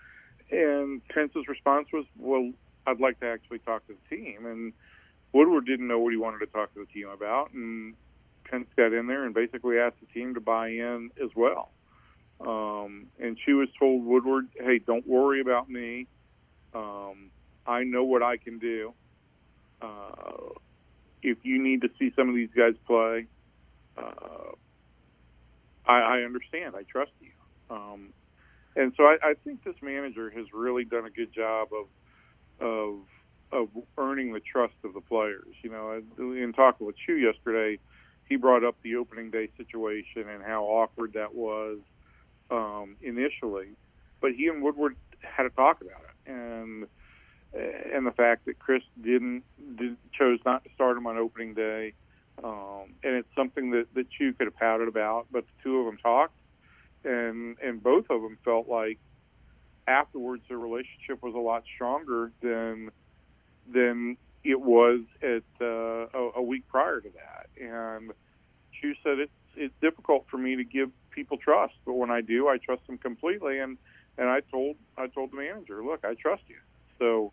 and 0.51 1.07
Pence's 1.09 1.49
response 1.49 1.89
was, 1.93 2.07
"Well, 2.17 2.53
I'd 2.87 3.01
like 3.01 3.21
to 3.21 3.27
actually 3.27 3.59
talk 3.59 3.87
to 3.89 3.95
the 3.95 4.17
team." 4.17 4.47
And 4.47 4.73
Woodward 5.33 5.67
didn't 5.67 5.89
know 5.89 5.99
what 5.99 6.13
he 6.13 6.17
wanted 6.19 6.39
to 6.41 6.47
talk 6.47 6.75
to 6.75 6.81
the 6.81 6.87
team 6.87 7.09
about, 7.09 7.53
and 7.53 7.95
Pence 8.45 8.69
got 8.77 8.93
in 8.93 9.07
there 9.07 9.25
and 9.25 9.35
basically 9.35 9.79
asked 9.79 9.97
the 10.01 10.07
team 10.07 10.35
to 10.35 10.41
buy 10.41 10.69
in 10.69 11.11
as 11.23 11.31
well. 11.35 11.71
Um, 12.41 13.07
and 13.21 13.39
she 13.45 13.53
was 13.53 13.69
told 13.79 14.05
Woodward, 14.05 14.49
"Hey, 14.55 14.79
don't 14.79 15.07
worry 15.07 15.41
about 15.41 15.71
me. 15.71 16.07
Um, 16.75 17.31
I 17.67 17.85
know 17.85 18.05
what 18.05 18.23
I 18.23 18.37
can 18.37 18.59
do. 18.59 18.93
Uh, 19.81 20.55
if 21.23 21.39
you 21.45 21.63
need 21.63 21.83
to 21.83 21.91
see 21.99 22.13
some 22.17 22.29
of 22.29 22.35
these 22.35 22.51
guys 22.57 22.75
play, 22.87 23.27
uh, 23.97 24.53
I, 25.87 26.01
I 26.01 26.21
understand. 26.23 26.75
I 26.77 26.83
trust 26.83 27.13
you." 27.21 27.31
Um, 27.71 28.13
and 28.77 28.93
so 28.97 29.05
I, 29.05 29.17
I 29.23 29.35
think 29.45 29.65
this 29.65 29.77
manager 29.83 30.31
has 30.31 30.47
really 30.53 30.85
done 30.85 31.07
a 31.07 31.11
good 31.11 31.33
job 31.33 31.69
of 31.73 31.87
of 32.61 32.95
of 33.53 33.69
earning 33.99 34.33
the 34.33 34.41
trust 34.41 34.75
of 34.85 34.95
the 34.95 35.01
players. 35.01 35.55
You 35.63 35.71
know, 35.71 36.03
in 36.19 36.53
talking 36.55 36.87
with 36.87 36.97
Choo 36.97 37.17
yesterday, 37.17 37.79
he 38.29 38.37
brought 38.37 38.65
up 38.65 38.77
the 38.83 38.97
opening 38.97 39.31
day 39.31 39.49
situation 39.57 40.29
and 40.29 40.43
how 40.43 40.65
awkward 40.65 41.13
that 41.15 41.35
was 41.35 41.79
um, 42.51 42.97
initially, 43.03 43.69
but 44.21 44.33
he 44.33 44.49
and 44.49 44.63
Woodward 44.63 44.97
had 45.21 45.47
a 45.47 45.51
talk 45.51 45.81
about 45.81 46.01
it, 46.01 46.31
and 46.31 46.87
and 47.55 48.07
the 48.07 48.13
fact 48.13 48.47
that 48.47 48.59
Chris 48.59 48.83
didn't 49.01 49.45
did, 49.77 49.97
chose 50.19 50.39
not 50.47 50.65
to 50.65 50.71
start 50.75 50.97
him 50.97 51.07
on 51.07 51.19
opening 51.19 51.55
day, 51.55 51.93
um, 52.43 52.95
and 53.03 53.15
it's 53.17 53.29
something 53.37 53.71
that 53.73 53.87
that 53.95 54.11
Choo 54.11 54.33
could 54.33 54.47
have 54.47 54.57
pouted 54.57 54.89
about, 54.89 55.27
but 55.31 55.45
the 55.45 55.63
two 55.63 55.79
of 55.79 55.87
them 55.87 55.99
talked, 55.99 56.37
and 57.05 57.57
and 57.63 57.83
both 57.83 58.07
of 58.11 58.23
them 58.23 58.39
felt 58.45 58.69
like 58.69 58.99
afterwards 59.87 60.43
their 60.49 60.59
relationship 60.59 61.23
was 61.23 61.35
a 61.35 61.39
lot 61.39 61.65
stronger 61.75 62.31
than 62.41 62.91
than 63.71 64.17
it 64.45 64.61
was 64.61 65.01
at 65.23 65.43
uh, 65.61 66.07
a, 66.15 66.31
a 66.37 66.43
week 66.43 66.67
prior 66.69 67.01
to 67.01 67.09
that. 67.11 67.47
And 67.63 68.13
Choo 68.81 68.95
said 69.03 69.19
it's 69.19 69.33
it's 69.55 69.75
difficult 69.83 70.25
for 70.31 70.39
me 70.39 70.57
to 70.57 70.65
give 70.65 70.91
people 71.11 71.37
trust, 71.37 71.75
but 71.85 71.93
when 71.93 72.11
I 72.11 72.23
do, 72.23 72.49
I 72.49 72.57
trust 72.57 72.87
them 72.87 72.99
completely. 72.99 73.59
And 73.59 73.79
and 74.19 74.29
I 74.29 74.41
told 74.51 74.77
I 74.97 75.07
told 75.07 75.33
the 75.33 75.37
manager, 75.37 75.85
look, 75.85 76.05
I 76.05 76.15
trust 76.15 76.43
you. 76.49 76.57
So 76.99 77.33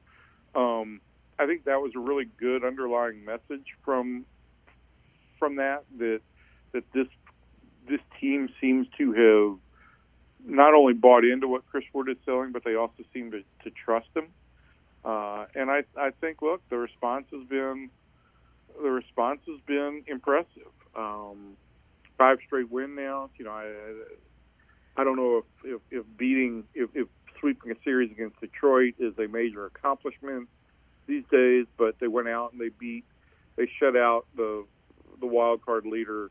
um, 0.55 1.01
I 1.37 1.45
think 1.45 1.65
that 1.65 1.79
was 1.79 1.93
a 1.95 1.99
really 1.99 2.25
good 2.39 2.63
underlying 2.63 3.23
message 3.25 3.65
from 3.83 4.25
from 5.37 5.55
that 5.55 5.83
that 5.97 6.21
that 6.73 6.83
this 6.93 7.07
this 7.87 8.01
team 8.19 8.49
seems 8.61 8.87
to 8.97 9.13
have 9.13 9.59
not 10.45 10.73
only 10.73 10.93
bought 10.93 11.25
into 11.25 11.47
what 11.47 11.65
Chris 11.69 11.83
Wood 11.93 12.09
is 12.09 12.17
selling, 12.25 12.51
but 12.51 12.63
they 12.63 12.75
also 12.75 13.03
seem 13.13 13.31
to, 13.31 13.41
to 13.63 13.71
trust 13.71 14.07
him. 14.15 14.27
Uh, 15.03 15.45
and 15.55 15.71
I, 15.71 15.83
I 15.97 16.11
think, 16.19 16.41
look, 16.41 16.61
the 16.69 16.77
response 16.77 17.25
has 17.31 17.47
been 17.47 17.89
the 18.81 18.89
response 18.89 19.41
has 19.47 19.59
been 19.65 20.03
impressive. 20.07 20.71
Um, 20.95 21.57
five 22.17 22.37
straight 22.45 22.71
win 22.71 22.95
now. 22.95 23.29
You 23.37 23.45
know, 23.45 23.51
I 23.51 23.71
I 24.99 25.03
don't 25.03 25.15
know 25.15 25.37
if 25.37 25.45
if, 25.63 25.81
if 25.91 26.05
beating 26.17 26.65
if, 26.73 26.89
if 26.93 27.07
sweeping 27.39 27.71
a 27.71 27.75
series 27.83 28.11
against 28.11 28.39
Detroit 28.39 28.95
is 28.99 29.17
a 29.17 29.27
major 29.27 29.65
accomplishment 29.65 30.49
these 31.07 31.23
days, 31.31 31.65
but 31.77 31.95
they 31.99 32.07
went 32.07 32.27
out 32.27 32.51
and 32.51 32.61
they 32.61 32.69
beat 32.69 33.05
they 33.55 33.69
shut 33.79 33.95
out 33.95 34.25
the 34.35 34.65
the 35.19 35.27
wild 35.27 35.65
card 35.65 35.85
leader 35.85 36.29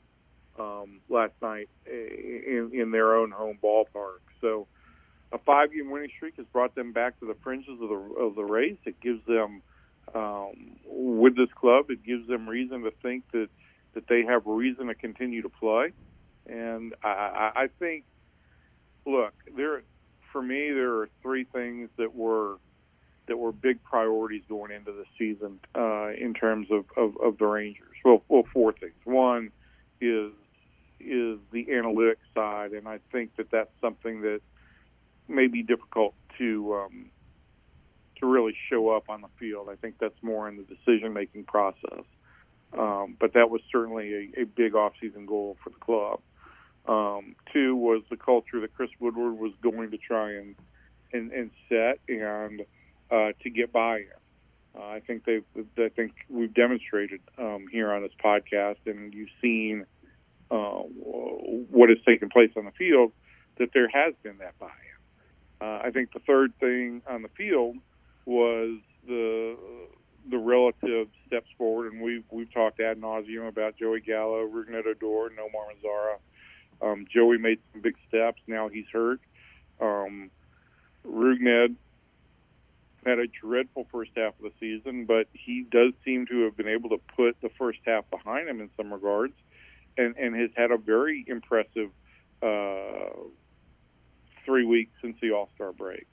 um, 0.59 1.01
last 1.09 1.35
night 1.43 1.69
in, 1.87 2.71
in 2.73 2.91
their 2.91 3.15
own 3.15 3.31
home 3.31 3.59
ballpark. 3.63 4.21
So 4.41 4.67
a 5.33 5.39
five 5.39 5.73
game 5.73 5.91
winning 5.91 6.11
streak 6.17 6.37
has 6.37 6.47
brought 6.47 6.75
them 6.75 6.93
back 6.93 7.19
to 7.21 7.27
the 7.27 7.35
fringes 7.43 7.81
of 7.81 7.89
the 7.89 8.15
of 8.19 8.35
the 8.35 8.45
race. 8.45 8.79
It 8.85 9.01
gives 9.01 9.25
them 9.27 9.63
um, 10.15 10.77
with 10.87 11.37
this 11.37 11.51
club, 11.55 11.91
it 11.91 12.05
gives 12.05 12.27
them 12.29 12.49
reason 12.49 12.83
to 12.83 12.91
think 13.03 13.25
that 13.33 13.49
that 13.95 14.07
they 14.09 14.23
have 14.23 14.43
reason 14.47 14.87
to 14.87 14.95
continue 14.95 15.43
to 15.43 15.49
play. 15.49 15.93
And 16.47 16.95
I, 17.03 17.51
I 17.55 17.69
think, 17.79 18.05
look, 19.07 19.35
there 19.57 19.83
for 20.33 20.43
me 20.43 20.71
there 20.73 20.95
are 20.97 21.09
three 21.23 21.45
things 21.45 21.91
that 21.97 22.15
were 22.15 22.57
that 23.27 23.37
were 23.37 23.53
big 23.53 23.83
priorities 23.85 24.43
going 24.49 24.73
into 24.73 24.93
the 24.93 25.05
season 25.19 25.61
uh, 25.75 26.09
in 26.13 26.33
terms 26.33 26.69
of, 26.71 26.87
of, 26.97 27.15
of 27.23 27.37
the 27.37 27.45
Rangers. 27.47 27.95
Well, 28.05 28.23
well, 28.29 28.45
four 28.53 28.73
things. 28.73 28.95
One 29.05 29.51
is 30.01 30.33
is 31.01 31.39
the 31.53 31.67
analytics 31.67 32.17
side, 32.35 32.73
and 32.73 32.89
I 32.89 32.99
think 33.13 33.37
that 33.37 33.51
that's 33.51 33.71
something 33.81 34.23
that 34.23 34.41
may 35.29 35.47
be 35.47 35.63
difficult 35.63 36.15
to 36.39 36.75
um, 36.75 37.11
to 38.21 38.27
really 38.27 38.55
show 38.69 38.91
up 38.91 39.09
on 39.09 39.21
the 39.21 39.29
field. 39.39 39.69
I 39.71 39.77
think 39.77 39.97
that's 40.01 40.21
more 40.23 40.49
in 40.49 40.57
the 40.57 40.65
decision 40.65 41.13
making 41.13 41.45
process. 41.45 42.05
Um, 42.77 43.17
but 43.19 43.33
that 43.35 43.49
was 43.49 43.63
certainly 43.73 44.31
a, 44.37 44.43
a 44.43 44.45
big 44.45 44.73
offseason 44.75 45.27
goal 45.27 45.57
for 45.63 45.71
the 45.71 45.77
club. 45.77 46.21
Um, 46.87 47.35
two 47.53 47.77
was 47.77 48.03
the 48.11 48.17
culture 48.17 48.61
that 48.61 48.75
Chris 48.75 48.91
Woodward 48.99 49.39
was 49.39 49.53
going 49.63 49.91
to 49.91 49.99
try 49.99 50.33
and 50.33 50.55
and, 51.13 51.33
and 51.33 51.51
set 51.69 52.01
and 52.09 52.63
uh, 53.11 53.33
to 53.43 53.51
get 53.51 53.73
buy-in. 53.73 54.07
Uh, 54.79 54.83
I 54.83 55.01
think 55.01 55.25
they 55.25 55.41
I 55.79 55.89
think 55.89 56.13
we've 56.29 56.53
demonstrated 56.53 57.21
um, 57.39 57.67
here 57.71 57.93
on 57.93 58.03
this 58.03 58.13
podcast, 58.23 58.77
and 58.87 59.15
you've 59.15 59.31
seen 59.41 59.87
uh, 60.51 60.83
what 60.83 61.89
has 61.89 61.99
taken 62.07 62.29
place 62.29 62.51
on 62.57 62.65
the 62.65 62.71
field 62.73 63.13
that 63.59 63.71
there 63.73 63.89
has 63.89 64.15
been 64.23 64.39
that 64.39 64.59
buy-in. 64.59 64.88
Uh, 65.61 65.81
I 65.85 65.91
think 65.93 66.13
the 66.13 66.21
third 66.21 66.53
thing 66.61 67.03
on 67.09 67.23
the 67.23 67.29
field 67.29 67.77
was 68.25 68.79
the 69.07 69.57
the 70.31 70.39
relative 70.39 71.09
steps 71.27 71.49
forward, 71.57 71.93
and 71.93 72.03
we've 72.03 72.25
we've 72.31 72.53
talked 72.53 72.81
ad 72.81 73.01
nauseum 73.01 73.49
about 73.49 73.77
Joey 73.77 74.01
Gallo, 74.01 74.47
Rougned 74.47 74.87
Odor, 74.87 75.33
Nomar 75.35 75.69
Mazara. 75.73 76.19
Um, 76.81 77.07
Joey 77.13 77.39
made 77.39 77.59
some 77.73 77.81
big 77.81 77.97
steps. 78.09 78.41
Now 78.47 78.69
he's 78.69 78.87
hurt. 78.93 79.21
Um, 79.81 80.31
Rougned 81.07 81.77
had 83.07 83.19
a 83.19 83.27
dreadful 83.27 83.87
first 83.91 84.11
half 84.17 84.35
of 84.39 84.43
the 84.43 84.53
season, 84.61 85.07
but 85.07 85.29
he 85.33 85.65
does 85.71 85.93
seem 86.05 86.27
to 86.27 86.43
have 86.43 86.57
been 86.57 86.69
able 86.69 86.91
to 86.91 87.01
put 87.17 87.41
the 87.41 87.49
first 87.59 87.79
half 87.87 88.09
behind 88.11 88.49
him 88.49 88.61
in 88.61 88.71
some 88.77 88.93
regards, 88.93 89.35
and 89.97 90.17
and 90.17 90.37
has 90.37 90.51
had 90.57 90.71
a 90.71 90.77
very 90.77 91.25
impressive 91.27 91.91
uh, 92.43 93.11
three 94.49 94.65
weeks 94.65 94.93
since 95.03 95.17
the 95.21 95.33
All 95.33 95.51
Star 95.55 95.73
break. 95.73 96.07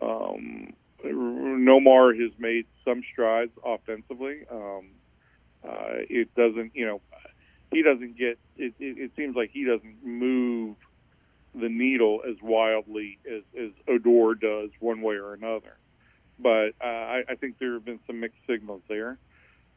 Um, 0.00 0.74
Nomar 1.02 2.12
has 2.20 2.32
made 2.38 2.66
some 2.84 3.02
strides 3.10 3.52
offensively. 3.64 4.42
Um, 4.50 4.88
uh, 5.66 6.04
it 6.10 6.34
doesn't, 6.34 6.72
you 6.74 6.86
know, 6.86 7.00
he 7.72 7.82
doesn't 7.82 8.18
get. 8.18 8.38
It, 8.58 8.74
it, 8.78 8.98
it 8.98 9.10
seems 9.16 9.34
like 9.34 9.50
he 9.52 9.64
doesn't 9.64 10.04
move 10.04 10.76
the 11.54 11.70
needle 11.70 12.20
as 12.28 12.36
wildly 12.42 13.18
as, 13.26 13.42
as 13.58 13.70
Odor 13.88 14.34
does, 14.34 14.70
one 14.80 15.00
way 15.00 15.14
or 15.14 15.32
another. 15.32 15.76
But 16.38 16.74
uh, 16.82 16.84
I, 16.86 17.22
I 17.30 17.34
think 17.36 17.58
there 17.58 17.72
have 17.74 17.84
been 17.84 18.00
some 18.06 18.20
mixed 18.20 18.40
signals 18.46 18.82
there, 18.88 19.18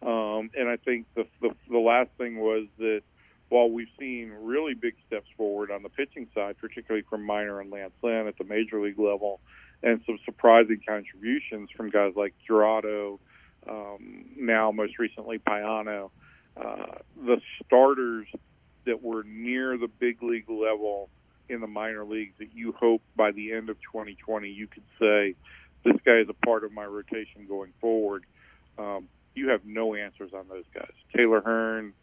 um, 0.02 0.50
and 0.58 0.68
I 0.68 0.78
think 0.78 1.06
the, 1.16 1.26
the 1.42 1.52
the 1.70 1.80
last 1.80 2.10
thing 2.18 2.40
was 2.40 2.68
that 2.78 3.04
while 3.50 3.70
we've 3.70 3.90
seen 4.00 4.32
really 4.42 4.74
big 4.74 4.96
steps 5.08 5.28
forward 5.38 5.72
on 5.72 5.84
the 5.84 5.90
pitching 5.90 6.28
side, 6.34 6.58
particularly 6.60 7.06
from 7.10 7.24
Minor 7.24 7.60
and 7.62 7.72
Lance 7.72 7.94
Lynn 8.02 8.28
at 8.28 8.38
the 8.38 8.44
major 8.44 8.82
league 8.82 9.00
level, 9.00 9.40
and 9.84 10.02
some 10.06 10.18
surprising 10.26 10.82
contributions 10.88 11.70
from 11.76 11.90
guys 11.90 12.14
like 12.16 12.34
Jurado, 12.50 13.20
um, 13.70 14.26
now 14.36 14.72
most 14.72 14.98
recently 14.98 15.40
Payano. 15.40 16.10
Uh, 16.58 16.98
the 17.24 17.42
starters 17.64 18.28
that 18.86 19.04
were 19.04 19.24
near 19.24 19.78
the 19.78 19.88
big 19.88 20.24
league 20.24 20.50
level 20.50 21.10
in 21.50 21.62
the 21.62 21.68
minor 21.68 22.06
leagues 22.06 22.34
that 22.40 22.54
you 22.56 22.72
hope 22.72 23.02
by 23.16 23.32
the 23.32 23.52
end 23.52 23.70
of 23.70 23.78
2020 23.92 24.50
you 24.50 24.68
could 24.68 24.84
say 25.00 25.36
this 25.84 25.96
guy 26.04 26.18
is 26.18 26.30
a 26.30 26.46
part 26.46 26.64
of 26.64 26.72
my 26.72 26.86
rotation 26.86 27.46
going 27.48 27.72
forward. 27.80 28.26
Um, 28.78 29.08
you 29.36 29.50
have 29.50 29.66
no 29.66 29.94
answers 29.94 30.34
on 30.34 30.48
those 30.48 30.64
guys. 30.74 30.92
Taylor 31.16 31.42
Hearn 31.42 31.94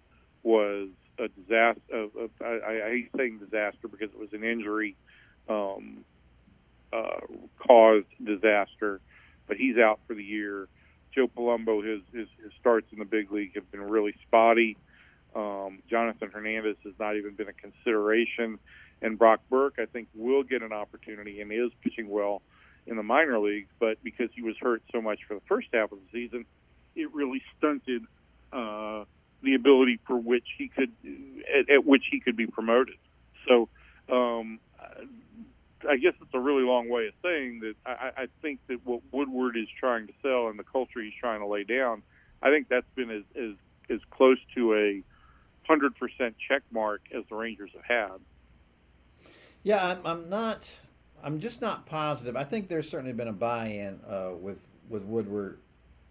was 0.42 0.88
a 1.18 1.28
disaster. 1.28 2.08
I, 2.40 2.82
I 2.86 2.90
hate 2.90 3.10
saying 3.16 3.38
disaster 3.38 3.88
because 3.88 4.10
it 4.10 4.18
was 4.18 4.32
an 4.32 4.44
injury 4.44 4.96
um, 5.48 6.04
uh, 6.92 7.20
caused 7.58 8.06
disaster, 8.22 9.00
but 9.46 9.56
he's 9.56 9.76
out 9.78 10.00
for 10.06 10.14
the 10.14 10.24
year. 10.24 10.68
Joe 11.14 11.28
Palumbo, 11.28 11.84
his, 11.84 12.00
his 12.12 12.28
his 12.42 12.52
starts 12.58 12.86
in 12.92 12.98
the 12.98 13.04
big 13.04 13.30
league 13.30 13.54
have 13.54 13.70
been 13.70 13.82
really 13.82 14.14
spotty. 14.26 14.76
Um, 15.34 15.82
Jonathan 15.88 16.30
Hernandez 16.30 16.76
has 16.84 16.94
not 16.98 17.16
even 17.16 17.34
been 17.34 17.48
a 17.48 17.52
consideration, 17.52 18.58
and 19.00 19.18
Brock 19.18 19.40
Burke, 19.50 19.76
I 19.78 19.86
think, 19.86 20.08
will 20.14 20.42
get 20.42 20.62
an 20.62 20.72
opportunity 20.72 21.40
and 21.40 21.52
is 21.52 21.70
pitching 21.82 22.08
well 22.08 22.42
in 22.86 22.96
the 22.96 23.02
minor 23.02 23.38
leagues, 23.38 23.68
but 23.78 24.02
because 24.02 24.28
he 24.34 24.42
was 24.42 24.56
hurt 24.58 24.82
so 24.92 25.00
much 25.00 25.20
for 25.26 25.34
the 25.34 25.40
first 25.48 25.68
half 25.72 25.92
of 25.92 25.98
the 25.98 26.04
season, 26.12 26.44
it 26.94 27.12
really 27.14 27.42
stunted 27.56 28.02
uh, 28.52 29.04
the 29.42 29.54
ability 29.54 29.98
for 30.06 30.16
which 30.16 30.46
he 30.56 30.68
could 30.68 30.92
at, 31.52 31.70
at 31.70 31.84
which 31.84 32.04
he 32.10 32.20
could 32.20 32.36
be 32.36 32.46
promoted. 32.46 32.96
So 33.48 33.68
um, 34.10 34.60
I 35.88 35.96
guess 35.96 36.14
it's 36.20 36.34
a 36.34 36.40
really 36.40 36.62
long 36.62 36.88
way 36.88 37.08
of 37.08 37.14
saying 37.22 37.60
that 37.60 37.74
I, 37.84 38.22
I 38.22 38.26
think 38.40 38.60
that 38.68 38.84
what 38.84 39.00
Woodward 39.10 39.56
is 39.56 39.68
trying 39.78 40.06
to 40.06 40.12
sell 40.22 40.48
and 40.48 40.58
the 40.58 40.64
culture 40.64 41.02
he's 41.02 41.12
trying 41.20 41.40
to 41.40 41.46
lay 41.46 41.64
down, 41.64 42.02
I 42.42 42.50
think 42.50 42.68
that's 42.68 42.86
been 42.94 43.10
as 43.10 43.22
as, 43.36 43.54
as 43.90 44.00
close 44.10 44.38
to 44.54 44.74
a 44.74 45.02
hundred 45.66 45.96
percent 45.96 46.36
check 46.48 46.62
mark 46.70 47.02
as 47.16 47.24
the 47.28 47.36
Rangers 47.36 47.70
have 47.74 47.84
had. 47.84 48.20
Yeah, 49.62 49.84
I'm, 49.84 50.00
I'm 50.04 50.28
not. 50.28 50.80
I'm 51.22 51.38
just 51.38 51.60
not 51.60 51.86
positive. 51.86 52.36
I 52.36 52.44
think 52.44 52.68
there's 52.68 52.88
certainly 52.88 53.12
been 53.12 53.28
a 53.28 53.32
buy-in 53.32 54.00
uh, 54.08 54.30
with 54.40 54.62
with 54.88 55.04
Woodward 55.04 55.58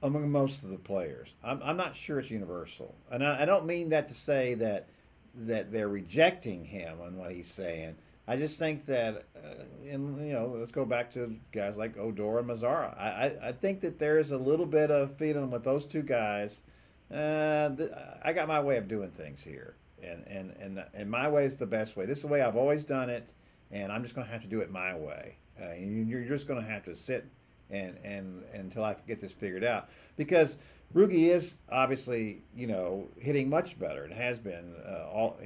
among 0.03 0.29
most 0.31 0.63
of 0.63 0.69
the 0.69 0.77
players. 0.77 1.33
I'm, 1.43 1.61
I'm 1.63 1.77
not 1.77 1.95
sure 1.95 2.19
it's 2.19 2.31
universal, 2.31 2.95
and 3.11 3.23
I, 3.23 3.43
I 3.43 3.45
don't 3.45 3.65
mean 3.65 3.89
that 3.89 4.07
to 4.07 4.13
say 4.13 4.55
that 4.55 4.87
that 5.33 5.71
they're 5.71 5.87
rejecting 5.87 6.65
him 6.65 6.99
on 7.01 7.17
what 7.17 7.31
he's 7.31 7.47
saying. 7.47 7.95
I 8.27 8.35
just 8.37 8.59
think 8.59 8.85
that, 8.85 9.25
uh, 9.35 9.63
and 9.89 10.25
you 10.27 10.33
know, 10.33 10.47
let's 10.47 10.71
go 10.71 10.85
back 10.85 11.11
to 11.13 11.35
guys 11.51 11.77
like 11.77 11.97
Odor 11.97 12.39
and 12.39 12.49
Mazara. 12.49 12.97
I, 12.99 13.09
I, 13.09 13.49
I 13.49 13.51
think 13.51 13.81
that 13.81 13.97
there's 13.97 14.31
a 14.31 14.37
little 14.37 14.65
bit 14.65 14.91
of 14.91 15.15
feeling 15.17 15.49
with 15.49 15.63
those 15.63 15.85
two 15.85 16.03
guys. 16.03 16.63
Uh, 17.11 17.75
th- 17.75 17.91
I 18.23 18.31
got 18.33 18.47
my 18.47 18.59
way 18.59 18.77
of 18.77 18.87
doing 18.87 19.11
things 19.11 19.43
here, 19.43 19.75
and 20.03 20.25
and 20.27 20.51
and 20.59 20.83
and 20.93 21.09
my 21.09 21.27
way 21.29 21.45
is 21.45 21.57
the 21.57 21.65
best 21.65 21.95
way. 21.97 22.05
This 22.05 22.19
is 22.19 22.23
the 22.23 22.29
way 22.29 22.41
I've 22.41 22.55
always 22.55 22.85
done 22.85 23.09
it, 23.09 23.31
and 23.71 23.91
I'm 23.91 24.03
just 24.03 24.15
going 24.15 24.25
to 24.25 24.31
have 24.31 24.41
to 24.41 24.47
do 24.47 24.59
it 24.59 24.71
my 24.71 24.95
way. 24.95 25.37
Uh, 25.61 25.73
you, 25.73 26.03
you're 26.03 26.23
just 26.23 26.47
going 26.47 26.61
to 26.61 26.67
have 26.67 26.83
to 26.85 26.95
sit 26.95 27.25
and 27.71 27.97
and 28.03 28.43
until 28.53 28.83
I 28.83 28.95
get 29.07 29.19
this 29.19 29.31
figured 29.31 29.63
out 29.63 29.89
because 30.17 30.57
Rugi 30.93 31.29
is 31.29 31.57
obviously 31.71 32.41
you 32.55 32.67
know 32.67 33.07
hitting 33.17 33.49
much 33.49 33.79
better 33.79 34.03
and 34.03 34.13
has 34.13 34.39
been 34.39 34.75
uh, 34.85 35.07
all 35.09 35.37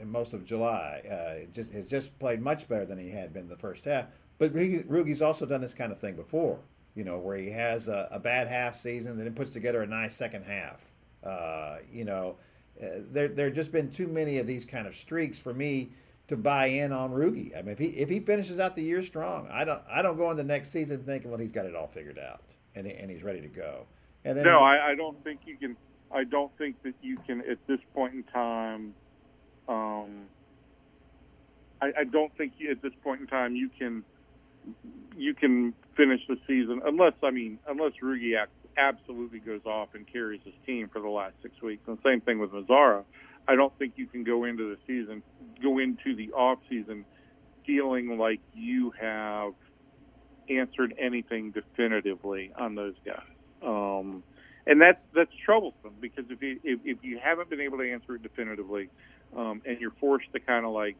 in 0.00 0.10
most 0.10 0.32
of 0.32 0.44
July. 0.44 1.02
Uh, 1.10 1.46
just 1.52 1.72
has 1.72 1.84
just 1.86 2.18
played 2.18 2.40
much 2.40 2.68
better 2.68 2.84
than 2.84 2.98
he 2.98 3.10
had 3.10 3.32
been 3.32 3.48
the 3.48 3.56
first 3.56 3.84
half. 3.84 4.06
But 4.38 4.54
Rugi's 4.54 5.22
also 5.22 5.46
done 5.46 5.60
this 5.60 5.74
kind 5.74 5.90
of 5.90 5.98
thing 5.98 6.14
before, 6.14 6.58
you 6.94 7.02
know, 7.04 7.18
where 7.18 7.36
he 7.36 7.50
has 7.50 7.88
a, 7.88 8.08
a 8.12 8.20
bad 8.20 8.46
half 8.46 8.76
season, 8.76 9.18
then 9.18 9.32
puts 9.34 9.50
together 9.50 9.82
a 9.82 9.86
nice 9.86 10.14
second 10.14 10.44
half. 10.44 10.80
Uh, 11.24 11.78
you 11.92 12.04
know, 12.04 12.36
uh, 12.80 13.00
there 13.10 13.28
there 13.28 13.50
just 13.50 13.72
been 13.72 13.90
too 13.90 14.06
many 14.06 14.38
of 14.38 14.46
these 14.46 14.64
kind 14.64 14.86
of 14.86 14.94
streaks 14.94 15.38
for 15.38 15.52
me 15.52 15.90
to 16.28 16.36
buy 16.36 16.66
in 16.66 16.92
on 16.92 17.10
Rugi. 17.10 17.56
I 17.58 17.62
mean, 17.62 17.72
if 17.72 17.78
he 17.78 17.86
if 17.86 18.08
he 18.08 18.20
finishes 18.20 18.60
out 18.60 18.76
the 18.76 18.82
year 18.82 19.02
strong, 19.02 19.48
I 19.50 19.64
don't 19.64 19.82
I 19.90 20.02
don't 20.02 20.16
go 20.16 20.30
into 20.30 20.44
next 20.44 20.70
season 20.70 21.02
thinking, 21.04 21.30
well, 21.30 21.40
he's 21.40 21.52
got 21.52 21.66
it 21.66 21.74
all 21.74 21.88
figured 21.88 22.18
out 22.18 22.42
and 22.78 22.86
and 22.86 23.10
he's 23.10 23.22
ready 23.22 23.40
to 23.40 23.48
go. 23.48 23.86
And 24.24 24.36
then, 24.36 24.44
no, 24.44 24.60
I, 24.60 24.90
I 24.90 24.94
don't 24.94 25.22
think 25.24 25.40
you 25.44 25.56
can. 25.56 25.76
I 26.10 26.24
don't 26.24 26.56
think 26.56 26.82
that 26.84 26.94
you 27.02 27.18
can 27.26 27.40
at 27.40 27.58
this 27.66 27.80
point 27.94 28.14
in 28.14 28.22
time. 28.24 28.94
Um, 29.68 30.26
I, 31.82 31.92
I 31.98 32.04
don't 32.04 32.34
think 32.36 32.54
you, 32.58 32.70
at 32.70 32.80
this 32.82 32.92
point 33.02 33.20
in 33.20 33.26
time 33.26 33.54
you 33.54 33.68
can 33.78 34.04
you 35.16 35.34
can 35.34 35.74
finish 35.96 36.20
the 36.28 36.36
season 36.46 36.80
unless 36.84 37.12
I 37.22 37.30
mean 37.30 37.58
unless 37.68 37.92
Rugi 38.02 38.34
absolutely 38.76 39.40
goes 39.40 39.62
off 39.66 39.88
and 39.94 40.10
carries 40.10 40.40
his 40.44 40.54
team 40.64 40.88
for 40.92 41.00
the 41.00 41.08
last 41.08 41.34
six 41.42 41.60
weeks. 41.60 41.82
And 41.86 41.98
same 42.04 42.20
thing 42.20 42.38
with 42.38 42.50
Mazara. 42.52 43.04
I 43.48 43.56
don't 43.56 43.76
think 43.78 43.94
you 43.96 44.06
can 44.08 44.24
go 44.24 44.44
into 44.44 44.70
the 44.70 44.78
season, 44.86 45.22
go 45.62 45.78
into 45.78 46.14
the 46.16 46.32
off 46.32 46.60
season, 46.70 47.06
feeling 47.66 48.18
like 48.18 48.40
you 48.54 48.92
have 49.00 49.54
answered 50.50 50.94
anything 50.98 51.52
definitively 51.52 52.52
on 52.58 52.74
those 52.74 52.94
guys. 53.06 53.22
Um, 53.62 54.24
and 54.66 54.80
that's 54.80 55.00
that's 55.14 55.32
troublesome 55.44 55.94
because 56.00 56.26
if 56.30 56.42
you 56.42 56.60
if, 56.64 56.80
if 56.84 56.98
you 57.02 57.18
haven't 57.22 57.50
been 57.50 57.60
able 57.60 57.78
to 57.78 57.90
answer 57.92 58.16
it 58.16 58.22
definitively, 58.22 58.90
um, 59.36 59.62
and 59.66 59.80
you're 59.80 59.94
forced 60.00 60.32
to 60.34 60.40
kind 60.40 60.66
of 60.66 60.72
like 60.72 60.96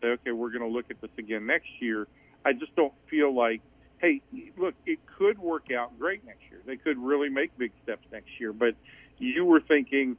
say, 0.00 0.08
okay, 0.08 0.32
we're 0.32 0.50
going 0.50 0.62
to 0.62 0.68
look 0.68 0.86
at 0.90 1.00
this 1.00 1.10
again 1.18 1.46
next 1.46 1.68
year. 1.80 2.06
I 2.44 2.52
just 2.52 2.74
don't 2.76 2.94
feel 3.10 3.34
like, 3.34 3.62
hey, 3.98 4.22
look, 4.56 4.74
it 4.86 5.00
could 5.18 5.38
work 5.38 5.66
out 5.76 5.98
great 5.98 6.24
next 6.24 6.42
year. 6.50 6.62
They 6.66 6.76
could 6.76 6.98
really 6.98 7.28
make 7.28 7.56
big 7.58 7.72
steps 7.82 8.06
next 8.12 8.30
year. 8.40 8.52
But 8.52 8.74
you 9.18 9.44
were 9.44 9.60
thinking 9.60 10.16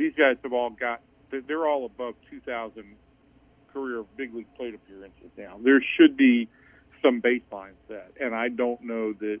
these 0.00 0.14
guys 0.16 0.36
have 0.42 0.52
all 0.52 0.70
got 0.70 1.00
they're 1.46 1.68
all 1.68 1.86
above 1.86 2.14
2,000 2.28 2.96
career 3.72 4.04
big 4.16 4.34
league 4.34 4.52
plate 4.56 4.74
appearances 4.74 5.30
now. 5.38 5.60
There 5.62 5.80
should 5.96 6.16
be 6.16 6.48
some 7.02 7.22
baseline 7.22 7.74
set, 7.86 8.12
and 8.20 8.34
I 8.34 8.48
don't 8.48 8.82
know 8.82 9.12
that 9.12 9.38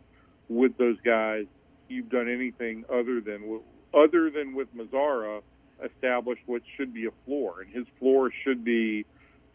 with 0.48 0.76
those 0.76 0.98
guys 1.04 1.46
you've 1.88 2.10
done 2.10 2.28
anything 2.28 2.84
other 2.88 3.20
than 3.20 3.60
other 3.92 4.30
than 4.30 4.54
with 4.54 4.68
Mazara 4.76 5.40
establish 5.84 6.38
what 6.46 6.62
should 6.76 6.92
be 6.92 7.06
a 7.06 7.10
floor, 7.24 7.62
and 7.62 7.72
his 7.72 7.86
floor 7.98 8.30
should 8.44 8.62
be 8.64 9.06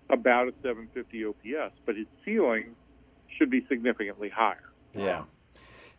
about 0.10 0.48
a 0.48 0.54
750 0.62 1.26
OPS, 1.26 1.76
but 1.86 1.96
his 1.96 2.08
ceiling 2.26 2.76
should 3.38 3.50
be 3.50 3.66
significantly 3.70 4.30
higher. 4.30 4.72
Yeah. 4.94 5.24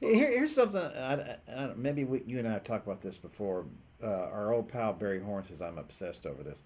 Here, 0.01 0.31
here's 0.31 0.55
something. 0.55 0.81
I, 0.81 1.37
I, 1.49 1.73
maybe 1.77 2.05
we, 2.05 2.23
you 2.27 2.39
and 2.39 2.47
I 2.47 2.53
have 2.53 2.65
talked 2.65 2.87
about 2.87 3.01
this 3.01 3.17
before. 3.17 3.65
Uh, 4.03 4.29
our 4.33 4.53
old 4.53 4.69
pal 4.69 4.93
Barry 4.93 5.21
Horn 5.21 5.43
says 5.45 5.63
I'm 5.63 5.79
obsessed 5.79 6.27
over 6.27 6.43
this. 6.43 6.63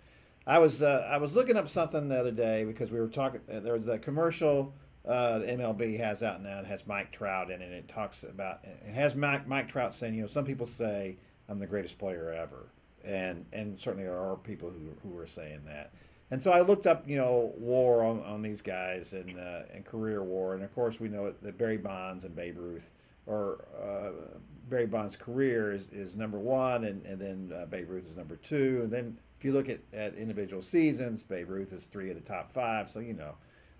I 0.46 0.58
was 0.58 0.82
uh, 0.82 1.06
I 1.10 1.18
was 1.18 1.36
looking 1.36 1.56
up 1.56 1.68
something 1.68 2.08
the 2.08 2.18
other 2.18 2.32
day 2.32 2.64
because 2.64 2.90
we 2.90 2.98
were 2.98 3.08
talking. 3.08 3.40
Uh, 3.52 3.60
there 3.60 3.74
was 3.74 3.88
a 3.88 3.98
commercial 3.98 4.74
uh, 5.06 5.38
the 5.38 5.46
MLB 5.46 5.98
has 5.98 6.22
out 6.22 6.42
now. 6.42 6.60
It 6.60 6.66
has 6.66 6.86
Mike 6.86 7.10
Trout 7.10 7.50
in 7.50 7.62
it. 7.62 7.72
It 7.72 7.88
talks 7.88 8.22
about 8.22 8.60
it 8.64 8.92
has 8.92 9.14
Mike 9.14 9.46
Mike 9.46 9.68
Trout 9.68 9.94
saying, 9.94 10.14
you 10.14 10.22
know, 10.22 10.26
some 10.26 10.44
people 10.44 10.66
say 10.66 11.16
I'm 11.48 11.58
the 11.58 11.66
greatest 11.66 11.98
player 11.98 12.32
ever, 12.32 12.66
and 13.04 13.46
and 13.52 13.80
certainly 13.80 14.04
there 14.04 14.18
are 14.18 14.36
people 14.36 14.70
who 14.70 15.08
who 15.08 15.18
are 15.18 15.26
saying 15.26 15.62
that. 15.66 15.92
And 16.32 16.40
so 16.40 16.52
I 16.52 16.60
looked 16.60 16.86
up, 16.86 17.08
you 17.08 17.16
know, 17.16 17.52
WAR 17.58 18.04
on, 18.04 18.22
on 18.22 18.40
these 18.40 18.60
guys 18.60 19.14
and 19.14 19.38
uh, 19.38 19.62
and 19.72 19.84
career 19.84 20.22
WAR, 20.22 20.54
and 20.54 20.62
of 20.62 20.74
course 20.74 21.00
we 21.00 21.08
know 21.08 21.30
that 21.30 21.58
Barry 21.58 21.78
Bonds 21.78 22.24
and 22.24 22.36
Babe 22.36 22.58
Ruth 22.58 22.94
or 23.30 23.64
uh, 23.80 24.38
Barry 24.68 24.86
Bonds' 24.86 25.16
career 25.16 25.72
is, 25.72 25.88
is 25.90 26.16
number 26.16 26.38
one, 26.38 26.84
and, 26.84 27.04
and 27.06 27.20
then 27.20 27.52
uh, 27.56 27.66
Babe 27.66 27.88
Ruth 27.88 28.08
is 28.10 28.16
number 28.16 28.36
two. 28.36 28.80
And 28.82 28.92
then 28.92 29.16
if 29.38 29.44
you 29.44 29.52
look 29.52 29.68
at, 29.68 29.78
at 29.92 30.14
individual 30.16 30.62
seasons, 30.62 31.22
Babe 31.22 31.48
Ruth 31.48 31.72
is 31.72 31.86
three 31.86 32.10
of 32.10 32.16
the 32.16 32.22
top 32.28 32.52
five. 32.52 32.90
So, 32.90 32.98
you 32.98 33.14
know, 33.14 33.34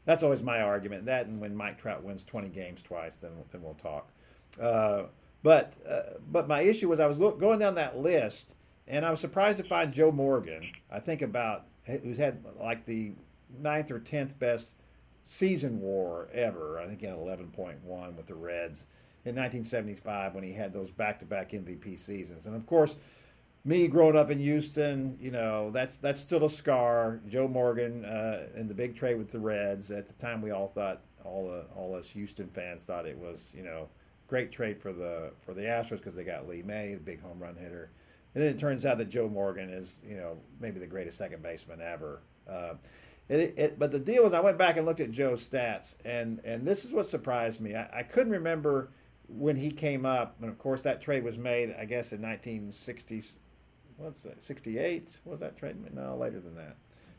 that's 0.05 0.23
always 0.23 0.43
my 0.43 0.61
argument. 0.61 1.05
That 1.05 1.27
and 1.27 1.41
when 1.41 1.55
Mike 1.57 1.79
Trout 1.79 2.05
wins 2.05 2.23
20 2.23 2.49
games 2.49 2.81
twice, 2.81 3.17
then, 3.17 3.33
then 3.51 3.61
we'll 3.61 3.75
talk. 3.75 4.09
Uh, 4.61 5.05
but, 5.43 5.75
uh, 5.89 6.19
but 6.31 6.47
my 6.47 6.61
issue 6.61 6.89
was 6.89 7.01
I 7.01 7.07
was 7.07 7.19
look, 7.19 7.41
going 7.41 7.59
down 7.59 7.75
that 7.75 7.99
list, 7.99 8.55
and 8.87 9.05
I 9.05 9.11
was 9.11 9.19
surprised 9.19 9.59
to 9.59 9.65
find 9.65 9.93
Joe 9.93 10.13
Morgan, 10.13 10.71
I 10.93 11.01
think 11.01 11.23
about, 11.23 11.67
who's 11.85 12.19
had 12.19 12.45
like 12.61 12.87
the 12.87 13.13
ninth 13.59 13.91
or 13.91 13.99
10th 13.99 14.39
best 14.39 14.75
season 15.27 15.81
WAR 15.81 16.29
ever. 16.33 16.79
I 16.79 16.87
think 16.87 17.03
had 17.03 17.15
11.1 17.15 18.17
with 18.17 18.27
the 18.27 18.35
Reds 18.35 18.87
in 19.24 19.35
1975 19.37 20.35
when 20.35 20.44
he 20.44 20.52
had 20.52 20.72
those 20.72 20.90
back-to-back 20.90 21.50
MVP 21.50 21.98
seasons. 21.98 22.46
And 22.46 22.56
of 22.56 22.66
course, 22.66 22.96
me 23.64 23.87
growing 23.88 24.16
up 24.16 24.30
in 24.30 24.38
Houston, 24.38 25.18
you 25.20 25.30
know, 25.30 25.70
that's 25.70 25.98
that's 25.98 26.20
still 26.20 26.44
a 26.44 26.50
scar. 26.50 27.20
Joe 27.28 27.46
Morgan 27.46 28.04
uh, 28.04 28.46
in 28.56 28.68
the 28.68 28.74
big 28.74 28.96
trade 28.96 29.18
with 29.18 29.30
the 29.30 29.38
Reds. 29.38 29.90
At 29.90 30.06
the 30.06 30.14
time, 30.14 30.40
we 30.40 30.50
all 30.50 30.68
thought 30.68 31.02
all 31.24 31.46
the 31.46 31.66
all 31.76 31.94
us 31.94 32.09
Houston 32.11 32.48
fans 32.48 32.85
thought 32.85 33.06
it 33.06 33.18
was, 33.18 33.52
you 33.54 33.62
know, 33.62 33.88
great 34.28 34.50
trade 34.50 34.80
for 34.80 34.92
the 34.92 35.33
for 35.42 35.52
the 35.52 35.62
Astros 35.62 35.98
because 35.98 36.14
they 36.14 36.24
got 36.24 36.48
Lee 36.48 36.62
May, 36.62 36.94
the 36.94 37.00
big 37.00 37.20
home 37.20 37.38
run 37.38 37.56
hitter. 37.56 37.90
And 38.35 38.42
then 38.42 38.50
it 38.50 38.59
turns 38.59 38.87
out 38.87 38.96
that 38.98 39.11
Joe 39.11 39.28
Morgan 39.28 39.68
is, 39.68 40.02
you 40.09 40.16
know, 40.16 40.38
maybe 40.61 40.78
the 40.78 40.87
greatest 40.87 41.18
second 41.18 41.42
baseman 41.42 41.80
ever. 41.80 42.20
Uh, 42.48 42.74
it, 43.28 43.54
it, 43.56 43.78
but 43.78 43.92
the 43.92 43.98
deal 43.98 44.22
was, 44.24 44.33
I 44.33 44.40
went 44.40 44.59
back 44.59 44.76
and 44.76 44.87
looked 44.87 45.00
at 45.00 45.11
Joe's 45.11 45.46
stats, 45.46 45.96
and 46.04 46.40
and 46.44 46.66
this 46.66 46.85
is 46.85 46.92
what 46.92 47.06
surprised 47.06 47.61
me. 47.61 47.74
I, 47.74 47.88
I 47.98 48.02
couldn't 48.02 48.33
remember 48.33 48.90
when 49.37 49.57
he 49.57 49.71
came 49.71 50.05
up, 50.05 50.37
and 50.40 50.51
of 50.51 50.59
course 50.59 50.83
that 50.83 51.01
trade 51.01 51.25
was 51.25 51.38
made, 51.38 51.75
I 51.79 51.85
guess, 51.85 52.12
in 52.12 52.21
1960. 52.21 53.23
What's 53.97 54.23
that? 54.23 54.43
68? 54.43 55.19
Was 55.25 55.40
that 55.40 55.57
trade? 55.57 55.77
No, 55.95 56.16
later 56.16 56.40
than 56.40 56.55
that. 56.57 56.77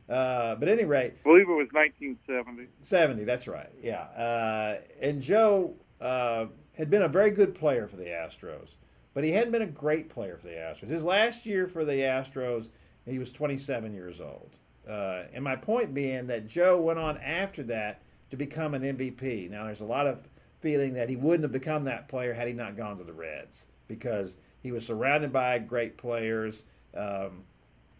Uh, 0.09 0.55
but 0.55 0.67
at 0.67 0.77
any 0.77 0.85
rate, 0.85 1.13
I 1.21 1.23
believe 1.23 1.47
it 1.47 1.53
was 1.53 1.69
1970. 1.71 2.67
70, 2.81 3.23
that's 3.23 3.47
right. 3.47 3.69
Yeah. 3.81 4.01
Uh, 4.01 4.81
and 5.01 5.21
Joe 5.21 5.73
uh, 6.01 6.47
had 6.75 6.89
been 6.89 7.03
a 7.03 7.07
very 7.07 7.31
good 7.31 7.55
player 7.55 7.87
for 7.87 7.95
the 7.95 8.05
Astros, 8.05 8.75
but 9.13 9.23
he 9.23 9.31
hadn't 9.31 9.51
been 9.51 9.61
a 9.61 9.67
great 9.67 10.09
player 10.09 10.37
for 10.37 10.47
the 10.47 10.53
Astros. 10.53 10.89
His 10.89 11.05
last 11.05 11.45
year 11.45 11.67
for 11.67 11.85
the 11.85 11.93
Astros, 11.93 12.69
he 13.05 13.19
was 13.19 13.31
27 13.31 13.93
years 13.93 14.19
old. 14.19 14.57
Uh, 14.87 15.23
and 15.33 15.43
my 15.43 15.55
point 15.55 15.93
being 15.93 16.27
that 16.27 16.47
Joe 16.47 16.81
went 16.81 16.99
on 16.99 17.17
after 17.19 17.63
that 17.63 18.01
to 18.31 18.37
become 18.37 18.73
an 18.73 18.81
MVP. 18.81 19.49
Now, 19.49 19.65
there's 19.65 19.81
a 19.81 19.85
lot 19.85 20.07
of 20.07 20.27
feeling 20.61 20.93
that 20.93 21.09
he 21.09 21.15
wouldn't 21.15 21.43
have 21.43 21.51
become 21.51 21.83
that 21.85 22.07
player 22.07 22.33
had 22.33 22.47
he 22.47 22.53
not 22.53 22.77
gone 22.77 22.97
to 22.97 23.03
the 23.03 23.13
Reds 23.13 23.67
because 23.87 24.37
he 24.63 24.71
was 24.71 24.85
surrounded 24.85 25.33
by 25.33 25.59
great 25.59 25.97
players. 25.97 26.65
Um, 26.95 27.43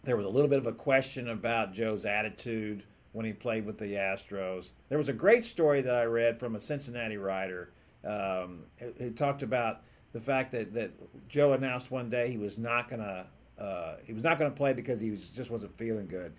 there 0.04 0.16
was 0.16 0.26
a 0.26 0.28
little 0.28 0.48
bit 0.48 0.58
of 0.58 0.66
a 0.66 0.72
question 0.72 1.28
about 1.28 1.72
Joe's 1.74 2.04
attitude 2.04 2.84
when 3.12 3.26
he 3.26 3.32
played 3.32 3.66
with 3.66 3.78
the 3.78 3.94
Astros. 3.94 4.72
There 4.88 4.98
was 4.98 5.08
a 5.08 5.12
great 5.12 5.44
story 5.44 5.82
that 5.82 5.94
I 5.94 6.04
read 6.04 6.38
from 6.38 6.56
a 6.56 6.60
Cincinnati 6.60 7.18
writer 7.18 7.72
um, 8.04 8.60
who, 8.98 9.10
talked 9.10 9.42
about 9.42 9.82
the 10.12 10.20
fact 10.20 10.52
that, 10.52 10.72
that 10.74 10.90
Joe 11.28 11.52
announced 11.52 11.90
one 11.90 12.08
day 12.08 12.30
he 12.30 12.38
was 12.38 12.58
not 12.58 12.88
gonna 12.88 13.26
uh, 13.58 13.96
he 14.04 14.12
was 14.12 14.24
not 14.24 14.38
gonna 14.38 14.50
play 14.50 14.72
because 14.72 15.00
he 15.00 15.10
was, 15.10 15.28
just 15.28 15.50
wasn't 15.50 15.76
feeling 15.76 16.06
good. 16.06 16.32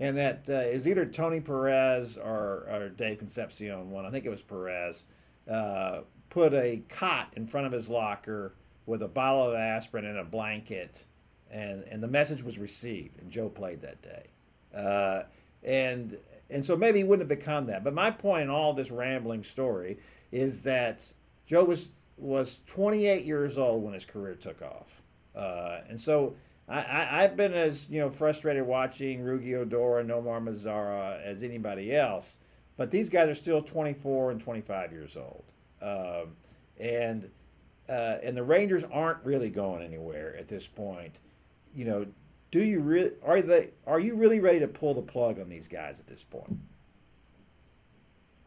and 0.00 0.16
that 0.16 0.44
uh, 0.48 0.52
it 0.52 0.74
was 0.74 0.88
either 0.88 1.04
Tony 1.04 1.40
Perez 1.40 2.16
or, 2.16 2.66
or 2.70 2.88
Dave 2.96 3.18
Concepcion 3.18 3.90
one. 3.90 4.04
I 4.06 4.10
think 4.10 4.24
it 4.24 4.30
was 4.30 4.42
Perez. 4.42 5.04
Uh, 5.48 6.00
put 6.30 6.52
a 6.52 6.82
cot 6.88 7.32
in 7.36 7.46
front 7.46 7.66
of 7.66 7.72
his 7.72 7.88
locker 7.88 8.54
with 8.86 9.02
a 9.02 9.08
bottle 9.08 9.50
of 9.50 9.54
aspirin 9.54 10.04
and 10.04 10.18
a 10.18 10.24
blanket, 10.24 11.04
and 11.50 11.84
and 11.84 12.02
the 12.02 12.08
message 12.08 12.42
was 12.42 12.58
received. 12.58 13.20
And 13.20 13.30
Joe 13.30 13.48
played 13.48 13.82
that 13.82 14.02
day, 14.02 14.24
uh, 14.74 15.22
and 15.62 16.18
and 16.50 16.64
so 16.64 16.76
maybe 16.76 16.98
he 16.98 17.04
wouldn't 17.04 17.30
have 17.30 17.38
become 17.38 17.66
that. 17.66 17.84
But 17.84 17.94
my 17.94 18.10
point 18.10 18.44
in 18.44 18.50
all 18.50 18.72
this 18.72 18.90
rambling 18.90 19.44
story 19.44 19.98
is 20.32 20.62
that 20.62 21.10
Joe 21.46 21.64
was 21.64 21.90
was 22.16 22.60
28 22.66 23.24
years 23.24 23.58
old 23.58 23.82
when 23.82 23.94
his 23.94 24.04
career 24.04 24.34
took 24.34 24.62
off, 24.62 25.02
uh, 25.34 25.80
and 25.88 26.00
so 26.00 26.34
I, 26.68 27.22
have 27.22 27.36
been 27.36 27.52
as 27.52 27.88
you 27.90 28.00
know 28.00 28.10
frustrated 28.10 28.64
watching 28.64 29.20
Rougned 29.20 29.54
Odor 29.54 29.98
and 29.98 30.10
Nomar 30.10 30.42
Mazara 30.42 31.22
as 31.22 31.42
anybody 31.42 31.94
else, 31.94 32.38
but 32.76 32.90
these 32.90 33.08
guys 33.08 33.28
are 33.28 33.34
still 33.34 33.62
24 33.62 34.32
and 34.32 34.40
25 34.40 34.92
years 34.92 35.16
old, 35.16 35.44
um, 35.80 36.36
and 36.78 37.30
uh, 37.88 38.18
and 38.22 38.36
the 38.36 38.42
Rangers 38.42 38.84
aren't 38.84 39.24
really 39.24 39.50
going 39.50 39.82
anywhere 39.82 40.36
at 40.38 40.48
this 40.48 40.66
point. 40.66 41.20
You 41.74 41.84
know, 41.84 42.06
do 42.50 42.62
you 42.62 42.80
really 42.80 43.12
are 43.24 43.42
they 43.42 43.70
are 43.86 44.00
you 44.00 44.16
really 44.16 44.40
ready 44.40 44.60
to 44.60 44.68
pull 44.68 44.94
the 44.94 45.02
plug 45.02 45.38
on 45.40 45.48
these 45.48 45.68
guys 45.68 46.00
at 46.00 46.06
this 46.06 46.24
point? 46.24 46.58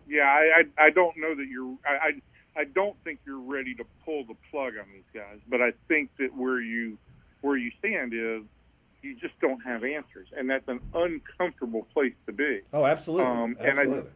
Yeah, 0.08 0.24
I 0.24 0.63
I, 0.80 0.86
I 0.86 0.90
don't 0.90 1.18
know 1.18 1.36
that 1.36 1.48
you're 1.48 1.76
I, 1.86 2.08
I 2.08 2.62
I 2.62 2.63
don't 2.66 2.96
think 3.04 3.20
you're 3.26 3.40
ready 3.40 3.76
to 3.76 3.86
pull 4.04 4.26
the 4.26 4.36
plug 4.50 4.74
on 4.78 4.88
these 4.92 5.10
guys, 5.13 5.40
but 5.48 5.62
I 5.62 5.72
think 5.88 6.10
that 6.20 6.36
where 6.36 6.60
you 6.60 6.98
where 7.42 7.56
you 7.56 7.72
stand 7.80 8.13
is 8.13 8.44
you 9.02 9.16
just 9.16 9.40
don't 9.40 9.62
have 9.62 9.84
answers, 9.84 10.28
and 10.36 10.50
that's 10.50 10.68
an 10.68 10.80
uncomfortable 10.94 11.88
place 11.94 12.14
to 12.26 12.32
be. 12.32 12.62
Oh, 12.74 12.86
absolutely. 12.86 13.26
Um, 13.26 13.58
absolutely. 13.60 13.98
And 14.00 14.08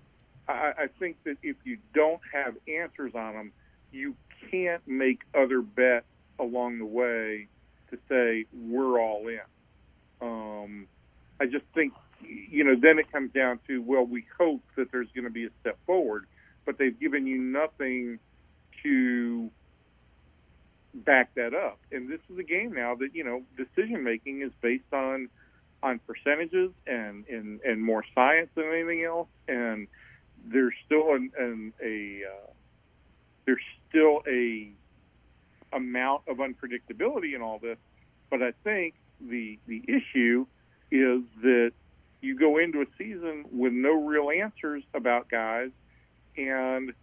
I, 0.47 0.53
I, 0.53 0.73
I 0.83 0.87
think 0.99 1.17
that 1.23 1.37
if 1.43 1.55
you 1.63 1.77
don't 1.93 2.21
have 2.33 2.55
answers 2.67 3.13
on 3.15 3.33
them, 3.33 3.51
you 3.91 4.15
can't 4.49 4.85
make 4.87 5.21
other 5.33 5.61
bets 5.61 6.05
along 6.39 6.79
the 6.79 6.85
way 6.85 7.47
to 7.89 7.97
say 8.09 8.45
we're 8.53 8.99
all 8.99 9.27
in. 9.27 9.39
Um, 10.21 10.87
I 11.39 11.45
just 11.45 11.65
think, 11.73 11.93
you 12.21 12.63
know, 12.63 12.75
then 12.79 12.99
it 12.99 13.11
comes 13.11 13.31
down 13.33 13.59
to 13.67 13.81
well, 13.81 14.03
we 14.03 14.25
hope 14.37 14.61
that 14.75 14.91
there's 14.91 15.09
going 15.13 15.25
to 15.25 15.31
be 15.31 15.45
a 15.45 15.49
step 15.61 15.77
forward, 15.85 16.25
but 16.65 16.77
they've 16.77 16.97
given 16.99 17.27
you 17.27 17.37
nothing 17.37 18.19
to 18.83 19.49
back 20.93 21.33
that 21.35 21.53
up. 21.53 21.79
And 21.91 22.09
this 22.09 22.19
is 22.31 22.37
a 22.37 22.43
game 22.43 22.73
now 22.73 22.95
that 22.95 23.15
you 23.15 23.23
know 23.23 23.43
decision 23.57 24.03
making 24.03 24.41
is 24.41 24.51
based 24.61 24.93
on 24.93 25.29
on 25.83 25.99
percentages 25.99 26.71
and 26.85 27.25
and, 27.27 27.61
and 27.61 27.83
more 27.83 28.03
science 28.13 28.49
than 28.55 28.65
anything 28.65 29.03
else. 29.03 29.27
And 29.47 29.87
there's 30.45 30.73
still 30.85 31.13
an, 31.13 31.31
an 31.37 31.73
a 31.83 32.21
uh, 32.25 32.51
there's 33.45 33.63
still 33.89 34.21
a 34.27 34.71
amount 35.73 36.23
of 36.27 36.37
unpredictability 36.37 37.35
in 37.35 37.41
all 37.41 37.59
this. 37.59 37.77
But 38.29 38.41
I 38.41 38.51
think 38.63 38.95
the 39.19 39.59
the 39.67 39.83
issue 39.87 40.45
is 40.91 41.21
that 41.41 41.71
you 42.21 42.37
go 42.37 42.57
into 42.57 42.81
a 42.81 42.85
season 42.97 43.45
with 43.51 43.73
no 43.73 43.93
real 43.93 44.29
answers 44.29 44.83
about 44.93 45.29
guys, 45.29 45.71
and 46.37 46.93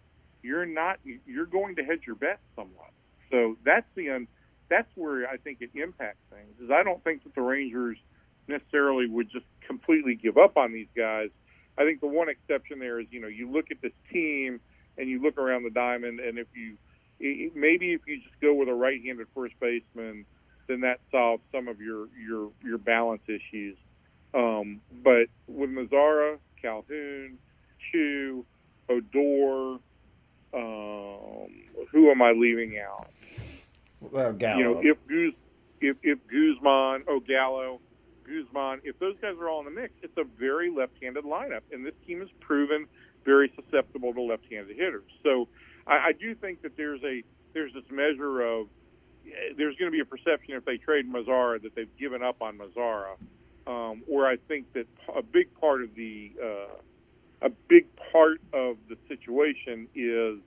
you're 0.41 0.65
not 0.65 0.99
you're 1.25 1.45
going 1.45 1.75
to 1.75 1.83
hedge 1.83 2.01
your 2.05 2.15
bets 2.15 2.41
somewhat. 2.55 2.91
So 3.31 3.57
that's 3.63 3.87
the 3.95 4.09
un, 4.11 4.27
that's 4.69 4.89
where 4.95 5.27
I 5.27 5.37
think 5.37 5.59
it 5.61 5.71
impacts 5.73 6.21
things. 6.29 6.53
Is 6.63 6.71
I 6.71 6.83
don't 6.83 7.03
think 7.03 7.23
that 7.23 7.35
the 7.35 7.41
Rangers 7.41 7.97
necessarily 8.47 9.07
would 9.07 9.31
just 9.31 9.45
completely 9.67 10.15
give 10.15 10.37
up 10.37 10.57
on 10.57 10.73
these 10.73 10.87
guys. 10.95 11.29
I 11.77 11.83
think 11.83 12.01
the 12.01 12.07
one 12.07 12.29
exception 12.29 12.79
there 12.79 12.99
is 12.99 13.07
you 13.11 13.21
know 13.21 13.27
you 13.27 13.51
look 13.51 13.71
at 13.71 13.81
this 13.81 13.93
team 14.11 14.59
and 14.97 15.09
you 15.09 15.21
look 15.21 15.37
around 15.37 15.63
the 15.63 15.69
diamond, 15.69 16.19
and 16.19 16.37
if 16.37 16.47
you 16.55 16.75
maybe 17.55 17.93
if 17.93 18.01
you 18.07 18.17
just 18.21 18.39
go 18.41 18.53
with 18.53 18.69
a 18.69 18.73
right-handed 18.73 19.27
first 19.35 19.53
baseman, 19.59 20.25
then 20.67 20.81
that 20.81 20.99
solves 21.11 21.41
some 21.51 21.67
of 21.67 21.81
your 21.81 22.07
your 22.17 22.51
your 22.63 22.77
balance 22.77 23.23
issues. 23.27 23.77
Um, 24.33 24.81
but 25.03 25.27
with 25.47 25.69
Mazara, 25.69 26.37
Calhoun, 26.61 27.37
Choo, 27.91 28.45
Odor, 28.87 29.79
um, 30.53 31.47
who 31.91 32.11
am 32.11 32.21
I 32.21 32.31
leaving 32.31 32.77
out? 32.79 33.07
Uh, 34.13 34.31
Gallo. 34.31 34.57
You 34.57 34.63
know, 34.63 34.81
if 34.83 34.97
Guz, 35.07 35.33
if 35.81 35.97
if 36.03 36.19
Guzman, 36.27 37.03
oh 37.07 37.19
Gallo, 37.19 37.79
Guzman, 38.25 38.81
if 38.83 38.97
those 38.99 39.15
guys 39.21 39.35
are 39.39 39.49
all 39.49 39.59
in 39.59 39.65
the 39.65 39.81
mix, 39.81 39.93
it's 40.01 40.17
a 40.17 40.23
very 40.23 40.71
left-handed 40.71 41.23
lineup, 41.25 41.61
and 41.71 41.85
this 41.85 41.93
team 42.05 42.19
has 42.19 42.29
proven 42.39 42.87
very 43.25 43.51
susceptible 43.55 44.13
to 44.13 44.21
left-handed 44.21 44.75
hitters. 44.75 45.11
So 45.23 45.47
I, 45.85 45.93
I 45.93 46.11
do 46.19 46.35
think 46.35 46.61
that 46.61 46.77
there's 46.77 47.03
a 47.03 47.23
there's 47.53 47.73
this 47.73 47.89
measure 47.91 48.41
of 48.41 48.67
there's 49.57 49.75
going 49.75 49.91
to 49.91 49.95
be 49.95 49.99
a 49.99 50.05
perception 50.05 50.55
if 50.55 50.65
they 50.65 50.77
trade 50.77 51.11
Mazara 51.11 51.61
that 51.61 51.75
they've 51.75 51.97
given 51.97 52.23
up 52.23 52.41
on 52.41 52.57
Mazara, 52.57 53.15
um, 53.67 54.03
where 54.07 54.27
I 54.27 54.37
think 54.47 54.73
that 54.73 54.87
a 55.15 55.21
big 55.21 55.53
part 55.59 55.83
of 55.83 55.93
the 55.95 56.31
uh, 56.41 57.47
a 57.47 57.49
big 57.67 57.87
part 58.11 58.41
of 58.53 58.77
the 58.87 58.97
situation 59.07 59.87
is 59.95 60.39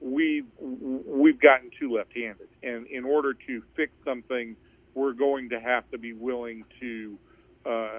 we've 0.00 0.46
we've 0.60 1.40
gotten 1.40 1.70
too 1.78 1.94
left-handed, 1.94 2.48
and 2.62 2.86
in 2.86 3.04
order 3.04 3.34
to 3.34 3.62
fix 3.76 3.92
something, 4.04 4.56
we're 4.94 5.12
going 5.12 5.48
to 5.50 5.60
have 5.60 5.88
to 5.90 5.98
be 5.98 6.12
willing 6.12 6.64
to 6.80 7.18
uh, 7.66 7.98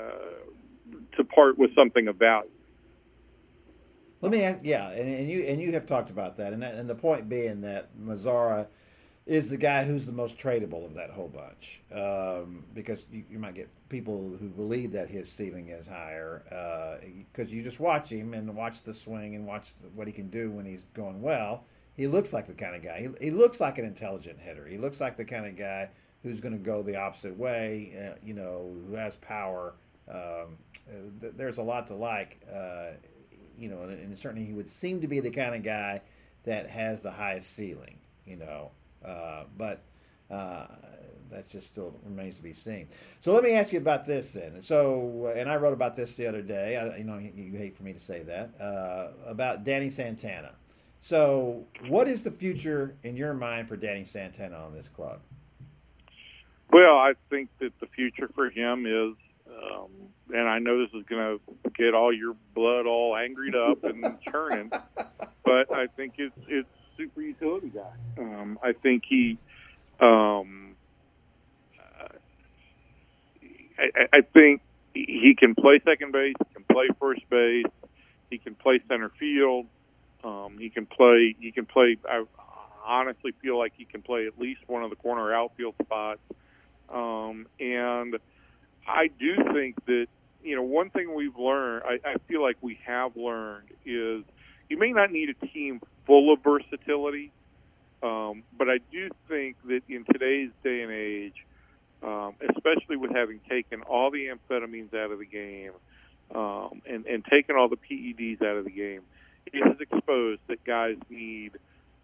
to 1.18 1.24
part 1.24 1.58
with 1.58 1.74
something 1.76 2.08
of 2.08 2.18
value. 2.18 2.50
Let 4.22 4.32
me 4.32 4.44
ask, 4.44 4.60
yeah, 4.64 4.90
and, 4.90 5.10
and 5.10 5.30
you 5.30 5.44
and 5.44 5.62
you 5.62 5.72
have 5.74 5.86
talked 5.86 6.10
about 6.10 6.38
that, 6.38 6.54
and 6.54 6.64
and 6.64 6.90
the 6.90 6.96
point 6.96 7.30
being 7.30 7.62
that 7.62 7.90
Mazara 7.98 8.68
is 9.26 9.50
the 9.50 9.58
guy 9.58 9.86
who's 9.86 10.08
the 10.08 10.12
most 10.12 10.40
tradable 10.40 10.86
of 10.86 10.96
that 10.96 11.12
whole 11.12 11.28
bunch, 11.28 11.84
um, 11.94 12.64
because 12.74 13.06
you, 13.12 13.24
you, 13.30 13.38
might 13.38 13.54
get 13.54 13.70
people 13.88 14.36
who 14.40 14.50
believe 14.50 14.92
that 14.92 15.08
his 15.08 15.32
ceiling 15.32 15.70
is 15.70 15.88
higher, 15.88 16.42
because 17.32 17.52
uh, 17.52 17.54
you 17.54 17.62
just 17.62 17.80
watch 17.80 18.10
him 18.10 18.34
and 18.34 18.54
watch 18.56 18.82
the 18.82 18.94
swing 18.94 19.36
and 19.36 19.46
watch 19.46 19.74
what 19.94 20.08
he 20.08 20.14
can 20.14 20.30
do 20.32 20.50
when 20.50 20.66
he's 20.66 20.86
going 20.96 21.22
well 21.22 21.64
he 22.00 22.08
looks 22.08 22.32
like 22.32 22.48
the 22.48 22.54
kind 22.54 22.78
of 22.78 22.82
guy. 22.82 23.02
He, 23.20 23.26
he 23.26 23.32
looks 23.32 23.60
like 23.60 23.78
an 23.78 23.84
intelligent 23.84 24.40
hitter. 24.40 24.66
He 24.66 24.78
looks 24.78 25.02
like 25.02 25.18
the 25.18 25.26
kind 25.26 25.46
of 25.46 25.58
guy 25.58 25.90
who's 26.24 26.40
going 26.40 26.54
to 26.54 26.58
go 26.58 26.82
the 26.82 26.96
opposite 26.96 27.38
way. 27.38 27.94
Uh, 27.94 28.18
you 28.24 28.34
know, 28.34 28.74
who 28.88 28.96
has 28.96 29.18
power. 29.18 29.74
Um, 30.10 30.58
th- 31.20 31.34
there's 31.36 31.58
a 31.58 31.62
lot 31.62 31.88
to 31.88 31.96
like. 31.96 32.40
Uh, 32.50 32.92
you 33.58 33.68
know, 33.68 33.82
and, 33.82 33.92
and, 33.92 34.18
certainly 34.18 34.46
he 34.46 34.54
would 34.54 34.70
seem 34.70 35.02
to 35.02 35.10
be 35.10 35.20
the 35.20 35.30
kind 35.30 35.54
of 35.54 35.62
guy 35.62 36.02
that 36.46 36.70
has 36.70 37.02
the 37.02 37.12
highest 37.12 37.54
ceiling. 37.54 37.98
You 38.26 38.38
know, 38.38 38.72
uh, 39.06 39.44
but. 39.58 39.84
Uh, 40.32 40.68
that 41.32 41.48
just 41.48 41.68
still 41.68 41.94
remains 42.04 42.38
to 42.38 42.42
be 42.42 42.54
seen. 42.54 42.88
So 43.20 43.34
let 43.34 43.44
me 43.44 43.52
ask 43.52 43.72
you 43.72 43.78
about 43.78 44.08
this 44.08 44.32
then. 44.32 44.64
So, 44.64 45.32
and 45.36 45.48
I 45.48 45.58
wrote 45.58 45.74
about 45.74 45.96
this 45.96 46.16
the 46.16 46.26
other 46.26 46.42
day. 46.42 46.76
I, 46.76 46.98
you 46.98 47.04
know, 47.04 47.20
you, 47.20 47.32
you 47.36 47.56
hate 47.56 47.78
for 47.78 47.84
me 47.84 47.94
to 47.94 48.00
say 48.00 48.24
that 48.24 48.50
uh, 48.60 49.10
about 49.28 49.64
Danny 49.64 49.92
Santana. 49.92 50.54
So, 51.02 51.66
what 51.88 52.08
is 52.08 52.24
the 52.24 52.32
future 52.32 52.96
in 53.04 53.16
your 53.16 53.34
mind 53.34 53.68
for 53.68 53.78
Danny 53.78 54.04
Santana 54.04 54.58
on 54.58 54.74
this 54.74 54.90
club? 54.90 55.22
Well, 56.72 56.98
I 56.98 57.14
think 57.30 57.50
that 57.60 57.72
the 57.80 57.88
future 57.88 58.30
for 58.36 58.50
him 58.50 58.86
is, 58.86 59.16
um, 59.48 59.90
and 60.34 60.48
I 60.48 60.60
know 60.60 60.80
this 60.80 60.94
is 60.94 61.06
going 61.08 61.40
to 61.40 61.72
get 61.76 61.96
all 61.96 62.14
your 62.14 62.36
blood 62.54 62.86
all 62.86 63.16
angry 63.16 63.52
up 63.56 63.84
and 63.86 64.06
churning, 64.30 64.72
but 65.44 65.74
I 65.74 65.88
think 65.88 66.16
it's 66.18 66.36
it's 66.48 66.68
super 66.98 67.22
utility 67.22 67.72
guy. 67.74 68.22
Um, 68.22 68.60
I 68.62 68.74
think 68.74 69.04
he, 69.08 69.38
um, 70.02 70.76
I, 73.80 74.08
I 74.14 74.22
think 74.34 74.62
he 74.94 75.36
can 75.38 75.56
play 75.56 75.80
second 75.86 76.12
base, 76.12 76.36
he 76.38 76.54
can 76.54 76.66
play 76.70 76.90
first 77.00 77.22
base, 77.30 77.66
he 78.30 78.38
can 78.38 78.54
play 78.54 78.82
center 78.88 79.12
field. 79.18 79.66
Um, 80.24 80.58
he 80.60 80.70
can 80.70 80.86
play. 80.86 81.36
He 81.40 81.52
can 81.52 81.66
play. 81.66 81.98
I 82.08 82.24
honestly 82.86 83.34
feel 83.42 83.58
like 83.58 83.74
he 83.78 83.86
can 83.86 84.02
play 84.02 84.28
at 84.28 84.40
least 84.40 84.62
one 84.68 84.84
of 84.84 84.90
the 84.90 84.96
corner 84.96 85.34
outfield 85.34 85.76
spots. 85.82 86.20
Um, 86.90 87.48
and 87.60 88.16
I 88.88 89.10
do 89.20 89.36
think 89.54 89.84
that 89.86 90.08
you 90.44 90.56
know 90.56 90.64
one 90.64 90.90
thing 90.90 91.14
we've 91.14 91.38
learned. 91.38 91.84
I, 91.86 92.10
I 92.10 92.16
feel 92.28 92.42
like 92.42 92.58
we 92.62 92.80
have 92.86 93.16
learned 93.16 93.70
is 93.86 94.24
you 94.70 94.78
may 94.78 94.92
not 94.92 95.12
need 95.12 95.30
a 95.30 95.46
team 95.48 95.82
full 96.06 96.34
of 96.34 96.44
versatility, 96.44 97.32
um, 98.02 98.44
but 98.58 98.70
I 98.70 98.80
do 98.92 99.10
think 99.28 99.58
that 99.68 99.82
in 99.88 100.06
today's 100.12 100.50
day 100.64 100.82
and 100.82 100.92
age, 100.92 101.46
um, 102.02 102.36
especially 102.56 102.96
with 102.98 103.12
having 103.12 103.40
taken 103.50 103.82
all 103.82 104.10
the 104.10 104.28
amphetamines 104.28 104.94
out 104.94 105.12
of 105.12 105.20
the 105.20 105.26
game 105.26 105.72
um, 106.34 106.82
and, 106.90 107.06
and 107.06 107.26
taken 107.26 107.56
all 107.56 107.68
the 107.68 107.78
PEDs 107.78 108.42
out 108.42 108.58
of 108.58 108.66
the 108.66 108.72
game, 108.72 109.02
it 109.54 109.64
has 109.66 109.78
exposed 109.80 110.42
that 110.48 110.64
guys 110.64 110.96
need 111.10 111.52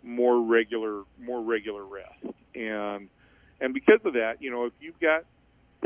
more 0.04 0.40
regular 0.42 1.04
more 1.20 1.42
regular 1.42 1.84
rest 1.84 2.36
and 2.54 3.10
and 3.60 3.74
because 3.74 4.00
of 4.06 4.14
that 4.14 4.42
you 4.42 4.52
know 4.52 4.66
if 4.66 4.74
you've 4.80 5.00
got 5.00 5.24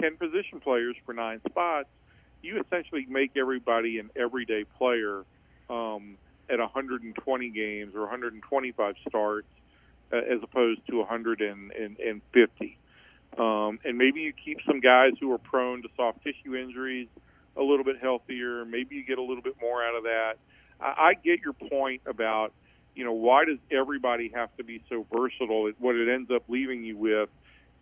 10 0.01 0.17
position 0.17 0.59
players 0.59 0.95
for 1.05 1.13
nine 1.13 1.39
spots 1.49 1.87
you 2.41 2.61
essentially 2.61 3.05
make 3.09 3.31
everybody 3.35 3.99
an 3.99 4.09
everyday 4.15 4.63
player 4.77 5.23
um, 5.69 6.17
at 6.49 6.59
120 6.59 7.49
games 7.49 7.95
or 7.95 8.01
125 8.01 8.95
starts 9.07 9.47
uh, 10.11 10.17
as 10.17 10.39
opposed 10.41 10.81
to 10.87 10.97
150. 10.97 12.77
Um, 13.37 13.79
and 13.85 13.97
maybe 13.97 14.21
you 14.21 14.33
keep 14.33 14.57
some 14.65 14.79
guys 14.79 15.13
who 15.19 15.31
are 15.31 15.37
prone 15.37 15.83
to 15.83 15.89
soft 15.95 16.23
tissue 16.23 16.55
injuries 16.55 17.07
a 17.55 17.61
little 17.61 17.85
bit 17.85 17.97
healthier. 18.01 18.65
Maybe 18.65 18.95
you 18.95 19.05
get 19.05 19.17
a 19.17 19.21
little 19.21 19.43
bit 19.43 19.55
more 19.61 19.83
out 19.83 19.95
of 19.95 20.03
that. 20.03 20.33
I, 20.79 20.85
I 20.85 21.13
get 21.13 21.39
your 21.41 21.53
point 21.53 22.01
about, 22.05 22.53
you 22.95 23.03
know, 23.03 23.13
why 23.13 23.45
does 23.45 23.57
everybody 23.71 24.31
have 24.33 24.55
to 24.57 24.63
be 24.63 24.83
so 24.89 25.05
versatile? 25.13 25.67
It, 25.67 25.75
what 25.79 25.95
it 25.95 26.11
ends 26.11 26.31
up 26.31 26.43
leaving 26.47 26.83
you 26.83 26.97
with 26.97 27.29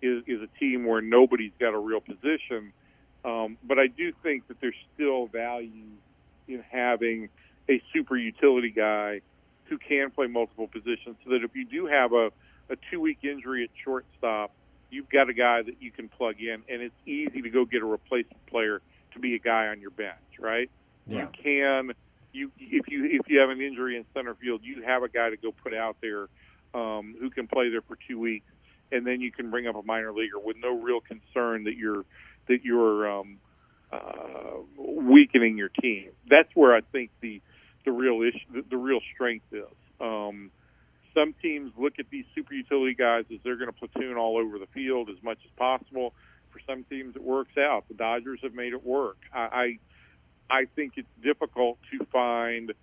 is, 0.02 0.24
is 0.28 0.42
a 0.42 0.60
team 0.60 0.86
where 0.86 1.02
nobody's 1.02 1.54
got 1.60 1.74
a 1.74 1.80
real 1.80 2.02
position. 2.02 2.74
Um, 3.26 3.58
but 3.64 3.80
I 3.80 3.88
do 3.88 4.14
think 4.24 4.48
that 4.48 4.62
there's 4.62 4.76
still 4.94 5.28
value 5.28 5.92
in 6.48 6.64
having 6.70 7.30
a 7.70 7.82
super 7.94 8.16
utility 8.16 8.70
guy 8.70 9.22
who 9.66 9.78
can 9.78 10.12
play 10.12 10.28
multiple 10.28 10.68
positions 10.68 11.18
so 11.24 11.32
that 11.32 11.44
if 11.44 11.56
you 11.56 11.66
do 11.66 11.88
have 11.88 12.14
a, 12.14 12.32
a 12.70 12.78
two 12.90 13.02
week 13.02 13.20
injury 13.24 13.64
at 13.64 13.70
shortstop, 13.84 14.52
you've 14.90 15.10
got 15.10 15.30
a 15.30 15.34
guy 15.34 15.62
that 15.62 15.82
you 15.82 15.92
can 15.92 16.08
plug 16.08 16.36
in, 16.40 16.64
and 16.70 16.82
it's 16.82 16.96
easy 17.06 17.42
to 17.42 17.50
go 17.50 17.66
get 17.66 17.82
a 17.82 17.86
replacement 17.86 18.46
player 18.48 18.82
to 19.14 19.20
be 19.20 19.36
a 19.36 19.40
guy 19.40 19.68
on 19.68 19.82
your 19.82 19.90
bench, 19.90 20.16
right? 20.40 20.70
Yeah. 21.06 21.24
You 21.24 21.30
can 21.44 21.92
you 22.32 22.52
if 22.58 22.88
you 22.88 23.06
if 23.06 23.28
you 23.28 23.40
have 23.40 23.50
an 23.50 23.62
injury 23.62 23.98
in 23.98 24.06
center 24.14 24.36
field, 24.36 24.62
you 24.64 24.84
have 24.84 25.04
a 25.04 25.10
guy 25.10 25.30
to 25.30 25.38
go 25.38 25.52
put 25.52 25.74
out 25.74 25.98
there 26.02 26.28
um, 26.74 27.16
who 27.20 27.30
can 27.30 27.48
play 27.48 27.70
there 27.70 27.82
for 27.82 27.98
two 28.08 28.20
weeks, 28.20 28.48
and 28.92 29.06
then 29.06 29.22
you 29.22 29.32
can 29.32 29.50
bring 29.50 29.68
up 29.68 29.76
a 29.76 29.84
minor 29.84 30.12
leaguer 30.12 30.40
with 30.40 30.58
no 30.62 30.80
real 30.80 31.00
concern 31.00 31.64
that 31.66 31.76
you're 31.76 32.06
that 32.48 32.64
you're 32.64 33.10
um, 33.10 33.38
uh, 33.92 34.58
weakening 34.78 35.58
your 35.58 35.70
team. 35.70 36.10
That's 36.30 36.50
where 36.54 36.76
I 36.76 36.82
think 36.82 37.12
the 37.22 37.42
the 37.86 37.92
real 37.92 38.22
issue, 38.22 38.46
the, 38.54 38.64
the 38.70 38.78
real 38.78 39.00
strength 39.14 39.46
is. 39.52 39.64
Um, 40.00 40.52
some 41.14 41.34
teams 41.42 41.72
look 41.78 41.94
at 41.98 42.06
these 42.12 42.26
super 42.36 42.54
utility 42.54 42.94
guys 42.94 43.26
as 43.34 43.40
they're 43.44 43.56
going 43.56 43.72
to 43.72 43.88
platoon 43.88 44.18
all 44.18 44.38
over 44.38 44.60
the 44.60 44.68
field 44.68 45.10
as 45.10 45.22
much 45.24 45.40
as 45.44 45.52
possible. 45.58 46.14
For 46.52 46.60
some 46.68 46.84
teams, 46.84 47.16
it 47.16 47.24
works 47.24 47.58
out. 47.58 47.86
The 47.88 47.96
Dodgers 47.96 48.40
have 48.44 48.54
made 48.54 48.74
it 48.74 48.86
work. 48.86 49.18
I 49.34 49.40
I, 49.40 49.78
I 50.50 50.66
think 50.76 50.94
it's 50.96 51.08
difficult 51.22 51.78
to 51.92 52.06
find 52.06 52.74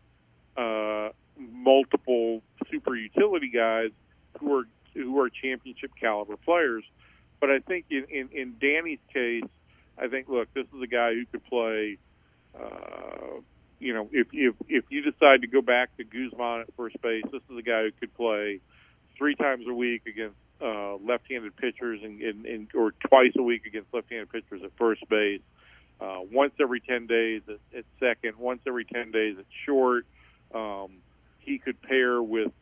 uh, 0.57 1.11
multiple 1.39 2.43
super 2.71 2.95
utility 2.95 3.51
guys 3.53 3.91
who 4.39 4.59
are 4.59 4.65
who 4.95 5.19
are 5.21 5.29
championship 5.31 5.91
caliber 6.01 6.37
players. 6.37 6.85
But 7.41 7.51
I 7.51 7.59
think 7.59 7.87
in, 7.91 8.07
in, 8.11 8.29
in 8.33 8.55
Danny's 8.61 9.01
case, 9.13 9.45
I 9.99 10.09
think 10.09 10.29
look, 10.29 10.53
this 10.55 10.67
is 10.75 10.83
a 10.83 10.87
guy 10.87 11.15
who 11.15 11.27
could 11.27 11.45
play. 11.45 11.99
Uh, 12.59 13.41
you 13.81 13.93
know, 13.93 14.09
if 14.13 14.29
if 14.33 14.55
if 14.69 14.85
you 14.91 15.03
decide 15.03 15.43
to 15.43 15.47
go 15.47 15.61
back 15.61 15.97
to 15.97 16.05
Guzman 16.05 16.61
at 16.63 16.75
first 16.77 17.01
base, 17.03 17.25
this 17.33 17.43
is 17.51 17.59
a 17.59 17.63
guy 17.63 17.83
who 17.83 17.93
could 18.01 18.15
play 18.15 18.61
three 19.19 19.35
times 19.35 19.65
a 19.69 19.75
week 19.75 20.03
against 20.07 20.37
uh, 20.61 20.97
left-handed 20.97 21.57
pitchers 21.57 22.01
and, 22.03 22.21
and, 22.21 22.47
and 22.47 22.69
or 22.75 22.93
twice 23.09 23.33
a 23.37 23.43
week 23.43 23.67
against 23.67 23.93
left-handed 23.93 24.31
pitchers 24.31 24.63
at 24.65 24.71
first 24.79 25.07
base. 25.09 25.41
Uh, 26.05 26.19
once 26.31 26.53
every 26.61 26.81
10 26.81 27.07
days 27.07 27.43
at, 27.49 27.79
at 27.79 27.85
second, 27.99 28.37
once 28.37 28.61
every 28.67 28.85
10 28.85 29.11
days 29.11 29.37
at 29.39 29.47
short. 29.65 30.07
Um, 30.55 30.99
he 31.39 31.59
could 31.59 31.81
pair 31.83 32.23
with 32.23 32.53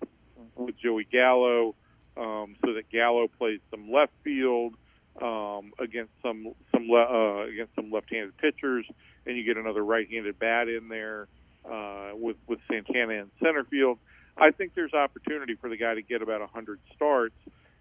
with 0.57 0.77
Joey 0.79 1.07
Gallo 1.11 1.75
um, 2.17 2.57
so 2.65 2.75
that 2.75 2.91
Gallo 2.91 3.29
plays 3.39 3.61
some 3.71 3.91
left 3.91 4.13
field 4.23 4.75
um, 5.21 5.73
against 5.79 6.13
some 6.23 6.55
some 6.73 6.89
le- 6.89 7.43
uh, 7.43 7.47
against 7.47 7.75
some 7.75 7.91
left-handed 7.91 8.37
pitchers, 8.39 8.87
and 9.27 9.37
you 9.37 9.45
get 9.45 9.57
another 9.57 9.85
right-handed 9.85 10.39
bat 10.39 10.69
in 10.69 10.89
there 10.89 11.29
uh, 11.71 12.11
with 12.15 12.37
with 12.47 12.61
Santana 12.71 13.13
in 13.15 13.31
center 13.43 13.65
field. 13.65 13.99
I 14.37 14.51
think 14.51 14.75
there's 14.75 14.95
opportunity 14.95 15.55
for 15.55 15.69
the 15.69 15.77
guy 15.77 15.95
to 15.95 16.03
get 16.03 16.23
about 16.23 16.41
100 16.41 16.81
starts. 16.95 17.35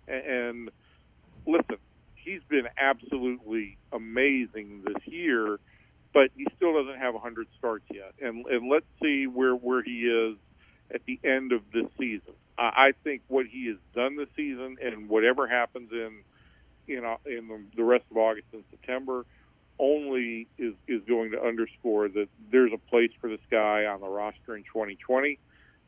And, 0.08 0.26
and 0.26 0.70
listen, 1.48 1.78
he's 2.24 2.42
been 2.50 2.68
absolutely 2.78 3.78
amazing 3.92 4.84
this 4.86 5.04
year, 5.06 5.60
but 6.14 6.30
he 6.36 6.46
still 6.56 6.74
doesn't 6.74 7.00
have 7.00 7.14
100 7.14 7.48
starts 7.58 7.86
yet. 7.94 8.14
And 8.22 8.46
and 8.48 8.70
let's 8.70 8.86
see 9.02 9.28
where 9.28 9.54
where 9.54 9.84
he 9.84 10.02
is 10.02 10.38
at 10.94 11.02
the 11.06 11.20
end 11.24 11.52
of 11.52 11.62
this 11.74 11.86
season. 12.00 12.34
I, 12.58 12.64
I 12.64 12.92
think 13.04 13.22
what 13.28 13.46
he 13.46 13.68
has 13.68 13.78
done 13.96 14.18
this 14.18 14.30
season, 14.36 14.78
and 14.82 15.10
whatever 15.10 15.48
happens 15.48 15.92
in 15.92 16.24
know 17.02 17.18
in 17.26 17.48
the, 17.48 17.62
the 17.76 17.84
rest 17.84 18.06
of 18.12 18.18
August 18.18 18.48
and 18.54 18.64
September, 18.72 19.26
only 19.80 20.48
is 20.58 20.74
is 20.88 21.02
going 21.08 21.32
to 21.32 21.42
underscore 21.42 22.10
that 22.10 22.28
there's 22.52 22.74
a 22.74 22.90
place 22.90 23.12
for 23.20 23.30
this 23.30 23.42
guy 23.50 23.86
on 23.86 24.02
the 24.02 24.08
roster 24.08 24.56
in 24.56 24.64
2020. 24.64 25.40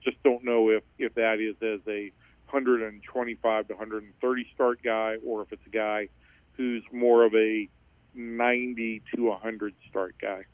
Just 0.03 0.21
don't 0.23 0.43
know 0.43 0.69
if 0.69 0.83
if 0.97 1.13
that 1.15 1.39
is 1.39 1.55
as 1.61 1.81
a 1.87 2.11
125 2.49 3.67
to 3.67 3.73
130 3.73 4.47
start 4.53 4.79
guy, 4.83 5.17
or 5.25 5.41
if 5.41 5.51
it's 5.51 5.65
a 5.65 5.69
guy 5.69 6.07
who's 6.57 6.83
more 6.91 7.23
of 7.25 7.33
a 7.35 7.67
90 8.13 9.01
to 9.15 9.23
100 9.29 9.73
start 9.89 10.15
guy. 10.21 10.45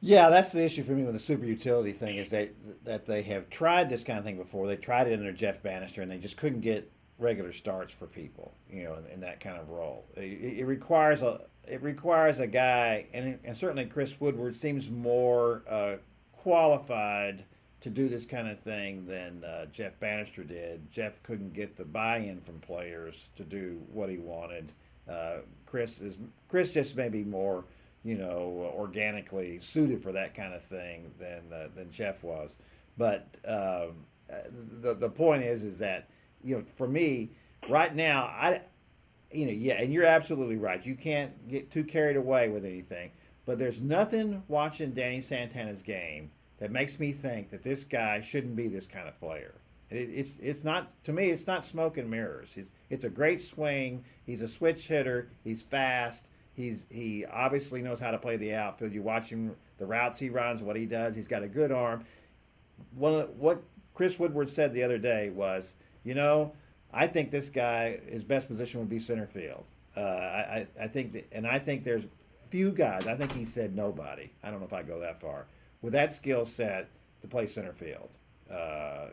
Yeah, 0.00 0.28
that's 0.28 0.52
the 0.52 0.64
issue 0.64 0.82
for 0.82 0.92
me 0.92 1.04
with 1.04 1.14
the 1.14 1.20
super 1.20 1.46
utility 1.46 1.92
thing 1.92 2.16
is 2.16 2.30
that 2.30 2.50
that 2.84 3.06
they 3.06 3.22
have 3.22 3.48
tried 3.48 3.88
this 3.88 4.04
kind 4.04 4.18
of 4.18 4.24
thing 4.24 4.36
before. 4.36 4.66
They 4.66 4.76
tried 4.76 5.08
it 5.08 5.18
under 5.18 5.32
Jeff 5.32 5.62
Banister, 5.62 6.02
and 6.02 6.10
they 6.10 6.18
just 6.18 6.36
couldn't 6.36 6.60
get 6.60 6.90
regular 7.18 7.52
starts 7.52 7.94
for 7.94 8.06
people, 8.06 8.52
you 8.70 8.84
know, 8.84 8.94
in, 8.94 9.06
in 9.06 9.20
that 9.20 9.40
kind 9.40 9.58
of 9.58 9.70
role. 9.70 10.04
It, 10.16 10.58
it, 10.58 10.66
requires 10.66 11.22
a 11.22 11.40
it 11.66 11.82
requires 11.82 12.40
a 12.40 12.46
guy, 12.46 13.06
and, 13.12 13.38
and 13.42 13.56
certainly 13.56 13.86
Chris 13.86 14.20
Woodward 14.20 14.54
seems 14.54 14.90
more 14.90 15.62
uh, 15.68 15.96
qualified 16.32 17.44
to 17.80 17.90
do 17.90 18.08
this 18.08 18.24
kind 18.24 18.48
of 18.48 18.58
thing 18.60 19.06
than 19.06 19.44
uh, 19.44 19.66
Jeff 19.66 19.98
Banister 20.00 20.42
did. 20.44 20.90
Jeff 20.90 21.22
couldn't 21.22 21.52
get 21.52 21.76
the 21.76 21.84
buy-in 21.84 22.40
from 22.40 22.58
players 22.60 23.28
to 23.36 23.44
do 23.44 23.80
what 23.92 24.08
he 24.08 24.18
wanted. 24.18 24.72
Uh, 25.08 25.38
Chris 25.66 26.00
is 26.00 26.16
Chris 26.48 26.72
just 26.72 26.96
maybe 26.96 27.22
more, 27.22 27.64
you 28.02 28.16
know, 28.16 28.72
organically 28.74 29.60
suited 29.60 30.02
for 30.02 30.12
that 30.12 30.34
kind 30.34 30.54
of 30.54 30.62
thing 30.64 31.12
than 31.18 31.42
uh, 31.52 31.68
than 31.74 31.90
Jeff 31.90 32.24
was. 32.24 32.58
But 32.96 33.36
um, 33.44 34.04
the 34.80 34.94
the 34.94 35.10
point 35.10 35.42
is 35.42 35.62
is 35.62 35.78
that 35.78 36.08
you 36.42 36.56
know 36.56 36.64
for 36.76 36.88
me 36.88 37.30
right 37.68 37.94
now 37.94 38.24
I, 38.24 38.62
you 39.30 39.46
know 39.46 39.52
yeah, 39.52 39.74
and 39.74 39.92
you're 39.92 40.06
absolutely 40.06 40.56
right. 40.56 40.84
You 40.84 40.94
can't 40.94 41.48
get 41.48 41.70
too 41.70 41.84
carried 41.84 42.16
away 42.16 42.48
with 42.48 42.64
anything. 42.64 43.10
But 43.44 43.60
there's 43.60 43.80
nothing 43.80 44.42
watching 44.48 44.90
Danny 44.90 45.20
Santana's 45.20 45.82
game 45.82 46.32
that 46.58 46.70
makes 46.70 46.98
me 46.98 47.12
think 47.12 47.50
that 47.50 47.62
this 47.62 47.84
guy 47.84 48.20
shouldn't 48.20 48.56
be 48.56 48.68
this 48.68 48.86
kind 48.86 49.08
of 49.08 49.18
player. 49.20 49.54
It, 49.90 50.08
it's 50.12 50.34
it's 50.40 50.64
not 50.64 50.92
to 51.04 51.12
me. 51.12 51.30
It's 51.30 51.46
not 51.46 51.64
smoke 51.64 51.96
and 51.98 52.10
mirrors. 52.10 52.52
He's, 52.52 52.72
it's 52.90 53.04
a 53.04 53.10
great 53.10 53.40
swing. 53.40 54.04
He's 54.24 54.42
a 54.42 54.48
switch 54.48 54.86
hitter. 54.86 55.28
He's 55.44 55.62
fast. 55.62 56.28
He's 56.54 56.86
he 56.90 57.24
obviously 57.26 57.82
knows 57.82 58.00
how 58.00 58.10
to 58.10 58.18
play 58.18 58.36
the 58.36 58.54
outfield. 58.54 58.92
You 58.92 59.02
watch 59.02 59.28
him, 59.28 59.54
the 59.78 59.86
routes 59.86 60.18
he 60.18 60.30
runs, 60.30 60.62
what 60.62 60.76
he 60.76 60.86
does. 60.86 61.14
He 61.14 61.20
has 61.20 61.28
got 61.28 61.42
a 61.42 61.48
good 61.48 61.70
arm. 61.70 62.04
One 62.94 63.14
of 63.14 63.20
the, 63.20 63.26
what 63.34 63.62
Chris 63.94 64.18
Woodward 64.18 64.48
said 64.48 64.72
the 64.72 64.82
other 64.82 64.98
day 64.98 65.30
was, 65.30 65.74
you 66.04 66.14
know, 66.14 66.52
I 66.92 67.06
think 67.06 67.30
this 67.30 67.50
guy 67.50 68.00
his 68.08 68.24
best 68.24 68.48
position 68.48 68.80
would 68.80 68.88
be 68.88 68.98
center 68.98 69.26
field. 69.26 69.64
Uh, 69.96 70.00
I 70.00 70.66
I 70.80 70.88
think 70.88 71.12
that, 71.12 71.26
and 71.32 71.46
I 71.46 71.58
think 71.58 71.84
there's 71.84 72.04
few 72.48 72.70
guys. 72.70 73.06
I 73.06 73.16
think 73.16 73.32
he 73.32 73.44
said 73.44 73.76
nobody. 73.76 74.30
I 74.42 74.50
don't 74.50 74.60
know 74.60 74.66
if 74.66 74.72
I 74.72 74.82
go 74.82 75.00
that 75.00 75.20
far 75.20 75.46
with 75.86 75.92
that 75.92 76.12
skill 76.12 76.44
set 76.44 76.90
to 77.20 77.28
play 77.28 77.46
center 77.46 77.72
field. 77.72 78.08
Uh, 78.50 79.06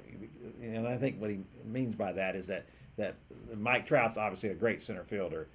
and 0.60 0.88
I 0.88 0.98
think 0.98 1.22
what 1.22 1.30
he 1.30 1.42
means 1.64 1.94
by 1.94 2.12
that 2.14 2.36
is 2.36 2.48
that 2.48 2.66
that 2.98 3.14
Mike 3.56 3.86
Trout's 3.86 4.18
obviously 4.18 4.50
a 4.50 4.56
great 4.56 4.82
center 4.82 5.04
fielder, 5.04 5.50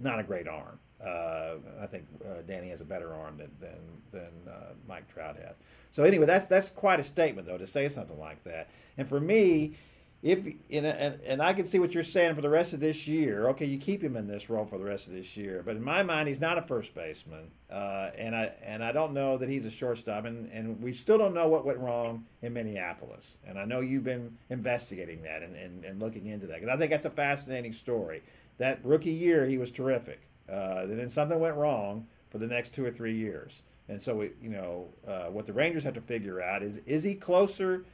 not 0.00 0.18
a 0.18 0.22
great 0.22 0.48
arm. 0.48 0.78
Uh, 0.98 1.56
I 1.78 1.84
think 1.86 2.06
uh, 2.24 2.40
Danny 2.46 2.70
has 2.70 2.80
a 2.80 2.86
better 2.86 3.12
arm 3.12 3.36
than 3.36 3.50
than, 3.60 3.80
than 4.12 4.50
uh, 4.50 4.72
Mike 4.88 5.12
Trout 5.12 5.36
has. 5.36 5.56
So 5.90 6.04
anyway, 6.04 6.24
that's 6.24 6.46
that's 6.46 6.70
quite 6.70 7.00
a 7.00 7.04
statement 7.04 7.46
though 7.46 7.58
to 7.58 7.66
say 7.66 7.90
something 7.90 8.18
like 8.18 8.42
that. 8.44 8.70
And 8.96 9.06
for 9.06 9.20
me, 9.20 9.74
if 10.22 10.46
and, 10.70 10.86
and 10.86 11.42
I 11.42 11.52
can 11.52 11.66
see 11.66 11.80
what 11.80 11.94
you're 11.94 12.04
saying 12.04 12.36
for 12.36 12.42
the 12.42 12.48
rest 12.48 12.72
of 12.72 12.80
this 12.80 13.08
year. 13.08 13.48
Okay, 13.48 13.66
you 13.66 13.76
keep 13.76 14.02
him 14.02 14.16
in 14.16 14.28
this 14.28 14.48
role 14.48 14.64
for 14.64 14.78
the 14.78 14.84
rest 14.84 15.08
of 15.08 15.14
this 15.14 15.36
year, 15.36 15.62
but 15.64 15.74
in 15.74 15.82
my 15.82 16.04
mind, 16.04 16.28
he's 16.28 16.40
not 16.40 16.56
a 16.56 16.62
first 16.62 16.94
baseman, 16.94 17.50
uh, 17.70 18.10
and 18.16 18.34
I 18.36 18.52
and 18.64 18.84
I 18.84 18.92
don't 18.92 19.14
know 19.14 19.36
that 19.36 19.48
he's 19.48 19.66
a 19.66 19.70
shortstop, 19.70 20.24
and, 20.24 20.48
and 20.52 20.80
we 20.80 20.92
still 20.92 21.18
don't 21.18 21.34
know 21.34 21.48
what 21.48 21.64
went 21.64 21.80
wrong 21.80 22.24
in 22.42 22.52
Minneapolis. 22.52 23.38
And 23.46 23.58
I 23.58 23.64
know 23.64 23.80
you've 23.80 24.04
been 24.04 24.36
investigating 24.48 25.22
that 25.22 25.42
and, 25.42 25.56
and, 25.56 25.84
and 25.84 25.98
looking 26.00 26.28
into 26.28 26.46
that 26.46 26.60
because 26.60 26.72
I 26.72 26.78
think 26.78 26.92
that's 26.92 27.06
a 27.06 27.10
fascinating 27.10 27.72
story. 27.72 28.22
That 28.58 28.78
rookie 28.84 29.10
year, 29.10 29.44
he 29.44 29.58
was 29.58 29.72
terrific. 29.72 30.20
Uh, 30.48 30.86
then 30.86 31.10
something 31.10 31.40
went 31.40 31.56
wrong 31.56 32.06
for 32.30 32.38
the 32.38 32.46
next 32.46 32.74
two 32.74 32.84
or 32.84 32.92
three 32.92 33.14
years, 33.14 33.64
and 33.88 34.00
so 34.00 34.14
we, 34.14 34.30
you 34.40 34.50
know 34.50 34.86
uh, 35.04 35.26
what 35.26 35.46
the 35.46 35.52
Rangers 35.52 35.82
have 35.82 35.94
to 35.94 36.00
figure 36.00 36.40
out 36.40 36.62
is 36.62 36.76
is 36.86 37.02
he 37.02 37.16
closer 37.16 37.84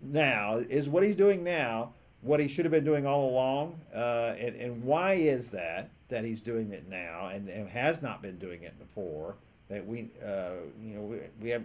now 0.00 0.56
is 0.56 0.88
what 0.88 1.02
he's 1.02 1.16
doing 1.16 1.42
now 1.42 1.92
what 2.22 2.40
he 2.40 2.48
should 2.48 2.64
have 2.64 2.72
been 2.72 2.84
doing 2.84 3.06
all 3.06 3.30
along 3.30 3.78
uh, 3.94 4.34
and, 4.38 4.54
and 4.56 4.82
why 4.82 5.14
is 5.14 5.50
that 5.50 5.88
that 6.08 6.24
he's 6.24 6.40
doing 6.40 6.72
it 6.72 6.88
now 6.88 7.28
and, 7.32 7.48
and 7.48 7.68
has 7.68 8.02
not 8.02 8.22
been 8.22 8.38
doing 8.38 8.62
it 8.62 8.78
before 8.78 9.36
that 9.68 9.86
we, 9.86 10.10
uh, 10.24 10.52
you 10.82 10.94
know, 10.94 11.02
we, 11.02 11.18
we 11.40 11.50
have 11.50 11.62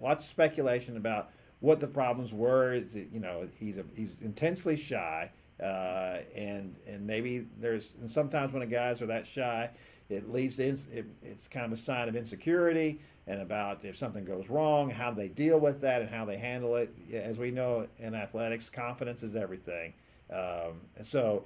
lots 0.00 0.24
of 0.24 0.30
speculation 0.30 0.96
about 0.96 1.30
what 1.60 1.80
the 1.80 1.86
problems 1.86 2.32
were. 2.32 2.74
Is 2.74 2.94
you 2.94 3.20
know, 3.20 3.48
he's 3.58 3.78
a, 3.78 3.84
he's 3.96 4.16
intensely 4.22 4.76
shy, 4.76 5.30
uh, 5.62 6.18
and 6.34 6.74
and 6.86 7.06
maybe 7.06 7.46
there's 7.60 7.94
and 8.00 8.10
sometimes 8.10 8.52
when 8.52 8.60
the 8.60 8.66
guys 8.66 9.00
are 9.00 9.06
that 9.06 9.26
shy, 9.26 9.70
it 10.08 10.30
leads 10.30 10.56
to 10.56 10.64
it, 10.64 11.06
it's 11.22 11.48
kind 11.48 11.64
of 11.64 11.72
a 11.72 11.76
sign 11.76 12.08
of 12.08 12.16
insecurity 12.16 13.00
and 13.26 13.40
about 13.40 13.84
if 13.84 13.96
something 13.96 14.24
goes 14.24 14.48
wrong, 14.48 14.90
how 14.90 15.10
they 15.10 15.28
deal 15.28 15.58
with 15.58 15.80
that 15.80 16.02
and 16.02 16.10
how 16.10 16.24
they 16.24 16.36
handle 16.36 16.76
it. 16.76 16.94
As 17.12 17.38
we 17.38 17.50
know 17.50 17.86
in 17.98 18.14
athletics, 18.14 18.68
confidence 18.68 19.22
is 19.22 19.34
everything. 19.34 19.94
Um, 20.30 20.80
and 20.96 21.06
so 21.06 21.44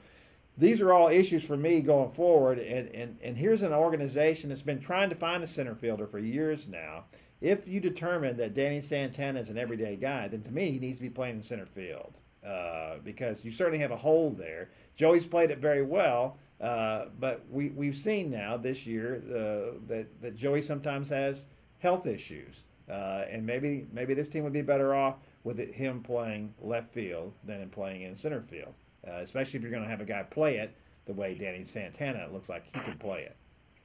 these 0.57 0.81
are 0.81 0.93
all 0.93 1.09
issues 1.09 1.45
for 1.45 1.57
me 1.57 1.81
going 1.81 2.11
forward. 2.11 2.59
And, 2.59 2.89
and, 2.89 3.17
and 3.23 3.37
here's 3.37 3.63
an 3.63 3.73
organization 3.73 4.49
that's 4.49 4.63
been 4.63 4.81
trying 4.81 5.09
to 5.11 5.15
find 5.15 5.43
a 5.45 5.47
center 5.47 5.75
fielder 5.75 6.07
for 6.07 6.19
years 6.19 6.69
now. 6.69 7.05
If 7.41 7.69
you 7.69 7.79
determine 7.79 8.37
that 8.39 8.55
Danny 8.55 8.81
Santana 8.81 9.39
is 9.39 9.49
an 9.49 9.59
everyday 9.59 9.95
guy, 9.95 10.27
then 10.27 10.43
to 10.43 10.51
me, 10.51 10.73
he 10.73 10.81
needs 10.81 10.99
to 10.99 11.05
be 11.05 11.11
playing 11.11 11.37
in 11.37 11.43
center 11.43 11.67
field 11.67 12.15
uh, 12.45 12.97
because 13.05 13.45
you 13.45 13.53
certainly 13.53 13.79
have 13.79 13.93
a 13.93 13.97
hole 13.97 14.31
there. 14.31 14.71
Joey's 14.97 15.27
played 15.27 15.53
it 15.53 15.59
very 15.59 15.83
well, 15.83 16.39
uh, 16.61 17.05
but 17.21 17.45
we, 17.49 17.69
we've 17.69 17.95
seen 17.95 18.29
now 18.29 18.57
this 18.57 18.85
year 18.85 19.23
uh, 19.29 19.79
that, 19.87 20.09
that 20.21 20.35
Joey 20.35 20.61
sometimes 20.61 21.09
has 21.11 21.47
health 21.79 22.07
issues. 22.07 22.65
Uh, 22.91 23.25
and 23.31 23.45
maybe 23.45 23.87
maybe 23.93 24.15
this 24.15 24.29
team 24.29 24.45
would 24.45 24.53
be 24.53 24.63
better 24.63 24.95
off 24.95 25.17
with 25.45 25.61
it, 25.61 25.75
him 25.75 26.03
playing 26.03 26.53
left 26.61 26.91
field 26.91 27.33
than 27.45 27.61
in 27.61 27.69
playing 27.69 28.03
in 28.03 28.15
center 28.15 28.41
field, 28.41 28.73
uh, 29.07 29.17
especially 29.17 29.59
if 29.59 29.63
you're 29.63 29.71
going 29.71 29.83
to 29.83 29.89
have 29.89 30.01
a 30.01 30.07
guy 30.07 30.23
play 30.23 30.57
it 30.57 30.75
the 31.05 31.13
way 31.13 31.35
Danny 31.35 31.65
Santana 31.65 32.29
looks 32.33 32.49
like 32.49 32.65
he 32.65 32.81
can 32.81 32.97
play 32.99 33.23
it. 33.23 33.37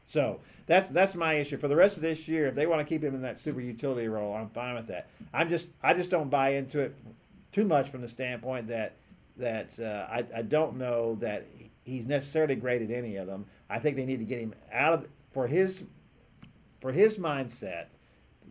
So 0.06 0.40
that's 0.68 0.90
that's 0.90 1.16
my 1.16 1.34
issue 1.34 1.58
for 1.58 1.68
the 1.68 1.76
rest 1.76 1.98
of 1.98 2.04
this 2.04 2.28
year. 2.28 2.48
If 2.48 2.56
they 2.56 2.68
want 2.68 2.80
to 2.82 2.86
keep 2.86 3.04
him 3.04 3.16
in 3.16 3.22
that 3.22 3.40
super 3.40 3.62
utility 3.62 4.08
role, 4.08 4.34
I'm 4.34 4.50
fine 4.50 4.76
with 4.76 4.88
that. 4.88 5.10
I'm 5.34 5.50
just 5.50 5.72
I 5.82 5.94
just 5.94 6.10
don't 6.10 6.30
buy 6.30 6.50
into 6.56 6.80
it 6.80 6.96
too 7.52 7.66
much 7.66 7.90
from 7.90 8.02
the 8.02 8.08
standpoint 8.08 8.68
that 8.68 8.94
that 9.38 9.80
uh, 9.80 10.08
I, 10.10 10.40
I 10.40 10.42
don't 10.44 10.78
know 10.78 11.16
that 11.16 11.46
he's 11.84 12.06
necessarily 12.06 12.56
great 12.56 12.82
at 12.82 12.92
any 12.92 13.16
of 13.16 13.28
them. 13.28 13.46
I 13.70 13.80
think 13.80 13.96
they 13.96 14.06
need 14.06 14.20
to 14.20 14.26
get 14.26 14.40
him 14.40 14.54
out 14.72 14.94
of 14.94 15.08
for 15.32 15.48
his 15.48 15.84
for 16.84 16.92
his 16.92 17.18
mindset. 17.18 17.86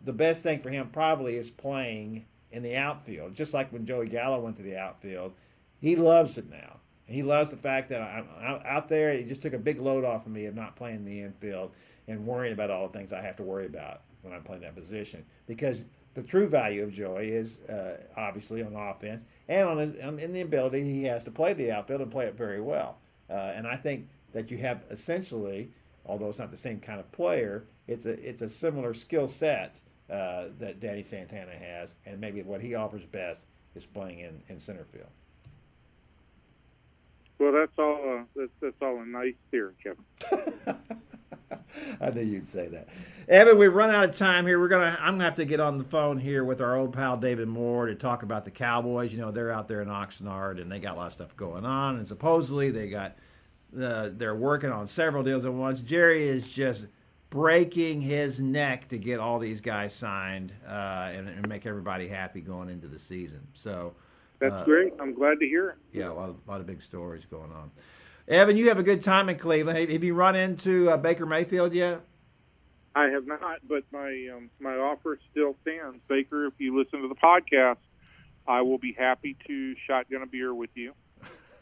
The 0.05 0.11
best 0.11 0.41
thing 0.41 0.59
for 0.59 0.71
him 0.71 0.89
probably 0.89 1.35
is 1.35 1.51
playing 1.51 2.25
in 2.51 2.63
the 2.63 2.75
outfield, 2.75 3.35
just 3.35 3.53
like 3.53 3.71
when 3.71 3.85
Joey 3.85 4.07
Gallo 4.07 4.39
went 4.39 4.57
to 4.57 4.63
the 4.63 4.75
outfield. 4.75 5.33
He 5.79 5.95
loves 5.95 6.39
it 6.39 6.49
now. 6.49 6.79
He 7.05 7.21
loves 7.21 7.51
the 7.51 7.57
fact 7.57 7.89
that 7.89 8.01
I'm 8.01 8.27
out 8.65 8.89
there. 8.89 9.11
It 9.11 9.27
just 9.27 9.43
took 9.43 9.53
a 9.53 9.59
big 9.59 9.79
load 9.79 10.03
off 10.03 10.25
of 10.25 10.31
me 10.31 10.45
of 10.47 10.55
not 10.55 10.75
playing 10.75 11.05
the 11.05 11.21
infield 11.21 11.73
and 12.07 12.25
worrying 12.25 12.53
about 12.53 12.71
all 12.71 12.87
the 12.87 12.97
things 12.97 13.13
I 13.13 13.21
have 13.21 13.35
to 13.35 13.43
worry 13.43 13.67
about 13.67 14.01
when 14.23 14.33
I'm 14.33 14.41
playing 14.41 14.63
that 14.63 14.75
position. 14.75 15.23
Because 15.45 15.83
the 16.15 16.23
true 16.23 16.47
value 16.47 16.81
of 16.81 16.91
Joey 16.91 17.29
is 17.29 17.61
uh, 17.69 17.97
obviously 18.17 18.63
on 18.63 18.75
offense 18.75 19.25
and 19.47 19.67
on 19.67 19.77
his 19.77 19.99
on, 19.99 20.17
in 20.17 20.33
the 20.33 20.41
ability 20.41 20.83
he 20.83 21.03
has 21.03 21.23
to 21.25 21.31
play 21.31 21.53
the 21.53 21.71
outfield 21.71 22.01
and 22.01 22.11
play 22.11 22.25
it 22.25 22.35
very 22.35 22.61
well. 22.61 22.97
Uh, 23.29 23.51
and 23.53 23.67
I 23.67 23.75
think 23.75 24.07
that 24.31 24.49
you 24.49 24.57
have 24.57 24.81
essentially, 24.89 25.69
although 26.07 26.29
it's 26.29 26.39
not 26.39 26.49
the 26.49 26.57
same 26.57 26.79
kind 26.79 26.99
of 26.99 27.11
player, 27.11 27.65
it's 27.87 28.05
a 28.05 28.11
it's 28.27 28.41
a 28.41 28.49
similar 28.49 28.93
skill 28.93 29.27
set 29.27 29.79
uh, 30.09 30.47
that 30.59 30.79
Danny 30.79 31.03
Santana 31.03 31.53
has, 31.53 31.95
and 32.05 32.19
maybe 32.19 32.41
what 32.43 32.61
he 32.61 32.75
offers 32.75 33.05
best 33.05 33.45
is 33.75 33.85
playing 33.85 34.19
in, 34.19 34.41
in 34.49 34.59
center 34.59 34.85
field. 34.85 35.09
Well, 37.39 37.51
that's 37.51 37.71
all. 37.77 38.19
Uh, 38.19 38.23
that's, 38.35 38.51
that's 38.61 38.75
all 38.81 39.01
a 39.01 39.05
nice 39.05 39.33
theory, 39.51 39.73
Kevin. 39.81 40.03
I 42.01 42.09
knew 42.11 42.21
you'd 42.21 42.47
say 42.47 42.67
that, 42.69 42.87
Evan. 43.27 43.57
We've 43.57 43.73
run 43.73 43.89
out 43.89 44.03
of 44.05 44.15
time 44.15 44.45
here. 44.45 44.59
We're 44.59 44.67
gonna. 44.67 44.97
I'm 45.01 45.15
gonna 45.15 45.25
have 45.25 45.35
to 45.35 45.45
get 45.45 45.59
on 45.59 45.77
the 45.77 45.83
phone 45.83 46.19
here 46.19 46.43
with 46.43 46.61
our 46.61 46.77
old 46.77 46.93
pal 46.93 47.17
David 47.17 47.47
Moore 47.47 47.87
to 47.87 47.95
talk 47.95 48.23
about 48.23 48.45
the 48.45 48.51
Cowboys. 48.51 49.11
You 49.11 49.19
know, 49.19 49.31
they're 49.31 49.51
out 49.51 49.67
there 49.67 49.81
in 49.81 49.87
Oxnard 49.87 50.61
and 50.61 50.71
they 50.71 50.79
got 50.79 50.95
a 50.95 50.97
lot 50.97 51.07
of 51.07 51.13
stuff 51.13 51.35
going 51.35 51.65
on, 51.65 51.97
and 51.97 52.07
supposedly 52.07 52.71
they 52.71 52.89
got. 52.89 53.15
Uh, 53.75 54.11
they're 54.13 54.35
working 54.35 54.71
on 54.71 54.85
several 54.85 55.23
deals 55.23 55.45
at 55.45 55.51
once. 55.51 55.81
Jerry 55.81 56.21
is 56.21 56.47
just 56.47 56.85
breaking 57.33 57.99
his 57.99 58.39
neck 58.39 58.87
to 58.87 58.95
get 58.99 59.19
all 59.19 59.39
these 59.39 59.59
guys 59.59 59.91
signed 59.91 60.53
uh, 60.67 61.11
and, 61.15 61.27
and, 61.27 61.49
make 61.49 61.65
everybody 61.65 62.07
happy 62.07 62.41
going 62.41 62.69
into 62.69 62.87
the 62.87 62.99
season. 62.99 63.41
So 63.53 63.95
that's 64.37 64.53
uh, 64.53 64.63
great. 64.65 64.93
I'm 64.99 65.15
glad 65.15 65.39
to 65.39 65.47
hear 65.47 65.69
it. 65.69 65.75
Yeah, 65.91 66.11
a 66.11 66.13
lot 66.13 66.29
of, 66.29 66.35
lot 66.47 66.59
of 66.59 66.67
big 66.67 66.79
stories 66.79 67.25
going 67.25 67.51
on. 67.51 67.71
Evan, 68.27 68.55
you 68.55 68.67
have 68.67 68.77
a 68.77 68.83
good 68.83 69.01
time 69.01 69.29
in 69.29 69.39
Cleveland. 69.39 69.91
Have 69.91 70.03
you 70.03 70.13
run 70.13 70.35
into 70.35 70.91
uh, 70.91 70.97
Baker 70.97 71.25
Mayfield 71.25 71.73
yet? 71.73 72.01
I 72.93 73.05
have 73.05 73.25
not, 73.25 73.67
but 73.67 73.83
my 73.91 74.27
um, 74.31 74.51
my 74.59 74.75
offer 74.75 75.17
still 75.31 75.55
stands. 75.63 75.97
Baker, 76.07 76.45
if 76.45 76.53
you 76.59 76.77
listen 76.77 77.01
to 77.01 77.07
the 77.07 77.15
podcast, 77.15 77.77
I 78.47 78.61
will 78.61 78.77
be 78.77 78.93
happy 78.93 79.35
to 79.47 79.75
shotgun 79.87 80.21
a 80.21 80.27
beer 80.27 80.53
with 80.53 80.69
you. 80.75 80.93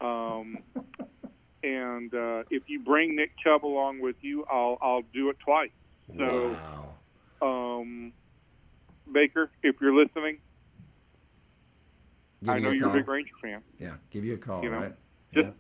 Um, 0.02 0.58
and 1.64 2.14
uh, 2.14 2.44
if 2.50 2.64
you 2.68 2.80
bring 2.80 3.16
Nick 3.16 3.32
Chubb 3.44 3.66
along 3.66 4.02
with 4.02 4.16
you, 4.22 4.46
I'll 4.52 4.78
I'll 4.82 5.04
do 5.14 5.30
it 5.30 5.38
twice. 5.40 5.70
So, 6.18 6.56
wow. 7.42 7.80
um, 7.80 8.12
Baker, 9.12 9.50
if 9.64 9.76
you're 9.80 9.96
listening, 9.96 10.40
give 12.44 12.50
I 12.56 12.60
know 12.60 12.72
you're 12.72 12.88
call. 12.88 12.94
a 12.96 13.00
big 13.00 13.08
Ranger 13.08 13.34
fan. 13.42 13.62
Yeah, 13.80 13.94
give 14.12 14.26
you 14.26 14.34
a 14.34 14.38
call, 14.38 14.64
You 14.64 14.72
know, 14.72 14.78
right? 14.80 14.94
just- 15.34 15.46
yeah. 15.48 15.52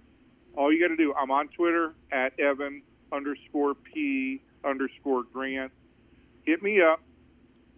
All 0.58 0.72
you 0.74 0.82
got 0.82 0.90
to 0.90 0.98
do, 0.98 1.14
I'm 1.14 1.32
on 1.32 1.48
Twitter 1.48 1.94
at 2.12 2.38
Evan 2.38 2.82
underscore 3.14 3.74
P 3.74 4.42
underscore 4.66 5.24
Grant. 5.32 5.72
Hit 6.44 6.62
me 6.62 6.82
up. 6.82 7.02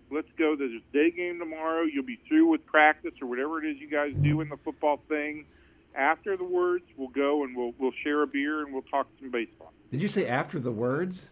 Let's 0.10 0.28
go. 0.40 0.56
There's 0.56 0.72
a 0.72 0.94
day 0.94 1.12
game 1.12 1.38
tomorrow. 1.38 1.84
You'll 1.84 2.04
be 2.04 2.20
through 2.28 2.48
with 2.48 2.66
practice 2.66 3.12
or 3.22 3.28
whatever 3.28 3.64
it 3.64 3.70
is 3.70 3.78
you 3.80 3.88
guys 3.88 4.12
do 4.24 4.42
in 4.42 4.50
the 4.50 4.58
football 4.58 5.00
thing. 5.08 5.46
After 5.96 6.36
the 6.38 6.44
words, 6.44 6.84
we'll 6.98 7.10
go 7.10 7.44
and 7.44 7.56
we'll 7.56 7.74
we'll 7.78 7.92
share 8.04 8.24
a 8.24 8.28
beer 8.28 8.62
and 8.64 8.74
we'll 8.74 8.82
talk 8.84 9.08
some 9.20 9.30
baseball. 9.32 9.72
Did 9.92 10.02
you 10.02 10.08
say 10.08 10.28
after 10.28 10.60
the 10.60 10.72
words? 10.72 11.28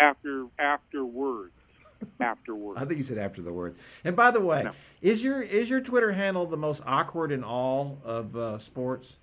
After 0.00 0.46
afterwards, 0.58 1.52
afterwards. 2.20 2.80
I 2.82 2.84
think 2.84 2.98
you 2.98 3.04
said 3.04 3.18
after 3.18 3.42
the 3.42 3.52
words. 3.52 3.76
And 4.04 4.16
by 4.16 4.30
the 4.32 4.40
way, 4.40 4.62
No. 4.64 4.72
is 5.00 5.22
your 5.22 5.40
is 5.42 5.70
your 5.70 5.80
Twitter 5.80 6.10
handle 6.12 6.46
the 6.46 6.56
most 6.56 6.82
awkward 6.86 7.30
in 7.30 7.44
all 7.44 7.98
of 8.04 8.34
uh, 8.34 8.58
sports? 8.58 9.18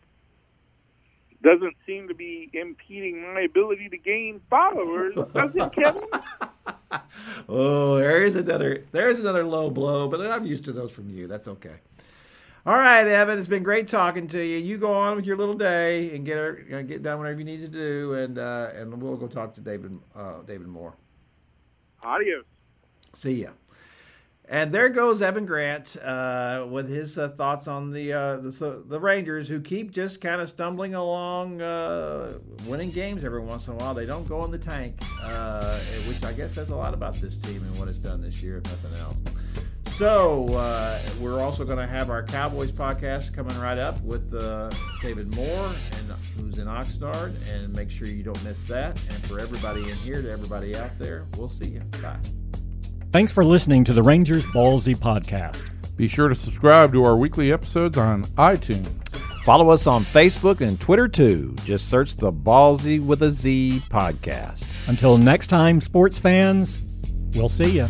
Doesn't 1.41 1.75
seem 1.85 2.07
to 2.09 2.13
be 2.13 2.49
impeding 2.53 3.21
my 3.33 3.41
ability 3.41 3.87
to 3.89 3.97
gain 3.97 4.41
followers, 4.49 5.15
does 5.15 5.51
it, 5.55 5.71
Kevin? 5.73 6.03
Oh, 7.47 7.97
there 7.97 8.23
is 8.23 8.35
another 8.35 8.83
there's 8.91 9.19
another 9.19 9.43
low 9.43 9.69
blow, 9.69 10.07
but 10.07 10.19
I'm 10.31 10.45
used 10.45 10.65
to 10.65 10.71
those 10.71 10.91
from 10.91 11.09
you. 11.09 11.27
That's 11.27 11.47
okay. 11.47 11.75
All 12.65 12.77
right, 12.77 13.07
Evan, 13.07 13.39
it's 13.39 13.47
been 13.47 13.63
great 13.63 13.87
talking 13.87 14.27
to 14.27 14.43
you. 14.43 14.57
You 14.57 14.77
go 14.77 14.93
on 14.93 15.15
with 15.15 15.25
your 15.25 15.37
little 15.37 15.55
day 15.55 16.13
and 16.13 16.25
get 16.25 16.37
her, 16.37 16.63
you 16.67 16.71
know, 16.75 16.83
get 16.83 17.01
done 17.01 17.17
whatever 17.17 17.39
you 17.39 17.45
need 17.45 17.61
to 17.61 17.69
do, 17.69 18.13
and 18.13 18.37
uh, 18.37 18.71
and 18.75 19.01
we'll 19.01 19.15
go 19.15 19.27
talk 19.27 19.55
to 19.55 19.61
David 19.61 19.97
uh, 20.15 20.41
David 20.45 20.67
Moore. 20.67 20.93
Adios. 22.03 22.45
See 23.13 23.43
ya. 23.43 23.51
And 24.51 24.73
there 24.73 24.89
goes 24.89 25.21
Evan 25.21 25.45
Grant 25.45 25.95
uh, 26.03 26.65
with 26.69 26.89
his 26.89 27.19
uh, 27.19 27.29
thoughts 27.29 27.67
on 27.67 27.91
the, 27.91 28.11
uh, 28.11 28.37
the 28.37 28.83
the 28.87 28.99
Rangers, 28.99 29.47
who 29.47 29.61
keep 29.61 29.91
just 29.91 30.21
kind 30.21 30.41
of 30.41 30.49
stumbling 30.49 30.95
along, 30.95 31.61
uh, 31.61 32.39
winning 32.65 32.89
games 32.89 33.23
every 33.23 33.41
once 33.41 33.67
in 33.67 33.75
a 33.75 33.77
while. 33.77 33.93
They 33.93 34.07
don't 34.07 34.27
go 34.27 34.43
in 34.45 34.51
the 34.51 34.57
tank, 34.57 34.99
uh, 35.21 35.77
which 36.07 36.23
I 36.23 36.33
guess 36.33 36.55
says 36.55 36.71
a 36.71 36.75
lot 36.75 36.95
about 36.95 37.13
this 37.21 37.37
team 37.37 37.63
and 37.63 37.77
what 37.79 37.89
it's 37.89 37.99
done 37.99 38.21
this 38.21 38.41
year, 38.41 38.57
if 38.57 38.63
nothing 38.65 38.99
else. 38.99 39.21
So 39.99 40.47
uh, 40.53 40.97
we're 41.19 41.41
also 41.41 41.65
going 41.65 41.77
to 41.77 41.85
have 41.85 42.09
our 42.09 42.23
Cowboys 42.23 42.71
podcast 42.71 43.33
coming 43.33 43.59
right 43.59 43.77
up 43.77 44.01
with 44.01 44.33
uh, 44.33 44.71
David 45.01 45.35
Moore, 45.35 45.71
and 45.97 46.13
who's 46.37 46.57
in 46.57 46.67
Oxnard, 46.67 47.35
and 47.49 47.75
make 47.75 47.91
sure 47.91 48.07
you 48.07 48.23
don't 48.23 48.41
miss 48.45 48.65
that. 48.67 48.97
And 49.09 49.27
for 49.27 49.41
everybody 49.41 49.81
in 49.81 49.97
here, 49.97 50.21
to 50.21 50.31
everybody 50.31 50.73
out 50.73 50.97
there, 50.99 51.25
we'll 51.35 51.49
see 51.49 51.71
you. 51.71 51.81
Bye. 52.01 52.15
Thanks 53.11 53.33
for 53.33 53.43
listening 53.43 53.83
to 53.83 53.91
the 53.91 54.01
Rangers 54.01 54.45
Ballzy 54.45 54.95
podcast. 54.95 55.69
Be 55.97 56.07
sure 56.07 56.29
to 56.29 56.35
subscribe 56.35 56.93
to 56.93 57.03
our 57.03 57.17
weekly 57.17 57.51
episodes 57.51 57.97
on 57.97 58.23
iTunes. 58.37 58.87
Follow 59.43 59.69
us 59.69 59.85
on 59.85 60.03
Facebook 60.03 60.61
and 60.65 60.79
Twitter 60.79 61.09
too. 61.09 61.53
Just 61.65 61.89
search 61.89 62.15
the 62.15 62.31
Ballzy 62.31 63.03
with 63.05 63.21
a 63.21 63.31
Z 63.31 63.81
podcast. 63.89 64.65
Until 64.87 65.17
next 65.17 65.47
time, 65.47 65.81
sports 65.81 66.17
fans, 66.17 66.79
we'll 67.33 67.49
see 67.49 67.71
you. 67.71 67.89